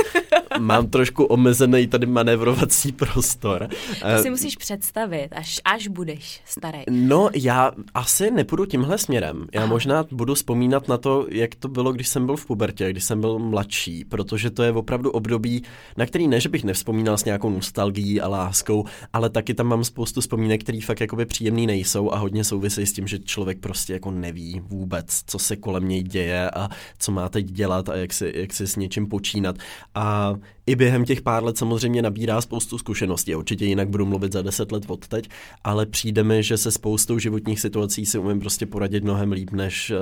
mám 0.59 0.87
trošku 0.87 1.23
omezený 1.23 1.87
tady 1.87 2.05
manévrovací 2.05 2.91
prostor. 2.91 3.67
To 4.15 4.21
si 4.21 4.27
eh, 4.27 4.31
musíš 4.31 4.55
představit, 4.55 5.29
až, 5.31 5.61
až 5.65 5.87
budeš 5.87 6.41
starý. 6.45 6.79
No, 6.89 7.29
já 7.35 7.71
asi 7.93 8.31
nepůjdu 8.31 8.65
tímhle 8.65 8.97
směrem. 8.97 9.47
Já 9.53 9.61
Aha. 9.61 9.69
možná 9.69 10.05
budu 10.11 10.35
vzpomínat 10.35 10.87
na 10.87 10.97
to, 10.97 11.25
jak 11.29 11.55
to 11.55 11.67
bylo, 11.67 11.91
když 11.91 12.07
jsem 12.07 12.25
byl 12.25 12.37
v 12.37 12.45
pubertě, 12.45 12.89
když 12.89 13.03
jsem 13.03 13.21
byl 13.21 13.39
mladší, 13.39 14.05
protože 14.05 14.49
to 14.49 14.63
je 14.63 14.71
opravdu 14.71 15.11
období, 15.11 15.63
na 15.97 16.05
který 16.05 16.27
ne, 16.27 16.39
že 16.39 16.49
bych 16.49 16.63
nevzpomínal 16.63 17.17
s 17.17 17.25
nějakou 17.25 17.49
nostalgií 17.49 18.21
a 18.21 18.27
láskou, 18.27 18.85
ale 19.13 19.29
taky 19.29 19.53
tam 19.53 19.67
mám 19.67 19.83
spoustu 19.83 20.18
vzpomínek, 20.21 20.63
které 20.63 20.79
fakt 20.81 20.99
jakoby 20.99 21.25
příjemný 21.25 21.67
nejsou 21.67 22.11
a 22.11 22.17
hodně 22.17 22.43
souvisí 22.43 22.85
s 22.85 22.93
tím, 22.93 23.07
že 23.07 23.19
člověk 23.19 23.59
prostě 23.59 23.93
jako 23.93 24.11
neví 24.11 24.61
vůbec, 24.63 25.21
co 25.25 25.39
se 25.39 25.55
kolem 25.55 25.87
něj 25.87 26.03
děje 26.03 26.51
a 26.51 26.69
co 26.99 27.11
má 27.11 27.29
teď 27.29 27.45
dělat 27.45 27.89
a 27.89 27.95
jak 27.95 28.13
si, 28.13 28.31
jak 28.35 28.53
si 28.53 28.67
s 28.67 28.75
něčím 28.75 29.07
počínat. 29.07 29.55
A 29.95 30.35
i 30.69 30.75
během 30.75 31.05
těch 31.05 31.21
pár 31.21 31.43
let 31.43 31.57
samozřejmě 31.57 32.01
nabírá 32.01 32.41
spoustu 32.41 32.77
zkušeností. 32.77 33.35
Určitě 33.35 33.65
jinak 33.65 33.89
budu 33.89 34.05
mluvit 34.05 34.33
za 34.33 34.41
deset 34.41 34.71
let 34.71 34.83
od 34.87 35.07
teď, 35.07 35.29
ale 35.63 35.85
přijde 35.85 36.23
mi, 36.23 36.43
že 36.43 36.57
se 36.57 36.71
spoustou 36.71 37.19
životních 37.19 37.59
situací 37.59 38.05
si 38.05 38.17
umím 38.17 38.39
prostě 38.39 38.65
poradit 38.65 39.03
mnohem 39.03 39.31
líp 39.31 39.51
než 39.51 39.91
eh, 39.91 39.95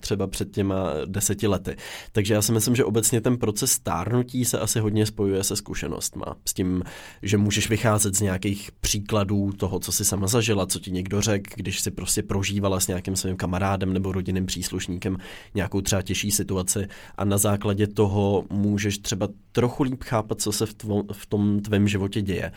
třeba 0.00 0.26
před 0.26 0.50
těma 0.50 0.90
deseti 1.06 1.46
lety. 1.46 1.76
Takže 2.12 2.34
já 2.34 2.42
si 2.42 2.52
myslím, 2.52 2.76
že 2.76 2.84
obecně 2.84 3.20
ten 3.20 3.36
proces 3.36 3.72
stárnutí 3.72 4.44
se 4.44 4.58
asi 4.58 4.80
hodně 4.80 5.06
spojuje 5.06 5.44
se 5.44 5.56
zkušenostma. 5.56 6.36
S 6.46 6.54
tím, 6.54 6.82
že 7.22 7.36
můžeš 7.36 7.68
vycházet 7.68 8.14
z 8.14 8.20
nějakých 8.20 8.70
příkladů 8.80 9.52
toho, 9.52 9.78
co 9.78 9.92
si 9.92 10.04
sama 10.04 10.26
zažila, 10.26 10.66
co 10.66 10.78
ti 10.78 10.90
někdo 10.90 11.20
řekl, 11.20 11.50
když 11.56 11.80
si 11.80 11.90
prostě 11.90 12.22
prožívala 12.22 12.80
s 12.80 12.88
nějakým 12.88 13.16
svým 13.16 13.36
kamarádem 13.36 13.92
nebo 13.92 14.12
rodinným 14.12 14.46
příslušníkem 14.46 15.16
nějakou 15.54 15.80
třeba 15.80 16.02
těžší 16.02 16.30
situaci 16.30 16.86
a 17.16 17.24
na 17.24 17.38
základě 17.38 17.86
toho 17.86 18.44
můžeš 18.50 18.98
třeba 18.98 19.28
trochu 19.52 19.82
líp 19.82 20.05
chápat, 20.06 20.40
co 20.40 20.52
se 20.52 20.66
v, 20.66 20.74
tvo, 20.74 21.02
v 21.12 21.26
tom 21.26 21.60
tvém 21.60 21.88
životě 21.88 22.22
děje. 22.22 22.52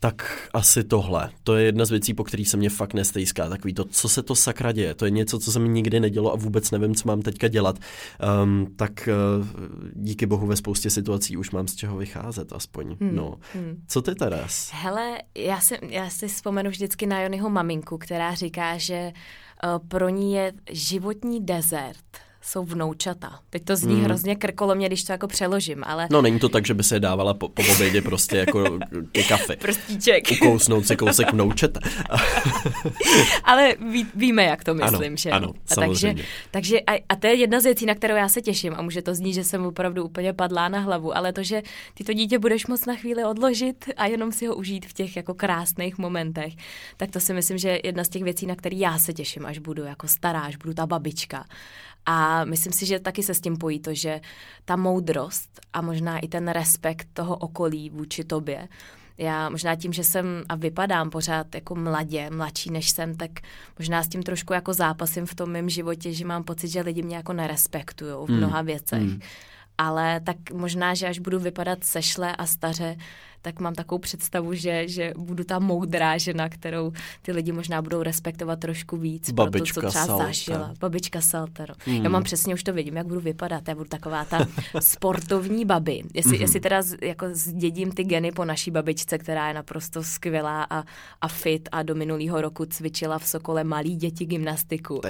Tak 0.00 0.48
asi 0.52 0.84
tohle. 0.84 1.30
To 1.44 1.56
je 1.56 1.64
jedna 1.64 1.84
z 1.84 1.90
věcí, 1.90 2.14
po 2.14 2.24
kterých 2.24 2.48
se 2.48 2.56
mě 2.56 2.70
fakt 2.70 2.94
nestejská. 2.94 3.48
Takový 3.48 3.74
to, 3.74 3.84
co 3.84 4.08
se 4.08 4.22
to 4.22 4.34
sakra 4.34 4.72
děje. 4.72 4.94
To 4.94 5.04
je 5.04 5.10
něco, 5.10 5.38
co 5.38 5.52
se 5.52 5.58
mi 5.58 5.68
nikdy 5.68 6.00
nedělo 6.00 6.32
a 6.32 6.36
vůbec 6.36 6.70
nevím, 6.70 6.94
co 6.94 7.08
mám 7.08 7.22
teďka 7.22 7.48
dělat. 7.48 7.78
Um, 8.42 8.66
tak 8.76 9.08
uh, 9.40 9.46
díky 9.92 10.26
bohu 10.26 10.46
ve 10.46 10.56
spoustě 10.56 10.90
situací 10.90 11.36
už 11.36 11.50
mám 11.50 11.68
z 11.68 11.74
čeho 11.74 11.96
vycházet 11.96 12.52
aspoň. 12.52 12.96
Hmm. 13.00 13.16
No. 13.16 13.34
Hmm. 13.54 13.82
Co 13.88 14.02
ty 14.02 14.14
teraz? 14.14 14.70
Hele, 14.74 15.18
já 15.34 15.60
si, 15.60 15.78
já 15.88 16.10
si 16.10 16.28
vzpomenu 16.28 16.70
vždycky 16.70 17.06
na 17.06 17.22
Jonyho 17.22 17.50
maminku, 17.50 17.98
která 17.98 18.34
říká, 18.34 18.78
že 18.78 19.12
uh, 19.64 19.88
pro 19.88 20.08
ní 20.08 20.34
je 20.34 20.52
životní 20.70 21.46
desert 21.46 22.25
jsou 22.46 22.64
vnoučata. 22.64 23.38
Teď 23.50 23.64
to 23.64 23.76
zní 23.76 23.94
mm. 23.94 24.04
hrozně 24.04 24.36
krkolomně, 24.36 24.86
když 24.86 25.04
to 25.04 25.12
jako 25.12 25.26
přeložím, 25.26 25.84
ale... 25.86 26.08
No 26.10 26.22
není 26.22 26.38
to 26.38 26.48
tak, 26.48 26.66
že 26.66 26.74
by 26.74 26.82
se 26.82 27.00
dávala 27.00 27.34
po, 27.34 27.48
po 27.48 27.62
obědě 27.72 28.02
prostě 28.02 28.36
jako 28.36 28.78
ty 29.12 29.24
kafy. 29.24 29.56
Prostíček. 29.56 30.24
Ukousnout 30.32 30.86
si 30.86 30.96
kousek 30.96 31.32
vnoučata. 31.32 31.80
ale 33.44 33.74
ví, 33.92 34.06
víme, 34.14 34.44
jak 34.44 34.64
to 34.64 34.74
myslím, 34.74 35.12
ano, 35.12 35.16
že? 35.16 35.30
Ano, 35.30 35.52
a 35.70 35.74
takže, 35.74 36.14
takže 36.50 36.80
a, 36.80 37.04
a 37.08 37.16
to 37.16 37.26
je 37.26 37.34
jedna 37.34 37.60
z 37.60 37.64
věcí, 37.64 37.86
na 37.86 37.94
kterou 37.94 38.14
já 38.14 38.28
se 38.28 38.42
těším 38.42 38.74
a 38.76 38.82
může 38.82 39.02
to 39.02 39.14
znít, 39.14 39.34
že 39.34 39.44
jsem 39.44 39.66
opravdu 39.66 40.04
úplně 40.04 40.32
padlá 40.32 40.68
na 40.68 40.78
hlavu, 40.78 41.16
ale 41.16 41.32
to, 41.32 41.42
že 41.42 41.62
ty 41.94 42.04
to 42.04 42.12
dítě 42.12 42.38
budeš 42.38 42.66
moc 42.66 42.86
na 42.86 42.94
chvíli 42.94 43.24
odložit 43.24 43.84
a 43.96 44.06
jenom 44.06 44.32
si 44.32 44.46
ho 44.46 44.56
užít 44.56 44.86
v 44.86 44.92
těch 44.92 45.16
jako 45.16 45.34
krásných 45.34 45.98
momentech, 45.98 46.54
tak 46.96 47.10
to 47.10 47.20
si 47.20 47.34
myslím, 47.34 47.58
že 47.58 47.68
je 47.68 47.80
jedna 47.84 48.04
z 48.04 48.08
těch 48.08 48.22
věcí, 48.22 48.46
na 48.46 48.56
které 48.56 48.76
já 48.76 48.98
se 48.98 49.12
těším, 49.12 49.46
až 49.46 49.58
budu 49.58 49.84
jako 49.84 50.08
stará, 50.08 50.40
až 50.40 50.56
budu 50.56 50.74
ta 50.74 50.86
babička. 50.86 51.44
A 52.06 52.44
myslím 52.44 52.72
si, 52.72 52.86
že 52.86 52.98
taky 52.98 53.22
se 53.22 53.34
s 53.34 53.40
tím 53.40 53.56
pojí 53.56 53.80
to, 53.80 53.94
že 53.94 54.20
ta 54.64 54.76
moudrost 54.76 55.60
a 55.72 55.80
možná 55.80 56.18
i 56.18 56.28
ten 56.28 56.48
respekt 56.48 57.08
toho 57.12 57.36
okolí 57.36 57.90
vůči 57.90 58.24
tobě, 58.24 58.68
já 59.18 59.48
možná 59.48 59.76
tím, 59.76 59.92
že 59.92 60.04
jsem 60.04 60.26
a 60.48 60.54
vypadám 60.54 61.10
pořád 61.10 61.54
jako 61.54 61.74
mladě, 61.74 62.30
mladší 62.30 62.70
než 62.70 62.90
jsem, 62.90 63.16
tak 63.16 63.30
možná 63.78 64.02
s 64.02 64.08
tím 64.08 64.22
trošku 64.22 64.52
jako 64.52 64.74
zápasím 64.74 65.26
v 65.26 65.34
tom 65.34 65.50
mém 65.50 65.68
životě, 65.68 66.12
že 66.12 66.24
mám 66.24 66.44
pocit, 66.44 66.68
že 66.68 66.80
lidi 66.80 67.02
mě 67.02 67.16
jako 67.16 67.32
nerespektují 67.32 68.12
v 68.12 68.28
hmm. 68.28 68.36
mnoha 68.36 68.62
věcech. 68.62 69.02
Mm. 69.02 69.20
Ale 69.78 70.20
tak 70.20 70.36
možná, 70.52 70.94
že 70.94 71.08
až 71.08 71.18
budu 71.18 71.38
vypadat 71.38 71.84
sešle 71.84 72.36
a 72.36 72.46
staře, 72.46 72.96
tak 73.46 73.60
mám 73.60 73.74
takovou 73.74 73.98
představu, 73.98 74.54
že, 74.54 74.88
že 74.88 75.12
budu 75.18 75.44
ta 75.44 75.58
moudrá 75.58 76.18
žena, 76.18 76.48
kterou 76.48 76.92
ty 77.22 77.32
lidi 77.32 77.52
možná 77.52 77.82
budou 77.82 78.02
respektovat 78.02 78.60
trošku 78.60 78.96
víc 78.96 79.30
Babička 79.30 79.80
pro 79.80 79.82
to, 79.82 79.86
co 79.86 79.90
třeba 79.90 80.06
Salter. 80.06 80.26
zažila. 80.26 80.74
Babička 80.80 81.20
Salter. 81.20 81.74
Hmm. 81.86 82.04
Já 82.04 82.08
mám 82.08 82.22
přesně, 82.22 82.54
už 82.54 82.62
to 82.62 82.72
vidím, 82.72 82.96
jak 82.96 83.06
budu 83.06 83.20
vypadat. 83.20 83.68
Já 83.68 83.74
budu 83.74 83.88
taková 83.88 84.24
ta 84.24 84.46
sportovní 84.80 85.64
babi. 85.64 86.02
Jestli, 86.14 86.32
hmm. 86.32 86.42
jestli 86.42 86.60
teda 86.60 86.82
jako 87.02 87.26
zdědím 87.32 87.92
ty 87.92 88.04
geny 88.04 88.32
po 88.32 88.44
naší 88.44 88.70
babičce, 88.70 89.18
která 89.18 89.48
je 89.48 89.54
naprosto 89.54 90.02
skvělá 90.02 90.66
a, 90.70 90.84
a 91.20 91.28
fit 91.28 91.68
a 91.72 91.82
do 91.82 91.94
minulého 91.94 92.40
roku 92.40 92.64
cvičila 92.64 93.18
v 93.18 93.26
Sokole 93.26 93.64
malý 93.64 93.96
děti 93.96 94.26
gymnastiku 94.26 95.00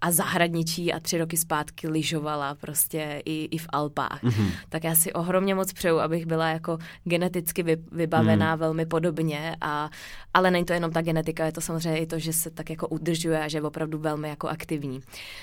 a 0.00 0.10
zahradničí 0.10 0.92
a 0.92 1.00
tři 1.00 1.18
roky 1.18 1.36
zpátky 1.36 1.88
lyžovala 1.88 2.54
prostě 2.54 3.22
i, 3.24 3.44
i 3.44 3.58
v 3.58 3.66
Alpách. 3.68 4.24
Hmm. 4.24 4.50
Tak 4.68 4.84
já 4.84 4.94
si 4.94 5.12
ohromně 5.12 5.54
moc 5.54 5.72
přeju, 5.72 5.98
abych 5.98 6.26
byla 6.26 6.48
jako 6.48 6.78
geneticky 7.04 7.62
vy, 7.62 7.76
vybavená 7.92 8.50
hmm. 8.50 8.60
velmi 8.60 8.86
podobně, 8.86 9.56
a, 9.60 9.90
ale 10.34 10.50
není 10.50 10.64
to 10.64 10.72
jenom 10.72 10.90
ta 10.90 11.02
genetika, 11.02 11.44
je 11.44 11.52
to 11.52 11.60
samozřejmě 11.60 12.00
i 12.00 12.06
to, 12.06 12.18
že 12.18 12.32
se 12.32 12.50
tak 12.50 12.70
jako 12.70 12.88
udržuje 12.88 13.44
a 13.44 13.48
že 13.48 13.58
je 13.58 13.62
opravdu 13.62 13.98
velmi 13.98 14.28
jako 14.28 14.48
aktivní. 14.48 15.00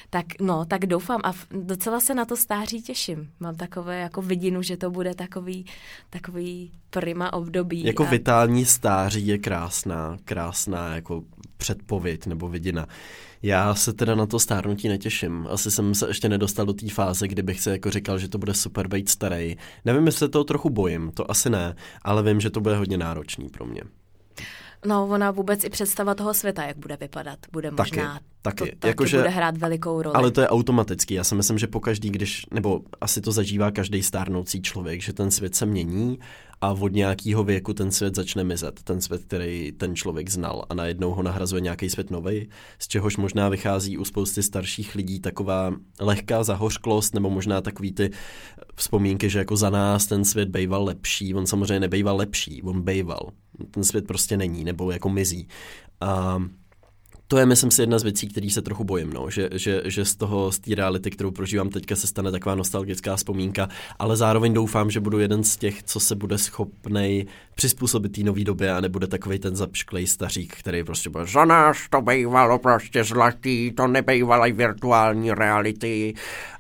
Tak 0.09 0.25
no, 0.41 0.65
tak 0.65 0.85
doufám 0.85 1.21
a 1.23 1.33
docela 1.51 1.99
se 1.99 2.13
na 2.13 2.25
to 2.25 2.37
stáří 2.37 2.81
těším. 2.81 3.29
Mám 3.39 3.55
takové 3.55 3.99
jako 3.99 4.21
vidinu, 4.21 4.61
že 4.61 4.77
to 4.77 4.91
bude 4.91 5.15
takový, 5.15 5.65
takový 6.09 6.71
prima 6.89 7.33
období. 7.33 7.83
Jako 7.83 8.03
a... 8.03 8.09
vitální 8.09 8.65
stáří 8.65 9.27
je 9.27 9.37
krásná, 9.37 10.17
krásná 10.25 10.95
jako 10.95 11.23
předpověď 11.63 12.25
nebo 12.25 12.49
vidina. 12.49 12.87
Já 13.41 13.75
se 13.75 13.93
teda 13.93 14.15
na 14.15 14.25
to 14.25 14.39
stárnutí 14.39 14.87
netěším. 14.87 15.47
Asi 15.49 15.71
jsem 15.71 15.95
se 15.95 16.07
ještě 16.07 16.29
nedostal 16.29 16.65
do 16.65 16.73
té 16.73 16.89
fáze, 16.89 17.27
kdy 17.27 17.41
bych 17.43 17.61
se 17.61 17.71
jako 17.71 17.91
říkal, 17.91 18.19
že 18.19 18.27
to 18.27 18.37
bude 18.37 18.53
super 18.53 18.87
být 18.87 19.09
starý. 19.09 19.57
Nevím, 19.85 20.05
jestli 20.05 20.29
toho 20.29 20.43
trochu 20.43 20.69
bojím, 20.69 21.11
to 21.11 21.31
asi 21.31 21.49
ne, 21.49 21.75
ale 22.01 22.23
vím, 22.23 22.41
že 22.41 22.49
to 22.49 22.61
bude 22.61 22.75
hodně 22.77 22.97
náročný 22.97 23.49
pro 23.49 23.65
mě. 23.65 23.81
No, 24.85 25.07
ona 25.07 25.31
vůbec 25.31 25.63
i 25.63 25.69
představa 25.69 26.15
toho 26.15 26.33
světa, 26.33 26.63
jak 26.63 26.77
bude 26.77 26.97
vypadat, 26.97 27.39
bude 27.51 27.71
taky, 27.71 27.97
možná 27.97 28.19
taky. 28.41 28.57
To 28.57 28.65
taky 28.65 28.87
jako, 28.87 29.05
že, 29.05 29.17
bude 29.17 29.29
hrát 29.29 29.57
velikou 29.57 30.01
roli. 30.01 30.15
Ale 30.15 30.31
to 30.31 30.41
je 30.41 30.47
automatický. 30.47 31.13
Já 31.13 31.23
si 31.23 31.35
myslím, 31.35 31.57
že 31.57 31.67
pokaždý, 31.67 32.09
když, 32.09 32.45
nebo 32.51 32.81
asi 33.01 33.21
to 33.21 33.31
zažívá 33.31 33.71
každý 33.71 34.03
stárnoucí 34.03 34.61
člověk, 34.61 35.01
že 35.01 35.13
ten 35.13 35.31
svět 35.31 35.55
se 35.55 35.65
mění 35.65 36.19
a 36.63 36.71
od 36.71 36.93
nějakého 36.93 37.43
věku 37.43 37.73
ten 37.73 37.91
svět 37.91 38.15
začne 38.15 38.43
mizet. 38.43 38.83
Ten 38.83 39.01
svět, 39.01 39.23
který 39.25 39.71
ten 39.71 39.95
člověk 39.95 40.29
znal 40.29 40.65
a 40.69 40.73
najednou 40.73 41.11
ho 41.11 41.23
nahrazuje 41.23 41.61
nějaký 41.61 41.89
svět 41.89 42.11
nový, 42.11 42.49
z 42.79 42.87
čehož 42.87 43.17
možná 43.17 43.49
vychází 43.49 43.97
u 43.97 44.05
spousty 44.05 44.43
starších 44.43 44.95
lidí 44.95 45.19
taková 45.19 45.73
lehká 45.99 46.43
zahořklost 46.43 47.13
nebo 47.13 47.29
možná 47.29 47.61
takový 47.61 47.91
ty 47.91 48.09
vzpomínky, 48.75 49.29
že 49.29 49.39
jako 49.39 49.55
za 49.55 49.69
nás 49.69 50.05
ten 50.05 50.25
svět 50.25 50.49
bejval 50.49 50.83
lepší. 50.83 51.33
On 51.33 51.47
samozřejmě 51.47 51.79
nebejval 51.79 52.15
lepší, 52.15 52.61
on 52.61 52.81
bejval. 52.81 53.29
Ten 53.71 53.83
svět 53.83 54.07
prostě 54.07 54.37
není, 54.37 54.63
nebo 54.63 54.91
jako 54.91 55.09
mizí. 55.09 55.47
A 56.01 56.43
to 57.27 57.37
je, 57.37 57.45
myslím 57.45 57.71
si, 57.71 57.81
jedna 57.81 57.99
z 57.99 58.03
věcí, 58.03 58.27
který 58.27 58.49
se 58.49 58.61
trochu 58.61 58.83
bojím, 58.83 59.13
no. 59.13 59.29
že, 59.29 59.49
že, 59.53 59.81
že 59.85 60.05
z 60.05 60.15
toho, 60.15 60.51
z 60.51 60.59
té 60.59 60.75
reality, 60.75 61.11
kterou 61.11 61.31
prožívám 61.31 61.69
teďka, 61.69 61.95
se 61.95 62.07
stane 62.07 62.31
taková 62.31 62.55
nostalgická 62.55 63.15
vzpomínka, 63.15 63.69
ale 63.99 64.17
zároveň 64.17 64.53
doufám, 64.53 64.91
že 64.91 64.99
budu 64.99 65.19
jeden 65.19 65.43
z 65.43 65.57
těch, 65.57 65.83
co 65.83 65.99
se 65.99 66.15
bude 66.15 66.37
schopnej 66.37 67.25
přizpůsobit 67.55 68.11
té 68.11 68.23
nové 68.23 68.43
době 68.43 68.71
a 68.71 68.81
nebude 68.81 69.07
takový 69.07 69.39
ten 69.39 69.55
zapšklej 69.55 70.07
stařík, 70.07 70.55
který 70.55 70.83
prostě 70.83 71.09
bude 71.09 71.25
za 71.25 71.45
nás 71.45 71.77
to 71.89 72.01
bývalo 72.01 72.59
prostě 72.59 73.03
zlatý, 73.03 73.71
to 73.71 73.87
nebejvalej 73.87 74.51
virtuální 74.51 75.31
reality 75.31 76.13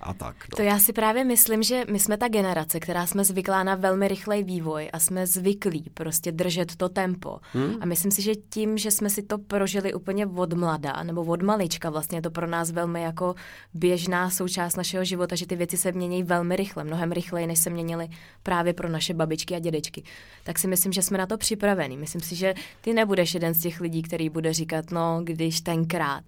a 0.03 0.13
tak. 0.13 0.35
No. 0.51 0.55
To 0.55 0.61
já 0.61 0.79
si 0.79 0.93
právě 0.93 1.23
myslím, 1.23 1.63
že 1.63 1.85
my 1.91 1.99
jsme 1.99 2.17
ta 2.17 2.27
generace, 2.27 2.79
která 2.79 3.07
jsme 3.07 3.23
zvyklá 3.23 3.63
na 3.63 3.75
velmi 3.75 4.07
rychlej 4.07 4.43
vývoj 4.43 4.89
a 4.93 4.99
jsme 4.99 5.27
zvyklí 5.27 5.85
prostě 5.93 6.31
držet 6.31 6.75
to 6.75 6.89
tempo. 6.89 7.39
Hmm. 7.53 7.75
A 7.81 7.85
myslím 7.85 8.11
si, 8.11 8.21
že 8.21 8.35
tím, 8.35 8.77
že 8.77 8.91
jsme 8.91 9.09
si 9.09 9.23
to 9.23 9.37
prožili 9.37 9.93
úplně 9.93 10.25
od 10.25 10.53
mlada 10.53 11.03
nebo 11.03 11.21
od 11.23 11.41
malička, 11.41 11.89
vlastně 11.89 12.17
je 12.17 12.21
to 12.21 12.31
pro 12.31 12.47
nás 12.47 12.71
velmi 12.71 13.01
jako 13.01 13.35
běžná 13.73 14.29
součást 14.29 14.75
našeho 14.75 15.05
života, 15.05 15.35
že 15.35 15.47
ty 15.47 15.55
věci 15.55 15.77
se 15.77 15.91
mění 15.91 16.23
velmi 16.23 16.55
rychle, 16.55 16.83
mnohem 16.83 17.11
rychleji, 17.11 17.47
než 17.47 17.59
se 17.59 17.69
měnily 17.69 18.07
právě 18.43 18.73
pro 18.73 18.89
naše 18.89 19.13
babičky 19.13 19.55
a 19.55 19.59
dědečky. 19.59 20.03
Tak 20.43 20.59
si 20.59 20.67
myslím, 20.67 20.93
že 20.93 21.01
jsme 21.01 21.17
na 21.17 21.25
to 21.25 21.37
připravení. 21.37 21.97
Myslím 21.97 22.21
si, 22.21 22.35
že 22.35 22.53
ty 22.81 22.93
nebudeš 22.93 23.33
jeden 23.33 23.53
z 23.53 23.59
těch 23.59 23.81
lidí, 23.81 24.01
který 24.01 24.29
bude 24.29 24.53
říkat, 24.53 24.91
no, 24.91 25.21
když 25.23 25.61
tenkrát. 25.61 26.23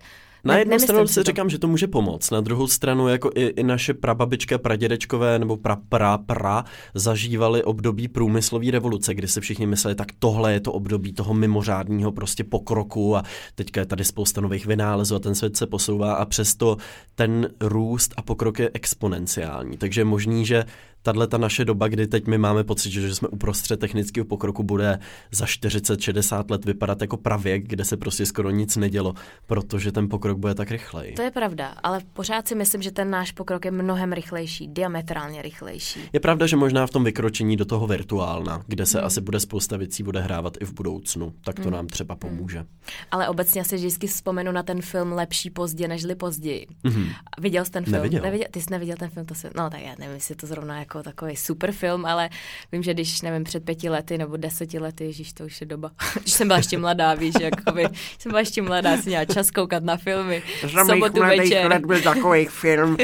Na 0.46 0.58
jednu 0.58 0.80
stranu 0.80 1.08
si 1.08 1.24
říkám, 1.24 1.50
že 1.50 1.60
to 1.60 1.68
může 1.68 1.88
pomoct, 1.88 2.32
na 2.32 2.42
druhou 2.42 2.68
stranu 2.68 3.08
jako 3.08 3.32
i, 3.36 3.46
i 3.46 3.64
naše 3.64 3.94
prababička, 3.94 4.58
pradědečkové 4.58 5.40
nebo 5.40 5.58
pra, 5.58 5.78
pra, 5.90 6.18
pra 6.18 6.66
zažívali 6.94 7.64
období 7.64 8.08
průmyslové 8.08 8.72
revoluce, 8.72 9.14
kdy 9.14 9.28
si 9.28 9.42
všichni 9.42 9.68
mysleli, 9.68 9.96
tak 9.96 10.08
tohle 10.20 10.54
je 10.54 10.60
to 10.60 10.74
období 10.74 11.14
toho 11.14 11.34
mimořádního 11.34 12.12
prostě 12.12 12.44
pokroku 12.44 13.18
a 13.18 13.24
teďka 13.56 13.80
je 13.80 13.86
tady 13.86 14.04
spousta 14.04 14.42
nových 14.42 14.66
vynálezů 14.66 15.16
a 15.16 15.20
ten 15.20 15.36
svět 15.36 15.58
se 15.58 15.68
posouvá 15.68 16.14
a 16.14 16.26
přesto 16.26 16.78
ten 17.16 17.50
růst 17.62 18.14
a 18.18 18.22
pokrok 18.22 18.60
je 18.60 18.72
exponenciální. 18.74 19.78
Takže 19.78 20.02
je 20.02 20.06
možný, 20.06 20.46
že 20.46 20.66
tahle 21.06 21.28
ta 21.28 21.38
naše 21.38 21.66
doba, 21.66 21.88
kdy 21.88 22.08
teď 22.08 22.28
my 22.28 22.38
máme 22.38 22.64
pocit, 22.64 22.92
že 22.92 23.16
jsme 23.16 23.28
uprostřed 23.28 23.80
technického 23.80 24.26
pokroku, 24.26 24.64
bude 24.64 25.00
za 25.32 25.46
40-60 25.46 26.52
let 26.52 26.66
vypadat 26.66 27.02
jako 27.02 27.18
pravěk, 27.18 27.68
kde 27.68 27.86
se 27.86 27.98
prostě 27.98 28.26
skoro 28.26 28.50
nic 28.50 28.78
nedělo, 28.78 29.14
protože 29.48 29.92
ten 29.92 30.10
pokrok 30.10 30.38
bude 30.38 30.56
tak 30.56 30.72
rychlej. 30.72 31.14
To 31.14 31.22
je 31.22 31.32
pravda, 31.32 31.68
ale 31.84 32.02
pořád 32.14 32.48
si 32.48 32.56
myslím, 32.56 32.82
že 32.82 32.92
ten 32.92 33.10
náš 33.10 33.32
pokrok 33.32 33.66
je 33.66 33.72
mnohem 33.72 34.14
rychlejší, 34.14 34.68
diametrálně 34.68 35.42
rychlejší. 35.42 36.00
Je 36.14 36.20
pravda, 36.20 36.48
že 36.48 36.56
možná 36.56 36.88
v 36.88 36.90
tom 36.90 37.04
vykročení 37.04 37.58
do 37.58 37.66
toho 37.66 37.88
virtuálna, 37.88 38.64
kde 38.68 38.86
se 38.86 38.98
hmm. 38.98 39.08
asi 39.08 39.22
bude 39.22 39.40
spousta 39.40 39.78
věcí 39.78 40.04
bude 40.04 40.22
hrávat 40.22 40.58
i 40.62 40.66
v 40.66 40.74
budoucnu, 40.74 41.34
tak 41.44 41.56
to 41.56 41.62
hmm. 41.62 41.72
nám 41.72 41.88
třeba 41.88 42.16
pomůže. 42.16 42.58
Hmm. 42.58 42.68
Ale 43.12 43.28
obecně 43.28 43.64
si 43.64 43.76
vždycky 43.76 44.08
vzpomenu 44.08 44.52
na 44.52 44.64
ten 44.64 44.82
film 44.82 45.14
Lepší 45.14 45.50
pozdě 45.50 45.88
nežli 45.88 46.16
později. 46.16 46.68
Hmm. 46.86 47.10
Viděl 47.40 47.66
jsi 47.66 47.72
ten 47.72 47.84
film? 47.84 47.94
Neviděl. 47.94 48.22
Neviděl? 48.22 48.48
Ty 48.52 48.62
jsi 48.62 48.72
neviděl 48.72 48.96
ten 49.00 49.10
film? 49.10 49.26
To 49.26 49.36
se... 49.36 49.50
No 49.56 49.70
tak 49.70 49.82
já 49.82 49.96
nevím, 50.00 50.16
jestli 50.16 50.36
to 50.36 50.48
zrovna 50.48 50.80
jako 50.80 50.95
jako 51.00 51.10
takový 51.10 51.36
super 51.36 51.72
film, 51.72 52.06
ale 52.06 52.30
vím, 52.72 52.84
že 52.84 52.94
když, 52.94 53.22
nevím, 53.22 53.44
před 53.44 53.66
pěti 53.66 53.90
lety 53.90 54.18
nebo 54.18 54.38
deseti 54.38 54.80
lety, 54.80 55.04
ježíš, 55.04 55.34
to 55.34 55.44
už 55.44 55.62
je 55.62 55.68
doba, 55.68 55.92
když 56.22 56.34
jsem 56.34 56.48
byla 56.48 56.58
ještě 56.58 56.78
mladá, 56.78 57.14
víš, 57.14 57.36
jakoby, 57.42 57.86
jsem 58.20 58.30
byla 58.30 58.40
ještě 58.40 58.62
mladá, 58.62 58.98
si 58.98 59.10
měla 59.10 59.26
čas 59.26 59.52
koukat 59.52 59.84
na 59.84 59.98
filmy. 59.98 60.44
Za 60.74 60.86
sobotu 60.86 61.20
večer. 61.20 61.68
let 61.68 61.86
byl 61.86 62.02
takový 62.02 62.46
film, 62.46 62.98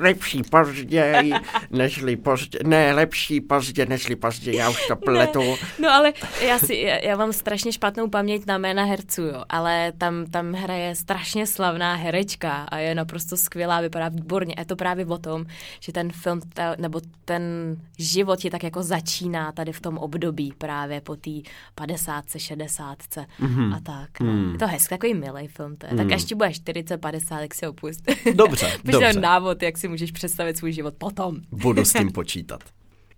lepší 0.00 0.42
pozdě, 0.42 1.22
nežli 1.70 2.16
pozdě, 2.16 2.58
ne, 2.64 2.92
lepší 2.92 3.40
pozdě, 3.40 3.86
nežli 3.86 4.16
pozdě, 4.16 4.52
já 4.52 4.70
už 4.70 4.86
to 4.86 4.96
pletu. 4.96 5.40
Ne, 5.40 5.56
no 5.78 5.90
ale 5.90 6.12
já, 6.40 6.58
si, 6.58 6.74
já, 6.74 6.96
já 6.96 7.16
mám 7.16 7.32
strašně 7.32 7.72
špatnou 7.72 8.08
paměť 8.08 8.46
na 8.46 8.58
jména 8.58 8.84
herců, 8.84 9.22
jo, 9.22 9.44
ale 9.48 9.92
tam, 9.98 10.26
tam 10.26 10.52
hraje 10.52 10.94
strašně 10.94 11.46
slavná 11.46 11.94
herečka 11.94 12.52
a 12.68 12.78
je 12.78 12.94
naprosto 12.94 13.36
skvělá, 13.36 13.80
vypadá 13.80 14.08
výborně. 14.08 14.54
A 14.54 14.60
je 14.60 14.66
to 14.66 14.76
právě 14.76 15.06
o 15.06 15.18
tom, 15.18 15.46
že 15.80 15.92
ten 15.92 16.12
film, 16.12 16.40
ta, 16.54 16.74
nebo 16.78 17.00
ten 17.26 17.76
život 17.98 18.44
je 18.44 18.50
tak 18.50 18.62
jako 18.62 18.82
začíná 18.82 19.52
tady 19.52 19.72
v 19.72 19.80
tom 19.80 19.98
období 19.98 20.52
právě 20.58 21.00
po 21.00 21.16
té 21.16 21.30
50, 21.74 22.24
60 22.36 22.98
mm-hmm. 23.40 23.74
a 23.74 23.80
tak. 23.80 24.20
No. 24.20 24.32
Mm. 24.32 24.52
Je 24.52 24.58
to 24.58 24.66
hezký, 24.66 24.88
takový 24.88 25.14
milý 25.14 25.48
film 25.48 25.76
to 25.76 25.86
je. 25.86 25.92
Mm. 25.92 25.98
Tak 25.98 26.12
až 26.12 26.24
ti 26.24 26.34
bude 26.34 26.52
40, 26.52 26.98
50, 26.98 27.38
tak 27.38 27.54
si 27.54 27.66
opust. 27.66 28.00
Dobře, 28.34 28.78
dobře. 28.84 29.20
návod, 29.20 29.62
jak 29.62 29.78
si 29.78 29.88
můžeš 29.88 30.12
představit 30.12 30.56
svůj 30.56 30.72
život 30.72 30.94
potom. 30.98 31.36
Budu 31.50 31.84
s 31.84 31.92
tím 31.92 32.12
počítat. 32.12 32.60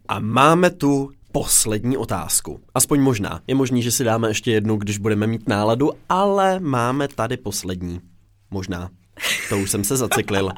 A 0.09 0.21
máme 0.21 0.71
tu 0.71 1.11
poslední 1.33 1.97
otázku. 1.97 2.61
Aspoň 2.75 3.01
možná. 3.01 3.41
Je 3.47 3.55
možný, 3.55 3.83
že 3.83 3.93
si 3.93 4.05
dáme 4.05 4.29
ještě 4.29 4.53
jednu, 4.53 4.77
když 4.77 4.99
budeme 4.99 5.27
mít 5.27 5.49
náladu, 5.49 5.93
ale 6.09 6.61
máme 6.61 7.09
tady 7.09 7.37
poslední. 7.37 8.01
Možná. 8.51 8.91
To 9.49 9.59
už 9.59 9.71
jsem 9.71 9.85
se 9.85 9.97
zacyklil. 9.97 10.51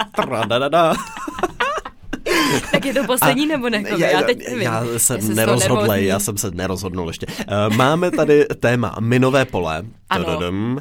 tak 2.72 2.84
je 2.84 2.94
to 2.94 3.04
poslední 3.04 3.44
a, 3.44 3.48
nebo 3.48 3.68
ne? 3.68 3.84
Já, 3.98 4.10
já 4.10 4.22
teď 4.22 4.48
nevím. 4.48 4.62
Já 4.62 4.84
jsem 4.96 5.34
nerozhodlej, 5.34 6.06
já 6.06 6.18
jsem 6.18 6.38
se 6.38 6.50
nerozhodnul 6.50 7.08
ještě. 7.08 7.26
Uh, 7.26 7.76
máme 7.76 8.10
tady 8.10 8.44
téma 8.44 8.96
minové 9.00 9.44
pole. 9.44 9.82
Ano. 10.10 10.24
Tadadam. 10.24 10.80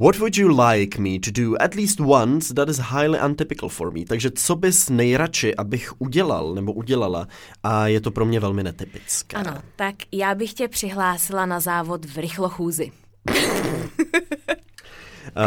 What 0.00 0.18
would 0.18 0.36
you 0.36 0.48
like 0.60 1.00
me 1.00 1.18
to 1.18 1.30
do 1.30 1.56
at 1.60 1.74
least 1.74 2.00
once 2.00 2.54
that 2.54 2.68
is 2.68 2.78
highly 2.78 3.18
untypical 3.24 3.68
for 3.68 3.90
me? 3.90 4.04
Takže 4.04 4.30
co 4.30 4.56
bys 4.56 4.88
nejradši, 4.88 5.54
abych 5.54 5.92
udělal 5.98 6.54
nebo 6.54 6.72
udělala 6.72 7.28
a 7.62 7.86
je 7.86 8.00
to 8.00 8.10
pro 8.10 8.24
mě 8.24 8.40
velmi 8.40 8.62
netypické. 8.62 9.36
Ano, 9.36 9.54
tak 9.76 9.94
já 10.12 10.34
bych 10.34 10.52
tě 10.52 10.68
přihlásila 10.68 11.46
na 11.46 11.60
závod 11.60 12.04
v 12.04 12.18
rychlochůzi. 12.18 12.90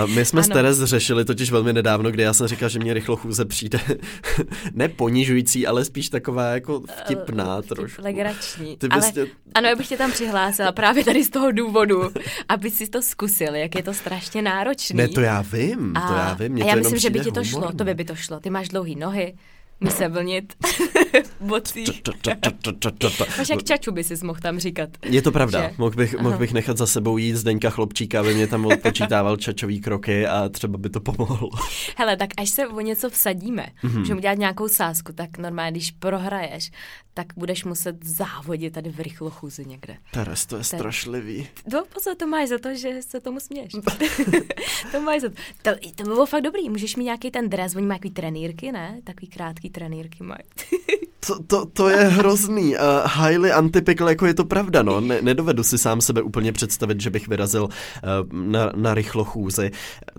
My 0.05 0.25
jsme 0.25 0.39
ano. 0.39 0.43
s 0.43 0.49
Terez 0.49 0.83
řešili 0.83 1.25
totiž 1.25 1.51
velmi 1.51 1.73
nedávno, 1.73 2.11
kdy 2.11 2.23
já 2.23 2.33
jsem 2.33 2.47
říkal, 2.47 2.69
že 2.69 2.79
mě 2.79 2.93
rychlo 2.93 3.15
chůze 3.15 3.45
přijde 3.45 3.79
ne 4.73 4.87
ponižující, 4.87 5.67
ale 5.67 5.85
spíš 5.85 6.09
taková 6.09 6.45
jako 6.45 6.81
vtipná 6.99 7.57
uh, 7.57 7.61
trošku. 7.61 8.01
Legrační. 8.01 8.77
Ty 8.77 8.87
ale, 8.87 9.11
tě... 9.11 9.27
Ano, 9.55 9.67
já 9.67 9.75
bych 9.75 9.87
tě 9.87 9.97
tam 9.97 10.11
přihlásila 10.11 10.71
právě 10.71 11.05
tady 11.05 11.23
z 11.23 11.29
toho 11.29 11.51
důvodu, 11.51 12.11
aby 12.49 12.71
si 12.71 12.87
to 12.87 13.01
zkusil, 13.01 13.55
jak 13.55 13.75
je 13.75 13.83
to 13.83 13.93
strašně 13.93 14.41
náročný. 14.41 14.97
Ne, 14.97 15.07
to 15.07 15.21
já 15.21 15.41
vím, 15.41 15.97
a, 15.97 16.07
to 16.07 16.13
já 16.13 16.33
vím. 16.33 16.51
Mě 16.51 16.63
a 16.63 16.67
já 16.67 16.73
to 16.73 16.79
myslím, 16.79 16.99
že 16.99 17.09
by 17.09 17.19
ti 17.19 17.31
to 17.31 17.43
šlo, 17.43 17.71
to 17.71 17.83
by 17.83 17.93
by 17.93 18.05
to 18.05 18.15
šlo. 18.15 18.39
Ty 18.39 18.49
máš 18.49 18.69
dlouhý 18.69 18.95
nohy, 18.95 19.33
mi 19.81 19.91
se 19.91 20.07
vlnit 20.07 20.53
bocí. 21.39 21.85
Jak 23.49 23.63
čaču 23.63 23.91
by 23.91 24.03
si 24.03 24.25
mohl 24.25 24.39
tam 24.39 24.59
říkat. 24.59 24.89
Je 25.05 25.21
to 25.21 25.31
pravda. 25.31 25.71
Mohl 25.77 25.95
bych, 25.95 26.19
mohl 26.19 26.37
bych 26.37 26.53
nechat 26.53 26.77
za 26.77 26.87
sebou 26.87 27.17
jít 27.17 27.35
Zdeňka 27.35 27.69
Chlopčíka, 27.69 28.19
aby 28.19 28.33
mě 28.33 28.47
tam 28.47 28.65
odpočítával 28.65 29.37
čačový 29.37 29.81
kroky 29.81 30.27
a 30.27 30.49
třeba 30.49 30.77
by 30.77 30.89
to 30.89 30.99
pomohlo. 30.99 31.49
Hele, 31.97 32.17
tak 32.17 32.29
až 32.37 32.49
se 32.49 32.67
o 32.67 32.81
něco 32.81 33.09
vsadíme, 33.09 33.67
mm-hmm. 33.83 33.99
můžeme 33.99 34.17
udělat 34.17 34.37
nějakou 34.37 34.67
sázku, 34.67 35.13
tak 35.13 35.37
normálně, 35.37 35.71
když 35.71 35.91
prohraješ, 35.91 36.71
tak 37.13 37.27
budeš 37.37 37.63
muset 37.63 38.05
závodit 38.05 38.73
tady 38.73 38.89
v 38.89 38.99
rychlochůzi 38.99 39.65
někde. 39.65 39.97
Teres, 40.11 40.45
to 40.45 40.55
je 40.55 40.63
Ten... 40.63 40.79
strašlivý. 40.79 41.47
No, 41.73 41.83
pozor, 41.93 42.15
to 42.15 42.27
máš 42.27 42.49
za 42.49 42.57
to, 42.57 42.75
že 42.75 43.01
se 43.01 43.19
tomu 43.19 43.39
směš. 43.39 43.71
to 44.91 45.01
máš 45.01 45.21
za 45.21 45.29
to. 45.29 45.35
to. 45.61 45.71
To 45.95 46.03
by 46.03 46.09
bylo 46.09 46.25
fakt 46.25 46.41
dobrý. 46.41 46.69
Můžeš 46.69 46.95
mít 46.95 47.03
nějaký 47.03 47.31
ten 47.31 47.49
dres, 47.49 47.75
oni 47.75 47.85
mají 47.85 47.99
takový 47.99 48.13
trenýrky, 48.13 48.71
ne? 48.71 49.01
Takový 49.03 49.27
krátký 49.27 49.69
trenýrky 49.71 50.23
mají. 50.23 50.41
to, 51.27 51.43
to, 51.43 51.65
to 51.65 51.89
je 51.89 52.03
hrozný. 52.03 52.75
Uh, 52.75 53.23
highly 53.23 53.51
untypical, 53.59 54.09
jako 54.09 54.25
je 54.25 54.33
to 54.33 54.45
pravda, 54.45 54.83
no. 54.83 55.01
Ne, 55.01 55.21
nedovedu 55.21 55.63
si 55.63 55.77
sám 55.77 56.01
sebe 56.01 56.21
úplně 56.21 56.51
představit, 56.51 57.01
že 57.01 57.09
bych 57.09 57.27
vyrazil 57.27 57.63
uh, 57.63 57.69
na, 58.31 58.71
na 58.75 58.93
rychlochůzi. 58.93 59.71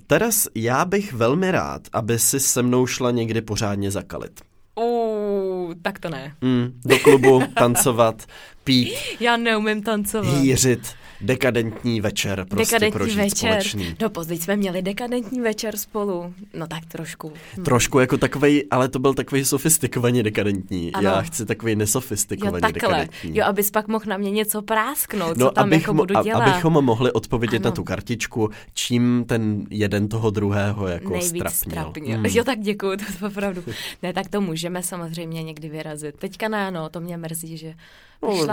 Teraz 0.07 0.49
já 0.55 0.85
bych 0.85 1.13
velmi 1.13 1.51
rád, 1.51 1.83
aby 1.93 2.19
si 2.19 2.41
se 2.41 2.63
mnou 2.63 2.87
šla 2.87 3.11
někdy 3.11 3.41
pořádně 3.41 3.91
zakalit. 3.91 4.41
Uh, 4.75 5.75
tak 5.83 5.99
to 5.99 6.09
ne. 6.09 6.35
Mm, 6.41 6.81
do 6.85 6.99
klubu, 6.99 7.43
tancovat, 7.59 8.23
pít. 8.65 8.95
Já 9.21 9.37
neumím 9.37 9.83
tancovat. 9.83 10.35
Hýřit 10.35 10.95
dekadentní 11.23 12.01
večer 12.01 12.47
prostě 12.49 12.75
dekadentní 12.75 12.99
prožít 12.99 13.17
večer. 13.17 13.51
společný. 13.51 13.97
No 14.01 14.11
později 14.11 14.41
jsme 14.41 14.57
měli 14.57 14.83
dekadentní 14.83 15.41
večer 15.41 15.77
spolu. 15.77 16.35
No 16.55 16.67
tak 16.67 16.87
trošku. 16.87 17.33
Hm. 17.57 17.63
Trošku 17.63 17.99
jako 17.99 18.17
takový, 18.17 18.65
ale 18.71 18.89
to 18.89 18.99
byl 18.99 19.15
takový 19.15 19.45
sofistikovaně 19.45 20.23
dekadentní. 20.23 20.93
Ano. 20.93 21.09
Já 21.09 21.23
chci 21.23 21.47
takový 21.47 21.77
nesofistikovaně 21.77 22.67
jo, 22.67 22.73
dekadentní. 22.73 23.37
Jo, 23.37 23.45
abys 23.45 23.71
pak 23.71 23.89
mohl 23.89 24.05
na 24.07 24.17
mě 24.17 24.31
něco 24.31 24.63
prásknout, 24.63 25.37
no, 25.37 25.47
co 25.47 25.53
tam 25.53 25.65
abych, 25.65 25.81
jako 25.81 25.95
budu 25.95 26.23
dělat. 26.23 26.43
Abychom 26.43 26.73
mohli 26.73 27.13
odpovědět 27.13 27.57
ano. 27.57 27.65
na 27.65 27.71
tu 27.71 27.85
kartičku, 27.85 28.51
čím 28.75 29.25
ten 29.29 29.67
jeden 29.71 30.09
toho 30.09 30.31
druhého 30.31 30.89
jako 30.89 31.13
Nejvíc 31.13 31.49
strapnil. 31.53 32.17
Hmm. 32.17 32.27
Jo, 32.27 32.45
tak 32.45 32.59
děkuju, 32.59 32.97
to 32.97 33.27
opravdu. 33.27 33.63
ne, 34.03 34.13
tak 34.13 34.29
to 34.29 34.41
můžeme 34.41 34.83
samozřejmě 34.83 35.43
někdy 35.43 35.69
vyrazit. 35.69 36.17
Teďka 36.17 36.49
ne, 36.49 36.71
no, 36.71 36.89
to 36.89 37.01
mě 37.01 37.17
mrzí, 37.17 37.57
že 37.57 37.75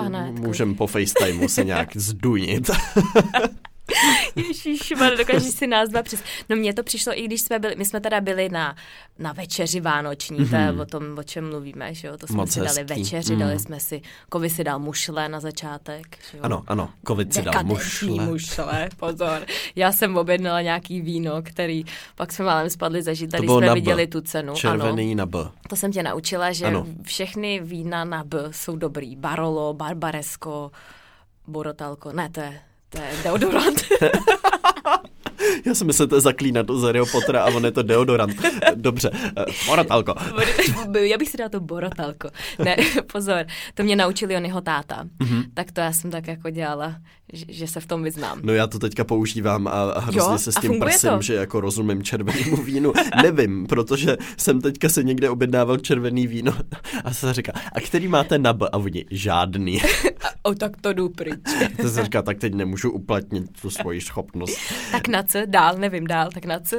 no. 0.09 0.31
Můžeme 0.31 0.73
po 0.73 0.87
FaceTimeu 0.87 1.47
se 1.47 1.63
nějak 1.63 1.89
zdunit. 1.97 2.69
Ježíš, 4.35 4.93
dokážeš 5.17 5.51
si 5.51 5.67
nás 5.67 5.89
dva 5.89 6.03
přes... 6.03 6.23
No 6.49 6.55
mně 6.55 6.73
to 6.73 6.83
přišlo, 6.83 7.19
i 7.19 7.23
když 7.25 7.41
jsme 7.41 7.59
byli, 7.59 7.75
my 7.75 7.85
jsme 7.85 8.01
teda 8.01 8.21
byli 8.21 8.49
na, 8.49 8.75
na 9.19 9.33
večeři 9.33 9.79
vánoční, 9.79 10.39
mm-hmm. 10.39 10.49
to 10.49 10.55
je 10.55 10.71
mhm. 10.71 10.79
o 10.79 10.85
tom, 10.85 11.17
o 11.17 11.23
čem 11.23 11.49
mluvíme, 11.49 11.93
že 11.93 12.07
jo, 12.07 12.17
to 12.17 12.27
jsme 12.27 12.37
Moc 12.37 12.51
si 12.51 12.59
dali 12.59 12.83
večeři, 12.83 13.33
mm. 13.33 13.39
dali 13.39 13.59
jsme 13.59 13.79
si, 13.79 14.01
Kovy 14.29 14.49
si 14.49 14.63
dal 14.63 14.79
mušle 14.79 15.29
na 15.29 15.39
začátek, 15.39 16.17
že 16.31 16.37
jo. 16.37 16.43
Ano, 16.43 16.63
ano, 16.67 16.89
Kovy 17.03 17.25
si 17.29 17.41
dal 17.41 17.63
mušle. 17.63 18.25
mušle, 18.25 18.89
pozor. 18.97 19.45
Já 19.75 19.91
jsem 19.91 20.17
objednala 20.17 20.61
nějaký 20.61 21.01
víno, 21.01 21.41
který, 21.41 21.83
pak 22.15 22.33
jsme 22.33 22.45
málem 22.45 22.69
spadli 22.69 23.01
za 23.01 23.13
žít, 23.13 23.27
tady 23.27 23.47
jsme 23.47 23.73
viděli 23.73 24.07
tu 24.07 24.21
cenu. 24.21 24.53
Červený 24.53 25.11
ano. 25.11 25.17
na 25.17 25.25
B. 25.25 25.37
To 25.69 25.75
jsem 25.75 25.91
tě 25.91 26.03
naučila, 26.03 26.51
že 26.51 26.65
ano. 26.65 26.85
všechny 27.03 27.59
vína 27.59 28.05
na 28.05 28.23
B 28.23 28.37
jsou 28.51 28.75
dobrý. 28.75 29.15
Barolo, 29.15 29.73
Barbaresco, 29.73 30.71
Borotalko, 31.47 32.11
ne, 32.11 32.29
to 32.29 32.39
je 32.39 32.61
to 32.89 33.01
je 33.01 33.09
deodorant. 33.23 33.81
Já 35.65 35.75
jsem 35.75 35.87
myslel, 35.87 36.07
to 36.07 36.15
je 36.15 36.21
zaklínat 36.21 36.67
z 36.69 36.83
Harryho 36.83 37.05
Pottera 37.05 37.43
a 37.43 37.47
on 37.47 37.65
je 37.65 37.71
to 37.71 37.83
deodorant. 37.83 38.35
Dobře, 38.75 39.11
eh, 39.13 39.45
borotalko. 39.67 40.15
Já 40.99 41.17
bych 41.17 41.29
si 41.29 41.37
dala 41.37 41.49
to 41.49 41.59
borotalko. 41.59 42.29
Ne, 42.65 42.75
pozor, 43.11 43.45
to 43.73 43.83
mě 43.83 43.95
naučil 43.95 44.37
on 44.37 44.45
jeho 44.45 44.61
táta. 44.61 45.03
Mm-hmm. 45.03 45.43
Tak 45.53 45.71
to 45.71 45.81
já 45.81 45.91
jsem 45.91 46.11
tak 46.11 46.27
jako 46.27 46.49
dělala, 46.49 46.95
že, 47.33 47.45
že 47.49 47.67
se 47.67 47.79
v 47.79 47.85
tom 47.85 48.03
vyznám. 48.03 48.39
No 48.43 48.53
já 48.53 48.67
to 48.67 48.79
teďka 48.79 49.03
používám 49.03 49.67
a, 49.67 49.71
a 49.71 49.99
hrozně 49.99 50.31
jo? 50.31 50.37
se 50.37 50.51
s 50.51 50.55
tím 50.55 50.79
prsím, 50.79 51.09
to? 51.09 51.21
že 51.21 51.33
jako 51.33 51.61
rozumím 51.61 52.03
červenému 52.03 52.57
vínu. 52.63 52.93
Nevím, 53.23 53.67
protože 53.67 54.17
jsem 54.37 54.61
teďka 54.61 54.89
se 54.89 55.03
někde 55.03 55.29
objednával 55.29 55.77
červený 55.77 56.27
víno 56.27 56.57
a 57.03 57.13
se 57.13 57.33
říká, 57.33 57.51
a 57.73 57.81
který 57.81 58.07
máte 58.07 58.37
na 58.37 58.53
B? 58.53 58.69
A 58.71 58.77
oni, 58.77 59.05
žádný. 59.11 59.81
o, 60.43 60.53
tak 60.53 60.81
to 60.81 60.93
jdu 60.93 61.09
pryč. 61.09 61.39
to 61.81 61.89
se 61.89 62.03
říká, 62.03 62.21
tak 62.21 62.37
teď 62.37 62.53
nemůžu 62.53 62.91
uplatnit 62.91 63.61
tu 63.61 63.69
svoji 63.69 64.01
schopnost. 64.01 64.59
tak 64.91 65.07
na 65.07 65.23
co? 65.23 65.39
Dál, 65.45 65.75
nevím 65.77 66.07
dál, 66.07 66.29
tak 66.33 66.45
na 66.45 66.59
co? 66.59 66.77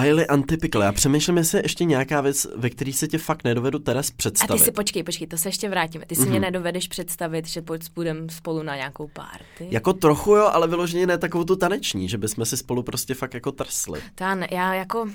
Highly 0.00 0.26
untypical. 0.28 0.82
Já 0.82 0.92
přemýšlím, 0.92 1.36
jestli 1.36 1.60
ještě 1.62 1.84
nějaká 1.84 2.20
věc, 2.20 2.46
ve 2.56 2.70
které 2.70 2.92
se 2.92 3.08
tě 3.08 3.18
fakt 3.18 3.44
nedovedu 3.44 3.78
teraz 3.78 4.10
představit. 4.10 4.50
A 4.52 4.56
ty 4.58 4.64
si 4.64 4.72
počkej, 4.72 5.02
počkej, 5.02 5.26
to 5.26 5.36
se 5.36 5.48
ještě 5.48 5.68
vrátíme. 5.68 6.06
Ty 6.06 6.14
si 6.14 6.22
mm-hmm. 6.22 6.30
mě 6.30 6.40
nedovedeš 6.40 6.88
představit, 6.88 7.48
že 7.48 7.62
půjdeme 7.94 8.20
spolu 8.30 8.62
na 8.62 8.76
nějakou 8.76 9.08
párty. 9.08 9.68
Jako 9.74 9.92
trochu 9.92 10.34
jo, 10.34 10.50
ale 10.52 10.68
vyloženě 10.68 11.06
ne 11.06 11.18
takovou 11.18 11.44
tu 11.44 11.56
taneční, 11.56 12.08
že 12.08 12.18
bychom 12.18 12.44
si 12.44 12.56
spolu 12.56 12.82
prostě 12.82 13.14
fakt 13.14 13.34
jako 13.34 13.52
trsli. 13.52 14.00
To 14.14 14.24
já, 14.24 14.34
ne, 14.34 14.48
já 14.50 14.74
jako 14.74 15.08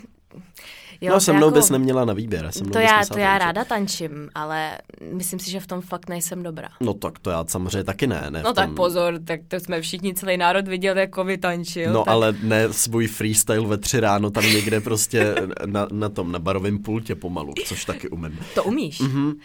Jo, 1.01 1.13
no 1.13 1.19
se 1.19 1.33
mnou 1.33 1.47
jako, 1.47 1.57
bys 1.59 1.69
neměla 1.69 2.05
na 2.05 2.13
výběr. 2.13 2.51
Se 2.51 2.63
to 2.63 2.79
já, 2.79 3.05
to 3.05 3.19
já 3.19 3.37
ráda 3.37 3.65
tančím, 3.65 4.29
ale 4.35 4.77
myslím 5.13 5.39
si, 5.39 5.51
že 5.51 5.59
v 5.59 5.67
tom 5.67 5.81
fakt 5.81 6.09
nejsem 6.09 6.43
dobrá. 6.43 6.69
No 6.79 6.93
tak 6.93 7.19
to 7.19 7.29
já 7.29 7.45
samozřejmě 7.47 7.83
taky 7.83 8.07
ne. 8.07 8.27
ne 8.29 8.41
no 8.43 8.53
tom... 8.53 8.53
tak 8.53 8.73
pozor, 8.75 9.19
tak 9.25 9.39
to 9.47 9.59
jsme 9.59 9.81
všichni 9.81 10.13
celý 10.13 10.37
národ 10.37 10.67
viděli, 10.67 10.99
jako 10.99 11.23
vy 11.23 11.37
tančil. 11.37 11.93
No 11.93 12.03
tak... 12.03 12.11
ale 12.11 12.35
ne 12.43 12.73
svůj 12.73 13.07
freestyle 13.07 13.67
ve 13.67 13.77
tři 13.77 13.99
ráno 13.99 14.31
tam 14.31 14.43
někde 14.43 14.81
prostě 14.81 15.35
na, 15.65 15.87
na 15.91 16.09
tom, 16.09 16.31
na 16.31 16.39
barovém 16.39 16.79
pultě 16.79 17.15
pomalu, 17.15 17.53
což 17.65 17.85
taky 17.85 18.09
umím. 18.09 18.39
To 18.55 18.63
umíš? 18.63 19.01
Mm-hmm. 19.01 19.35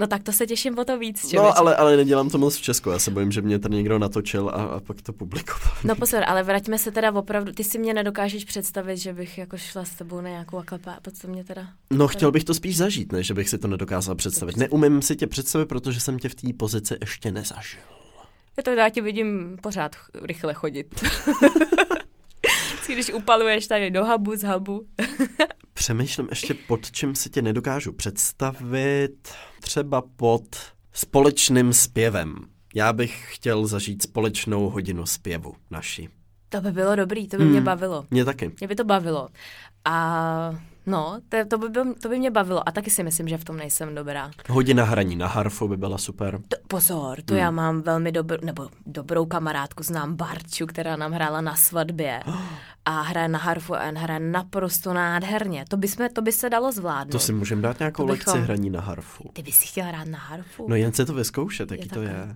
No 0.00 0.06
tak 0.06 0.22
to 0.22 0.32
se 0.32 0.46
těším 0.46 0.78
o 0.78 0.84
to 0.84 0.98
víc. 0.98 1.20
Člověče. 1.20 1.54
No 1.54 1.58
ale, 1.58 1.76
ale 1.76 1.96
nedělám 1.96 2.30
to 2.30 2.38
moc 2.38 2.56
v 2.56 2.62
Česku, 2.62 2.90
já 2.90 2.98
se 2.98 3.10
bojím, 3.10 3.32
že 3.32 3.42
mě 3.42 3.58
tady 3.58 3.76
někdo 3.76 3.98
natočil 3.98 4.48
a, 4.48 4.52
a 4.52 4.80
pak 4.80 5.02
to 5.02 5.12
publikoval. 5.12 5.76
No 5.84 5.96
pozor, 5.96 6.22
ale 6.26 6.42
vraťme 6.42 6.78
se 6.78 6.90
teda 6.90 7.12
opravdu, 7.12 7.52
ty 7.52 7.64
si 7.64 7.78
mě 7.78 7.94
nedokážeš 7.94 8.44
představit, 8.44 8.96
že 8.96 9.12
bych 9.12 9.38
jako 9.38 9.58
šla 9.58 9.84
s 9.84 9.90
tebou 9.90 10.20
na 10.20 10.28
nějakou 10.28 10.56
aklepá, 10.56 10.98
co 11.20 11.28
mě 11.28 11.44
teda... 11.44 11.66
No 11.90 12.08
chtěl 12.08 12.32
bych 12.32 12.44
to 12.44 12.54
spíš 12.54 12.76
zažít, 12.76 13.12
ne, 13.12 13.22
že 13.22 13.34
bych 13.34 13.48
si 13.48 13.58
to 13.58 13.68
nedokázal 13.68 14.14
představit. 14.14 14.56
Neumím 14.56 15.02
si 15.02 15.16
tě 15.16 15.26
představit, 15.26 15.66
protože 15.66 16.00
jsem 16.00 16.18
tě 16.18 16.28
v 16.28 16.34
té 16.34 16.48
pozici 16.52 16.94
ještě 17.00 17.32
nezažil. 17.32 17.80
Je 18.56 18.62
to 18.62 18.70
já 18.70 18.88
tě 18.88 19.02
vidím 19.02 19.58
pořád 19.62 19.96
rychle 20.22 20.54
chodit. 20.54 21.04
když 22.86 23.12
upaluješ 23.12 23.66
tady 23.66 23.90
do 23.90 24.04
habu 24.04 24.36
z 24.36 24.42
habu. 24.42 24.86
Přemýšlím 25.74 26.26
ještě 26.30 26.54
pod 26.54 26.90
čím 26.90 27.14
si 27.14 27.30
tě 27.30 27.42
nedokážu 27.42 27.92
představit. 27.92 29.32
Třeba 29.60 30.02
pod 30.16 30.42
společným 30.92 31.72
zpěvem. 31.72 32.34
Já 32.74 32.92
bych 32.92 33.34
chtěl 33.34 33.66
zažít 33.66 34.02
společnou 34.02 34.70
hodinu 34.70 35.06
zpěvu 35.06 35.54
naši. 35.70 36.08
To 36.48 36.60
by 36.60 36.72
bylo 36.72 36.96
dobrý, 36.96 37.28
to 37.28 37.36
by 37.36 37.42
hmm. 37.42 37.52
mě 37.52 37.60
bavilo. 37.60 38.06
Mě 38.10 38.24
taky. 38.24 38.52
Mě 38.60 38.68
by 38.68 38.74
to 38.74 38.84
bavilo. 38.84 39.28
A 39.84 40.60
No, 40.90 41.20
to, 41.28 41.36
to, 41.48 41.58
by, 41.58 41.94
to 42.02 42.08
by 42.08 42.18
mě 42.18 42.30
bavilo 42.30 42.68
a 42.68 42.72
taky 42.72 42.90
si 42.90 43.02
myslím, 43.02 43.28
že 43.28 43.38
v 43.38 43.44
tom 43.44 43.56
nejsem 43.56 43.94
dobrá. 43.94 44.30
Hodina 44.48 44.84
hraní 44.84 45.16
na 45.16 45.26
harfu 45.26 45.68
by 45.68 45.76
byla 45.76 45.98
super. 45.98 46.40
To, 46.48 46.56
pozor, 46.68 47.22
to 47.22 47.34
hmm. 47.34 47.40
já 47.40 47.50
mám 47.50 47.82
velmi 47.82 48.12
dobrou, 48.12 48.38
nebo 48.42 48.68
dobrou 48.86 49.26
kamarádku, 49.26 49.82
znám 49.82 50.16
Barču, 50.16 50.66
která 50.66 50.96
nám 50.96 51.12
hrála 51.12 51.40
na 51.40 51.56
svatbě 51.56 52.20
a 52.90 53.02
hraje 53.02 53.28
na 53.28 53.38
harfu 53.38 53.74
a 53.74 53.90
hraje 53.96 54.20
naprosto 54.20 54.94
nádherně. 54.94 55.64
To 55.68 55.76
by, 55.76 55.88
jsme, 55.88 56.08
to 56.08 56.22
by 56.22 56.32
se 56.32 56.50
dalo 56.50 56.72
zvládnout. 56.72 57.12
To 57.12 57.18
si 57.18 57.32
můžeme 57.32 57.62
dát 57.62 57.78
nějakou 57.78 58.06
bychom... 58.06 58.34
lekci 58.34 58.44
hraní 58.44 58.70
na 58.70 58.80
harfu. 58.80 59.30
Ty 59.32 59.42
bys 59.42 59.56
si 59.56 59.66
chtěl 59.66 59.84
hrát 59.84 60.08
na 60.08 60.18
harfu? 60.18 60.66
No 60.68 60.76
jen 60.76 60.92
se 60.92 61.06
to 61.06 61.14
vyzkoušet, 61.14 61.70
jaký 61.70 61.82
je 61.82 61.88
to 61.88 62.02
je. 62.02 62.34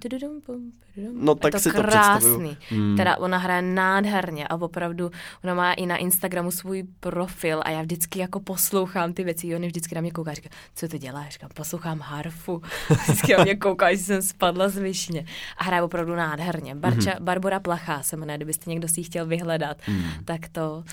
No 1.12 1.34
tak 1.34 1.48
je 1.48 1.52
to 1.52 1.59
si 1.59 1.70
krásný. 1.70 2.57
to 2.68 2.74
hmm. 2.74 2.96
Teda 2.96 3.16
ona 3.16 3.38
hraje 3.38 3.62
nádherně 3.62 4.48
a 4.48 4.57
opravdu 4.57 5.11
ona 5.44 5.55
má 5.55 5.72
i 5.72 5.86
na 5.86 5.96
Instagramu 5.96 6.50
svůj 6.50 6.84
profil 7.00 7.61
a 7.64 7.70
já 7.70 7.82
vždycky 7.82 8.18
jako 8.18 8.40
poslouchám 8.40 9.12
ty 9.12 9.24
věci. 9.24 9.57
On 9.57 9.66
vždycky 9.66 9.94
na 9.94 10.00
mě 10.00 10.11
kouká 10.11 10.30
a 10.30 10.34
říká, 10.34 10.48
co 10.74 10.88
to 10.88 10.98
děláš? 10.98 11.32
Říkám, 11.32 11.50
poslouchám 11.55 12.00
harfu. 12.00 12.62
Vždycky 13.02 13.36
na 13.36 13.44
mě 13.44 13.57
kouká, 13.57 13.94
že 13.94 13.98
jsem 13.98 14.22
spadla 14.22 14.68
z 14.68 14.78
višně. 14.78 15.26
A 15.59 15.64
hraje 15.64 15.82
opravdu 15.82 16.14
nádherně. 16.14 16.74
Barča, 16.74 17.11
mm-hmm. 17.11 17.22
Barbara 17.22 17.61
Plachá 17.61 18.02
se 18.02 18.16
jmenuje, 18.16 18.36
kdybyste 18.36 18.70
někdo 18.70 18.88
si 18.88 19.00
ji 19.00 19.05
chtěl 19.05 19.26
vyhledat, 19.26 19.76
mm. 19.88 20.05
tak 20.24 20.43
to, 20.49 20.84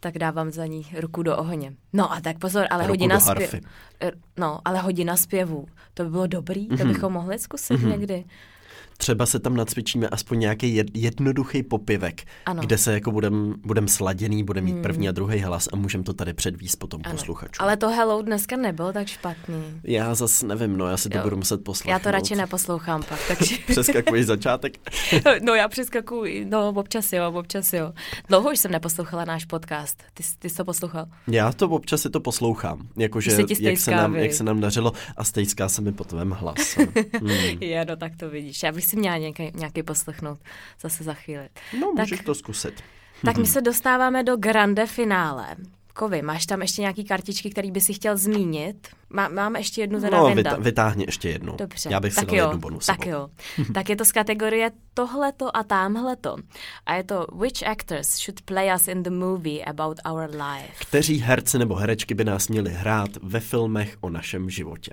tak 0.00 0.18
dávám 0.18 0.50
za 0.50 0.66
ní 0.66 0.86
ruku 1.00 1.22
do 1.22 1.36
ohně. 1.36 1.74
No 1.92 2.12
a 2.12 2.20
tak 2.20 2.38
pozor, 2.38 2.66
ale 2.70 2.82
ruku 2.82 2.92
hodina 2.92 3.20
zpěvu. 3.20 3.58
No, 4.36 4.60
ale 4.64 4.78
hodina 4.78 5.16
zpěvu. 5.16 5.66
To 5.94 6.04
by 6.04 6.10
bylo 6.10 6.26
dobrý, 6.26 6.68
mm-hmm. 6.68 6.78
to 6.78 6.84
mhm. 6.84 6.92
bychom 6.92 7.12
mohli 7.12 7.38
zkusit 7.38 7.74
mm-hmm. 7.74 7.90
někdy 7.90 8.24
třeba 9.00 9.26
se 9.26 9.38
tam 9.38 9.56
nacvičíme 9.56 10.08
aspoň 10.08 10.38
nějaký 10.38 10.82
jednoduchý 10.94 11.62
popivek, 11.62 12.22
ano. 12.46 12.62
kde 12.62 12.78
se 12.78 12.92
jako 12.92 13.12
budem, 13.12 13.54
budem 13.64 13.88
sladěný, 13.88 14.44
budeme 14.44 14.64
mít 14.64 14.72
hmm. 14.72 14.82
první 14.82 15.08
a 15.08 15.12
druhý 15.12 15.40
hlas 15.40 15.68
a 15.72 15.76
můžeme 15.76 16.04
to 16.04 16.12
tady 16.12 16.34
předvíst 16.34 16.78
potom 16.78 17.00
ano. 17.04 17.14
posluchačům. 17.14 17.64
Ale 17.64 17.76
to 17.76 17.88
hello 17.88 18.22
dneska 18.22 18.56
nebylo 18.56 18.92
tak 18.92 19.06
špatný. 19.06 19.80
Já 19.84 20.14
zas 20.14 20.42
nevím, 20.42 20.76
no 20.76 20.86
já 20.86 20.96
si 20.96 21.08
to 21.08 21.18
jo. 21.18 21.24
budu 21.24 21.36
muset 21.36 21.64
poslouchat. 21.64 21.92
Já 21.92 21.98
to 21.98 22.10
radši 22.10 22.34
neposlouchám 22.34 23.02
pak, 23.02 23.18
takže... 23.28 23.56
Přeskakuješ 23.66 24.26
začátek? 24.26 24.72
no 25.42 25.54
já 25.54 25.68
přeskakuji, 25.68 26.44
no 26.44 26.68
občas 26.68 27.12
jo, 27.12 27.32
občas 27.32 27.72
jo. 27.72 27.92
Dlouho 28.28 28.50
už 28.50 28.58
jsem 28.58 28.70
neposlouchala 28.70 29.24
náš 29.24 29.44
podcast. 29.44 30.02
Ty, 30.14 30.22
ty 30.38 30.50
jsi 30.50 30.56
to 30.56 30.64
poslouchal? 30.64 31.06
Já 31.26 31.52
to 31.52 31.68
občas 31.68 32.02
si 32.02 32.10
to 32.10 32.20
poslouchám, 32.20 32.88
jakože 32.98 33.36
jak 33.60 33.78
se, 33.78 33.90
nám, 33.90 34.16
jak 34.16 34.32
se 34.32 34.44
nám 34.44 34.60
dařilo 34.60 34.92
a 35.16 35.24
stejská 35.24 35.68
se 35.68 35.82
mi 35.82 35.92
po 35.92 36.04
tvém 36.04 36.30
hlas. 36.30 36.76
hmm. 37.20 37.30
Je, 37.60 37.84
no 37.84 37.96
tak 37.96 38.16
to 38.16 38.30
vidíš. 38.30 38.62
Já 38.62 38.72
bych 38.72 38.89
si 38.90 38.96
měla 38.96 39.16
nějaký, 39.16 39.50
nějaký 39.54 39.82
poslechnout 39.82 40.38
zase 40.80 41.04
za 41.04 41.14
chvíli. 41.14 41.48
No, 41.80 41.92
tak, 41.96 42.04
můžeš 42.06 42.20
to 42.20 42.34
zkusit. 42.34 42.74
Tak 43.24 43.36
my 43.36 43.46
se 43.46 43.60
dostáváme 43.60 44.22
do 44.24 44.36
grande 44.36 44.86
finále. 44.86 45.56
Kovy, 45.94 46.22
máš 46.22 46.46
tam 46.46 46.62
ještě 46.62 46.80
nějaký 46.80 47.04
kartičky, 47.04 47.50
který 47.50 47.70
by 47.70 47.80
si 47.80 47.94
chtěl 47.94 48.16
zmínit? 48.16 48.88
Má, 49.10 49.28
máme 49.28 49.60
ještě 49.60 49.80
jednu 49.80 50.00
teda 50.00 50.18
No, 50.18 50.28
vyta- 50.28 50.60
vytáhni 50.60 51.04
ještě 51.08 51.28
jednu. 51.28 51.56
Dobře. 51.56 51.88
Já 51.92 52.00
bych 52.00 52.14
tak 52.14 52.24
si 52.24 52.26
dal 52.26 52.36
jo, 52.36 52.44
jednu 52.44 52.60
bonusovou. 52.60 52.96
Tak 52.96 53.06
jo. 53.06 53.28
tak 53.74 53.88
je 53.88 53.96
to 53.96 54.04
z 54.04 54.12
kategorie 54.12 54.70
tohleto 54.94 55.56
a 55.56 55.62
tamhleto. 55.62 56.36
A 56.86 56.94
je 56.94 57.04
to 57.04 57.26
Which 57.32 57.62
actors 57.66 58.18
should 58.24 58.40
play 58.42 58.74
us 58.74 58.88
in 58.88 59.02
the 59.02 59.10
movie 59.10 59.64
about 59.64 59.98
our 60.10 60.30
life? 60.30 60.72
Kteří 60.80 61.18
herci 61.18 61.58
nebo 61.58 61.74
herečky 61.74 62.14
by 62.14 62.24
nás 62.24 62.48
měli 62.48 62.70
hrát 62.72 63.10
ve 63.22 63.40
filmech 63.40 63.96
o 64.00 64.10
našem 64.10 64.50
životě? 64.50 64.92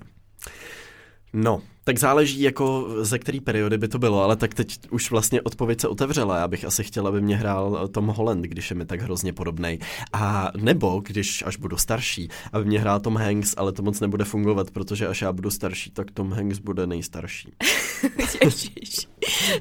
No, 1.34 1.62
tak 1.88 2.00
záleží 2.00 2.42
jako 2.42 2.88
ze 3.02 3.20
který 3.20 3.40
periody 3.40 3.78
by 3.78 3.88
to 3.88 4.00
bylo, 4.00 4.24
ale 4.24 4.36
tak 4.36 4.54
teď 4.54 4.80
už 4.92 5.12
vlastně 5.12 5.42
odpověď 5.42 5.82
se 5.82 5.88
otevřela. 5.88 6.38
Já 6.38 6.48
bych 6.48 6.66
asi 6.66 6.84
chtěla, 6.84 7.10
aby 7.10 7.22
mě 7.22 7.38
hrál 7.38 7.88
Tom 7.88 8.08
Holland, 8.08 8.46
když 8.46 8.70
je 8.70 8.76
mi 8.76 8.86
tak 8.86 9.02
hrozně 9.02 9.34
podobný. 9.34 9.80
A 10.14 10.52
nebo, 10.58 11.02
když 11.06 11.44
až 11.46 11.58
budu 11.58 11.78
starší, 11.78 12.30
aby 12.54 12.66
mě 12.66 12.80
hrál 12.80 13.00
Tom 13.00 13.18
Hanks, 13.18 13.54
ale 13.58 13.72
to 13.72 13.84
moc 13.84 14.00
nebude 14.00 14.26
fungovat, 14.26 14.72
protože 14.72 15.08
až 15.08 15.22
já 15.22 15.34
budu 15.34 15.52
starší, 15.52 15.92
tak 15.92 16.12
Tom 16.12 16.32
Hanks 16.32 16.60
bude 16.60 16.88
nejstarší. 16.88 17.52
Ježiš, 18.44 19.08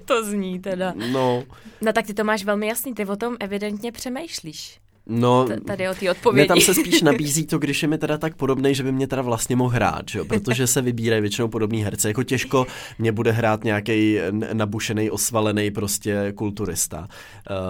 to 0.05 0.25
zní 0.25 0.61
teda. 0.61 0.95
No. 1.13 1.45
No 1.81 1.93
tak 1.93 2.07
ty 2.07 2.15
to 2.15 2.25
máš 2.25 2.45
velmi 2.45 2.67
jasný, 2.67 2.95
ty 2.95 3.05
o 3.05 3.17
tom 3.17 3.37
evidentně 3.41 3.93
přemýšlíš. 3.93 4.81
No, 5.09 5.47
tady 5.67 5.89
o 5.89 5.95
té 5.95 6.11
odpovědi. 6.11 6.49
tam 6.49 6.61
se 6.61 6.75
spíš 6.75 7.03
nabízí 7.03 7.47
to, 7.47 7.59
když 7.59 7.83
je 7.83 7.89
mi 7.89 7.99
teda 7.99 8.19
tak 8.19 8.37
podobný, 8.37 8.75
že 8.75 8.83
by 8.83 8.93
mě 8.93 9.07
teda 9.07 9.23
vlastně 9.23 9.57
mohl 9.57 9.71
hrát, 9.71 10.09
že? 10.09 10.25
protože 10.25 10.67
se 10.67 10.83
vybírají 10.83 11.21
většinou 11.21 11.49
podobný 11.49 11.85
herce. 11.85 12.09
Jako 12.09 12.23
těžko 12.23 12.67
mě 12.99 13.13
bude 13.13 13.33
hrát 13.33 13.65
nějaký 13.65 14.19
nabušený, 14.53 15.11
osvalený 15.11 15.71
prostě 15.71 16.33
kulturista. 16.37 17.09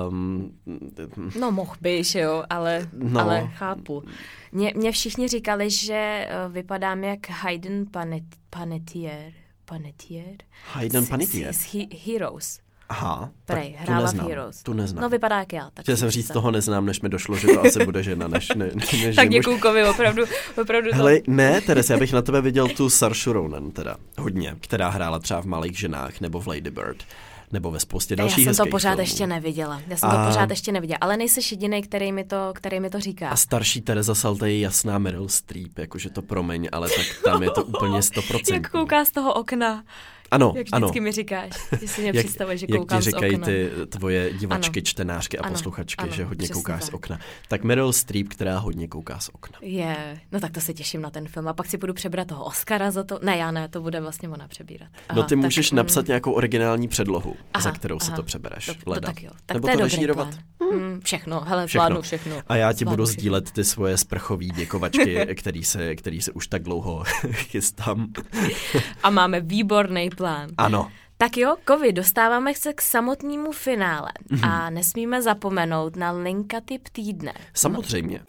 Um, 0.09 0.53
no 1.41 1.51
mohl 1.53 1.74
by, 1.80 2.05
že 2.05 2.20
jo, 2.20 2.45
ale, 2.51 2.89
no. 2.93 3.20
ale 3.20 3.51
chápu. 3.55 4.03
Mě, 4.53 4.72
mě 4.76 4.93
všichni 4.93 5.28
říkali, 5.28 5.70
že 5.70 5.95
eh, 5.95 6.28
vypadám 6.49 7.05
jak 7.05 7.30
Hayden 7.30 7.87
Panet, 7.91 8.24
Panettiere. 8.51 9.32
Panettiere? 9.64 10.37
Hayden 10.72 11.07
Panettiere? 11.07 11.53
Z, 11.53 11.57
z, 11.57 11.72
z 11.72 12.07
Heroes. 12.07 12.65
Aha, 12.89 13.30
Prej, 13.45 13.76
hrála 13.78 14.01
tu 14.01 14.05
neznám, 14.07 14.26
v 14.26 14.28
Heroes. 14.28 14.62
Tu 14.62 14.72
neznám. 14.72 15.03
No 15.03 15.09
vypadá 15.09 15.39
jak 15.39 15.53
já. 15.53 15.70
Chtěl 15.80 15.97
jsem 15.97 16.11
říct, 16.11 16.28
toho 16.28 16.51
neznám, 16.51 16.87
než 16.87 17.01
mi 17.01 17.09
došlo, 17.09 17.37
že 17.37 17.47
to 17.47 17.61
asi 17.61 17.84
bude 17.84 18.03
žena, 18.03 18.28
než, 18.28 18.49
ne, 18.49 18.70
než 18.74 19.16
Tak 19.16 19.28
děkuju, 19.28 19.59
Kovi, 19.59 19.84
opravdu, 19.84 20.22
opravdu 20.62 20.91
to... 20.91 20.97
Hele, 20.97 21.20
ne, 21.26 21.61
Teres, 21.61 21.91
já 21.91 21.97
bych 21.99 22.12
na 22.12 22.22
tebe 22.22 22.41
viděl 22.41 22.68
tu 22.68 22.91
Sarshu 22.91 23.32
Ronan 23.32 23.70
teda, 23.70 23.97
hodně, 24.18 24.57
která 24.61 24.89
hrála 24.89 25.18
třeba 25.18 25.43
v 25.43 25.47
Malých 25.47 25.78
ženách 25.78 26.20
nebo 26.20 26.41
v 26.41 26.47
Lady 26.47 26.70
Bird 26.70 27.05
nebo 27.53 27.70
ve 27.70 27.80
spoustě 27.80 28.16
dalších 28.16 28.47
Já 28.47 28.55
jsem 28.55 28.66
to 28.66 28.70
pořád 28.70 28.89
filmů. 28.91 29.03
ještě 29.03 29.26
neviděla. 29.26 29.82
Já 29.89 29.97
jsem 29.97 30.11
a... 30.11 30.22
to 30.24 30.28
pořád 30.32 30.51
ještě 30.51 30.72
neviděla, 30.72 30.99
ale 31.01 31.16
nejsi 31.16 31.41
jediný, 31.55 31.82
který 31.82 32.12
mi 32.12 32.24
to, 32.24 32.53
který 32.55 32.80
mi 32.80 32.91
to 32.91 33.01
říká. 33.01 33.28
A 33.28 33.37
starší 33.37 33.80
Teresa 33.80 34.14
Salte 34.14 34.51
je 34.51 34.61
jasná 34.61 34.99
Meryl 34.99 35.28
Streep, 35.28 35.78
jakože 35.78 36.11
to 36.11 36.22
promiň, 36.22 36.68
ale 36.72 36.89
tak 36.89 37.07
tam 37.24 37.43
je 37.43 37.51
to 37.51 37.64
úplně 37.64 38.01
100%. 38.01 38.55
Jak 38.55 38.70
kouká 38.70 39.05
z 39.05 39.11
toho 39.11 39.34
okna. 39.34 39.84
Ano, 40.31 40.53
Jak 40.57 40.66
ano. 40.72 40.87
vždycky 40.87 41.01
mi 41.01 41.12
říkáš, 41.12 41.51
že 41.81 41.89
si 41.89 42.01
mě 42.01 42.11
Jak, 42.14 42.27
představuješ, 42.27 42.61
že 42.61 42.66
jak 42.70 42.79
koukám 42.81 42.99
ti 43.01 43.05
říkají 43.05 43.33
z 43.33 43.35
okna. 43.35 43.47
ty 43.47 43.70
tvoje 43.89 44.33
divačky, 44.33 44.81
Ano. 44.81 44.85
čtenářky 44.85 45.39
a 45.39 45.43
Ano, 45.43 45.53
posluchačky, 45.53 46.03
ano, 46.03 46.12
že 46.12 46.24
hodně 46.24 46.49
koukáš 46.49 46.83
z 46.83 46.87
tak. 46.87 46.95
okna. 46.95 47.18
Tak 47.49 47.64
Meryl 47.64 47.93
Streep, 47.93 48.29
která 48.29 48.59
hodně 48.59 48.89
kouká 48.89 49.18
z 49.18 49.29
okna. 49.29 49.59
Je, 49.62 50.20
no 50.33 50.41
tak 50.41 50.53
to 50.53 50.61
se 50.61 50.74
těším 50.74 51.03
na 51.03 51.11
ten 51.11 51.29
film. 51.29 51.49
A 51.49 51.53
pak 51.53 51.66
si 51.66 51.77
budu 51.79 51.95
přebrat 51.95 52.29
toho 52.29 52.45
Oscara 52.45 52.91
za 52.91 53.05
to. 53.05 53.18
Ne, 53.22 53.37
já 53.37 53.51
ne, 53.51 53.68
to 53.68 53.81
bude 53.81 54.01
vlastně 54.01 54.29
ona 54.29 54.49
přebírat. 54.49 54.89
No 55.16 55.22
ty 55.22 55.29
tak, 55.37 55.39
můžeš 55.45 55.70
mm, 55.72 55.77
napsat 55.77 56.07
nějakou 56.07 56.33
originální 56.33 56.89
předlohu, 56.89 57.37
aha, 57.55 57.62
za 57.62 57.70
kterou 57.70 57.99
si 58.01 58.07
aha. 58.09 58.16
to 58.16 58.22
přebereš. 58.22 58.66
To, 58.66 58.95
to, 58.95 59.01
tak 59.01 59.22
jo, 59.22 59.31
tak 59.47 59.55
Nebo 59.55 59.66
to 59.66 59.70
je 59.70 59.77
to 59.77 59.83
dobrý 59.83 59.97
režírovat. 59.97 60.29
plán. 60.29 60.72
Mm, 60.81 61.01
všechno, 61.05 61.41
hele, 61.41 61.66
Všechno. 61.66 61.81
zvládnu 61.81 62.03
všechno. 62.03 62.37
A 62.47 62.57
já 62.57 62.72
ti 62.72 62.85
budu 62.85 63.05
všechno. 63.07 63.20
sdílet 63.20 63.51
ty 63.51 63.64
svoje 63.64 63.97
sprchový 63.97 64.51
děkovačky, 64.51 65.27
který 65.35 65.64
se, 65.64 65.97
který 65.97 66.20
se 66.20 66.33
už 66.33 66.47
tak 66.47 66.62
dlouho 66.62 67.05
chystám. 67.33 68.07
A 69.03 69.11
máme 69.11 69.41
výborný 69.41 70.11
plán. 70.16 70.48
Ano, 70.58 70.90
Tak 71.18 71.36
jo, 71.36 71.56
Kovi, 71.64 71.92
dostáváme 71.92 72.54
se 72.54 72.72
k 72.72 72.82
samotnému 72.82 73.52
finále. 73.52 74.12
Mhm. 74.30 74.44
A 74.44 74.70
nesmíme 74.70 75.22
zapomenout 75.22 75.96
na 75.96 76.10
linka 76.12 76.60
typ 76.60 76.88
týdne. 76.92 77.32
samozřejmě. 77.54 78.20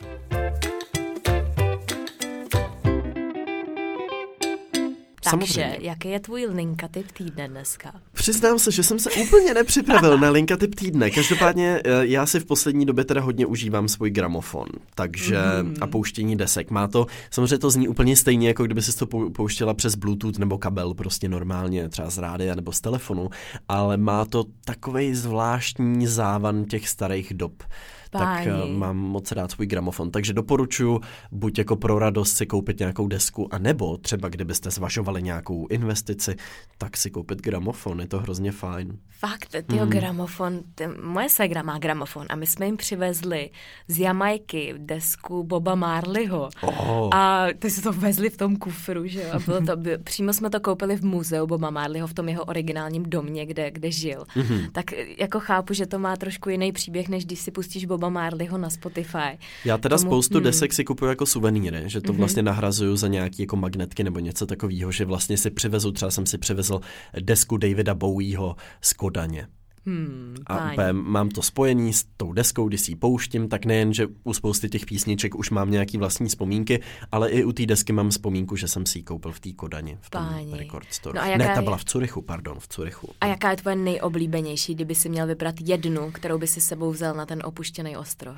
Takže, 5.32 5.54
Samozřejmě. 5.54 5.78
jaký 5.82 6.10
je 6.10 6.20
tvůj 6.20 6.46
linka 6.46 6.88
typ 6.88 7.12
týdne 7.12 7.48
dneska? 7.48 7.92
Přiznám 8.14 8.60
se, 8.60 8.72
že 8.72 8.84
jsem 8.84 9.00
se 9.00 9.12
úplně 9.12 9.54
nepřipravil 9.54 10.18
na 10.18 10.30
linka 10.30 10.58
typ 10.58 10.76
týdne. 10.76 11.12
Každopádně 11.12 11.82
eh, 11.86 11.92
já 12.06 12.26
si 12.26 12.40
v 12.40 12.46
poslední 12.46 12.86
době 12.86 13.06
teda 13.06 13.22
hodně 13.22 13.46
užívám 13.46 13.88
svůj 13.88 14.10
gramofon, 14.10 14.68
takže 14.96 15.38
Mhm. 15.64 15.76
a 15.82 15.88
pouštění 15.88 16.36
desek. 16.36 16.72
Má 16.72 16.88
to, 16.88 17.06
samozřejmě 17.32 17.58
to 17.58 17.70
zní 17.70 17.88
úplně 17.88 18.16
stejně, 18.16 18.48
jako 18.48 18.64
kdyby 18.64 18.82
si 18.82 18.98
to 18.98 19.06
pou- 19.06 19.32
pouštěla 19.32 19.74
přes 19.74 19.96
Bluetooth 19.96 20.38
nebo 20.38 20.58
kabel, 20.58 20.94
prostě 20.94 21.30
normálně, 21.30 21.90
třeba 21.90 22.10
z 22.10 22.18
rádia 22.18 22.56
nebo 22.56 22.72
z 22.72 22.82
telefonu, 22.82 23.30
ale 23.70 23.98
má 23.98 24.26
to 24.26 24.44
takovej 24.66 25.14
zvláštní 25.14 26.08
závan 26.08 26.66
těch 26.66 26.90
starých 26.90 27.34
dob. 27.34 27.64
Tak 28.10 28.48
eh, 28.48 28.52
Páni. 28.52 28.72
mám 28.78 28.98
moc 28.98 29.32
rád 29.32 29.52
svůj 29.52 29.68
gramofon, 29.68 30.12
takže 30.12 30.34
doporučuji 30.34 31.00
buď 31.32 31.58
jako 31.58 31.76
pro 31.76 32.00
radost 32.00 32.34
si 32.38 32.46
koupit 32.46 32.80
nějakou 32.80 33.08
desku, 33.08 33.54
a 33.54 33.58
nebo 33.58 33.98
třeba 33.98 34.30
kdybyste 34.30 34.72
zvažovali 34.72 35.24
nějakou 35.24 35.68
investici, 35.68 36.36
tak 36.78 36.98
si 36.98 37.12
koupit 37.12 37.42
gramofon, 37.42 38.00
je 38.00 38.08
to 38.08 38.20
hrozně 38.20 38.52
fajn. 38.52 38.98
Fakt, 39.20 39.56
tyjo, 39.68 39.82
Mhm. 39.86 39.90
gramofon, 39.90 40.60
ty, 40.76 40.84
moje 41.04 41.30
ségra 41.30 41.62
má 41.64 41.78
gramofon 41.80 42.26
a 42.30 42.36
my 42.36 42.48
jsme 42.48 42.66
jim 42.66 42.78
přivezli 42.78 43.50
z 43.88 44.00
Jamajky 44.00 44.74
desku 44.78 45.44
Boba 45.44 45.76
Marleyho. 45.76 46.50
Oh. 46.62 47.10
A 47.16 47.48
ty 47.60 47.70
si 47.70 47.82
to 47.82 47.94
vezli 47.94 48.30
v 48.30 48.38
tom 48.38 48.56
kufru, 48.56 49.08
že 49.08 49.22
jo? 49.22 49.30
A 49.34 49.40
bylo 49.40 49.62
to, 49.62 49.76
by, 49.78 49.98
přímo 49.98 50.34
jsme 50.34 50.50
to 50.50 50.60
koupili 50.60 50.96
v 50.96 51.06
muzeu 51.06 51.48
Boba 51.48 51.70
Marleyho 51.70 52.08
v 52.08 52.14
tom 52.14 52.30
jeho 52.30 52.44
originálním 52.46 53.04
domě, 53.04 53.46
kde, 53.46 53.72
kde 53.72 53.92
žil. 53.92 54.24
Mhm. 54.36 54.60
Tak 54.72 54.86
jako 55.18 55.40
chápu, 55.40 55.74
že 55.74 55.86
to 55.86 56.00
má 56.00 56.16
trošku 56.16 56.50
jiný 56.50 56.72
příběh, 56.72 57.10
než 57.10 57.26
když 57.26 57.40
si 57.40 57.52
pustíš 57.52 57.86
Boba 57.86 57.97
Marleyho 57.98 58.58
na 58.58 58.70
Spotify. 58.70 59.38
Já 59.66 59.78
teda 59.78 59.98
Tomu- 59.98 60.10
spoustu 60.10 60.38
hmm. 60.38 60.44
desek 60.44 60.74
si 60.74 60.84
kupuju 60.84 61.10
jako 61.10 61.26
suvenýry, 61.26 61.84
že 61.86 62.02
to 62.02 62.14
vlastně 62.14 62.44
nahrazuju 62.44 62.96
za 62.96 63.08
nějaký 63.08 63.42
jako 63.44 63.56
magnetky 63.56 64.04
nebo 64.04 64.20
něco 64.20 64.46
takového, 64.46 64.92
že 64.92 65.06
vlastně 65.06 65.38
si 65.38 65.50
přivezu, 65.50 65.92
třeba 65.92 66.12
jsem 66.12 66.26
si 66.26 66.38
přivezl 66.38 66.80
desku 67.20 67.58
Davida 67.58 67.96
Bowieho 67.96 68.56
z 68.82 68.94
Kodaně. 68.94 69.48
Hmm, 69.88 70.36
A 70.48 70.72
úplně 70.72 70.94
mám 70.94 71.30
to 71.30 71.42
spojený 71.42 71.94
s 71.94 72.06
tou 72.18 72.34
deskou, 72.34 72.68
když 72.68 72.82
si 72.82 72.92
ji 72.92 72.96
pouštím, 72.96 73.50
tak 73.50 73.66
nejen, 73.66 73.94
že 73.94 74.08
u 74.24 74.34
spousty 74.34 74.70
těch 74.70 74.86
písniček 74.86 75.36
už 75.36 75.50
mám 75.50 75.72
nějaký 75.72 75.98
vlastní 75.98 76.28
vzpomínky, 76.28 76.82
ale 77.12 77.30
i 77.30 77.44
u 77.44 77.52
té 77.52 77.66
desky 77.66 77.94
mám 77.94 78.10
vzpomínku, 78.10 78.56
že 78.56 78.68
jsem 78.68 78.86
si 78.86 79.00
ji 79.00 79.04
koupil 79.04 79.32
v 79.32 79.40
té 79.40 79.52
Kodani, 79.54 79.98
v 80.02 80.10
tom 80.10 80.26
Páni. 80.26 80.58
record 80.58 80.88
store. 80.94 81.20
No 81.20 81.22
a 81.22 81.26
ne, 81.26 81.32
jaká 81.44 81.54
ta 81.54 81.60
je- 81.60 81.64
byla 81.64 81.78
v 81.78 81.86
Curychu, 81.86 82.22
pardon, 82.22 82.60
v 82.60 82.68
Curychu. 82.68 83.10
A 83.22 83.26
jaká 83.26 83.52
je 83.52 83.58
tvoje 83.58 83.76
nejoblíbenější, 83.76 84.76
kdyby 84.76 84.96
si 84.96 85.10
měl 85.10 85.28
vybrat 85.28 85.56
jednu, 85.64 86.12
kterou 86.12 86.38
by 86.38 86.48
si 86.48 86.62
sebou 86.62 86.92
vzal 86.92 87.14
na 87.16 87.26
ten 87.26 87.42
opuštěný 87.46 87.98
ostrov? 87.98 88.38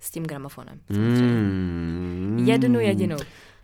S 0.00 0.10
tím 0.10 0.22
gramofonem. 0.24 0.80
Mm. 0.90 2.44
Jednu 2.48 2.80
jedinou. 2.80 3.16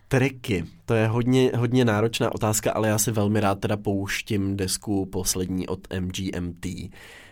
Triky. 0.09 0.65
To 0.85 0.95
je 0.95 1.07
hodně, 1.07 1.51
hodně 1.57 1.85
náročná 1.85 2.35
otázka, 2.35 2.73
ale 2.73 2.89
já 2.89 2.99
si 2.99 3.11
velmi 3.11 3.41
rád 3.41 3.61
teda 3.61 3.77
pouštím 3.77 4.57
desku 4.57 5.07
poslední 5.07 5.67
od 5.69 5.81
MGMT, 6.01 6.67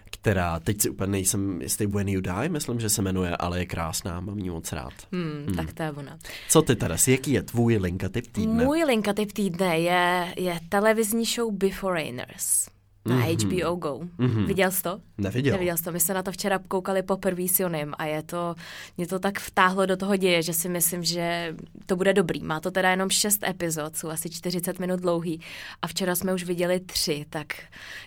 která, 0.05 0.61
teď 0.61 0.81
si 0.81 0.91
úplně 0.91 1.11
nejsem 1.11 1.63
jistý 1.63 1.87
When 1.87 2.09
You 2.09 2.21
Die, 2.21 2.49
myslím, 2.49 2.81
že 2.81 2.89
se 2.91 3.03
jmenuje, 3.03 3.37
ale 3.37 3.59
je 3.59 3.67
krásná, 3.67 4.21
mám 4.21 4.39
ní 4.39 4.51
moc 4.51 4.73
rád. 4.73 4.93
Hmm, 5.13 5.55
Tak 5.57 5.73
to 5.73 5.83
je 5.83 5.93
ona. 5.93 6.19
Co 6.49 6.63
ty 6.63 6.77
Teres, 6.77 7.09
jaký 7.09 7.33
je 7.33 7.43
tvůj 7.43 7.77
linka 7.77 8.09
typ 8.09 8.27
týdne? 8.33 8.65
Můj 8.65 8.85
linka 8.85 9.13
typ 9.13 9.33
týdne 9.33 9.79
je, 9.79 10.35
je 10.37 10.61
televizní 10.69 11.25
show 11.25 11.53
Beforeigners 11.53 12.67
na 13.07 13.17
mm-hmm. 13.17 13.65
HBO 13.65 13.77
Go. 13.77 14.01
Mm-hmm. 14.19 14.47
Viděl 14.47 14.71
jsi 14.71 14.83
to? 14.83 15.01
Neviděl. 15.19 15.53
Neviděl 15.53 15.77
jsi 15.77 15.85
to. 15.85 15.93
My 15.93 16.01
se 16.01 16.15
na 16.15 16.23
to 16.23 16.33
včera 16.33 16.59
koukali 16.69 17.03
poprvé 17.03 17.49
s 17.49 17.61
Jonem 17.61 17.93
a 17.99 18.05
je 18.05 18.23
to, 18.23 18.55
mě 18.97 19.07
to 19.07 19.19
tak 19.19 19.41
vtáhlo 19.41 19.87
do 19.87 19.97
toho 19.97 20.17
děje, 20.17 20.43
že 20.43 20.53
si 20.53 20.69
myslím, 20.69 21.05
že 21.05 21.55
to 21.87 21.97
bude 21.97 22.13
dobrý. 22.13 22.43
Má 22.43 22.61
to 22.61 22.71
teda 22.71 22.91
jenom 22.91 23.11
šest 23.11 23.43
epizod, 23.43 23.97
jsou 23.97 24.09
asi 24.09 24.31
40 24.31 24.79
minut 24.79 25.01
dlouhý 25.01 25.41
a 25.83 25.87
včera 25.87 26.15
jsme 26.15 26.35
už 26.35 26.45
viděli 26.45 26.81
tři, 26.81 27.27
tak 27.31 27.47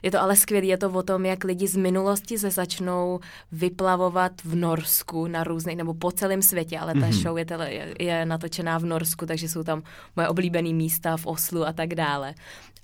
je 0.03 0.11
to 0.11 0.21
ale 0.21 0.35
skvělé. 0.35 0.65
Je 0.65 0.77
to 0.77 0.89
o 0.89 1.03
tom, 1.03 1.25
jak 1.25 1.43
lidi 1.43 1.67
z 1.67 1.75
minulosti 1.75 2.37
se 2.37 2.51
začnou 2.51 3.19
vyplavovat 3.51 4.31
v 4.43 4.55
Norsku 4.55 5.27
na 5.27 5.43
různých, 5.43 5.77
nebo 5.77 5.93
po 5.93 6.11
celém 6.11 6.41
světě, 6.41 6.79
ale 6.79 6.93
ta 6.93 6.99
mm-hmm. 6.99 7.21
show 7.21 7.37
je, 7.37 7.45
tele, 7.45 7.73
je, 7.73 7.95
je 7.99 8.25
natočená 8.25 8.77
v 8.77 8.85
Norsku, 8.85 9.25
takže 9.25 9.49
jsou 9.49 9.63
tam 9.63 9.83
moje 10.15 10.27
oblíbené 10.27 10.73
místa 10.73 11.17
v 11.17 11.25
Oslu 11.25 11.67
a 11.67 11.73
tak 11.73 11.95
dále. 11.95 12.33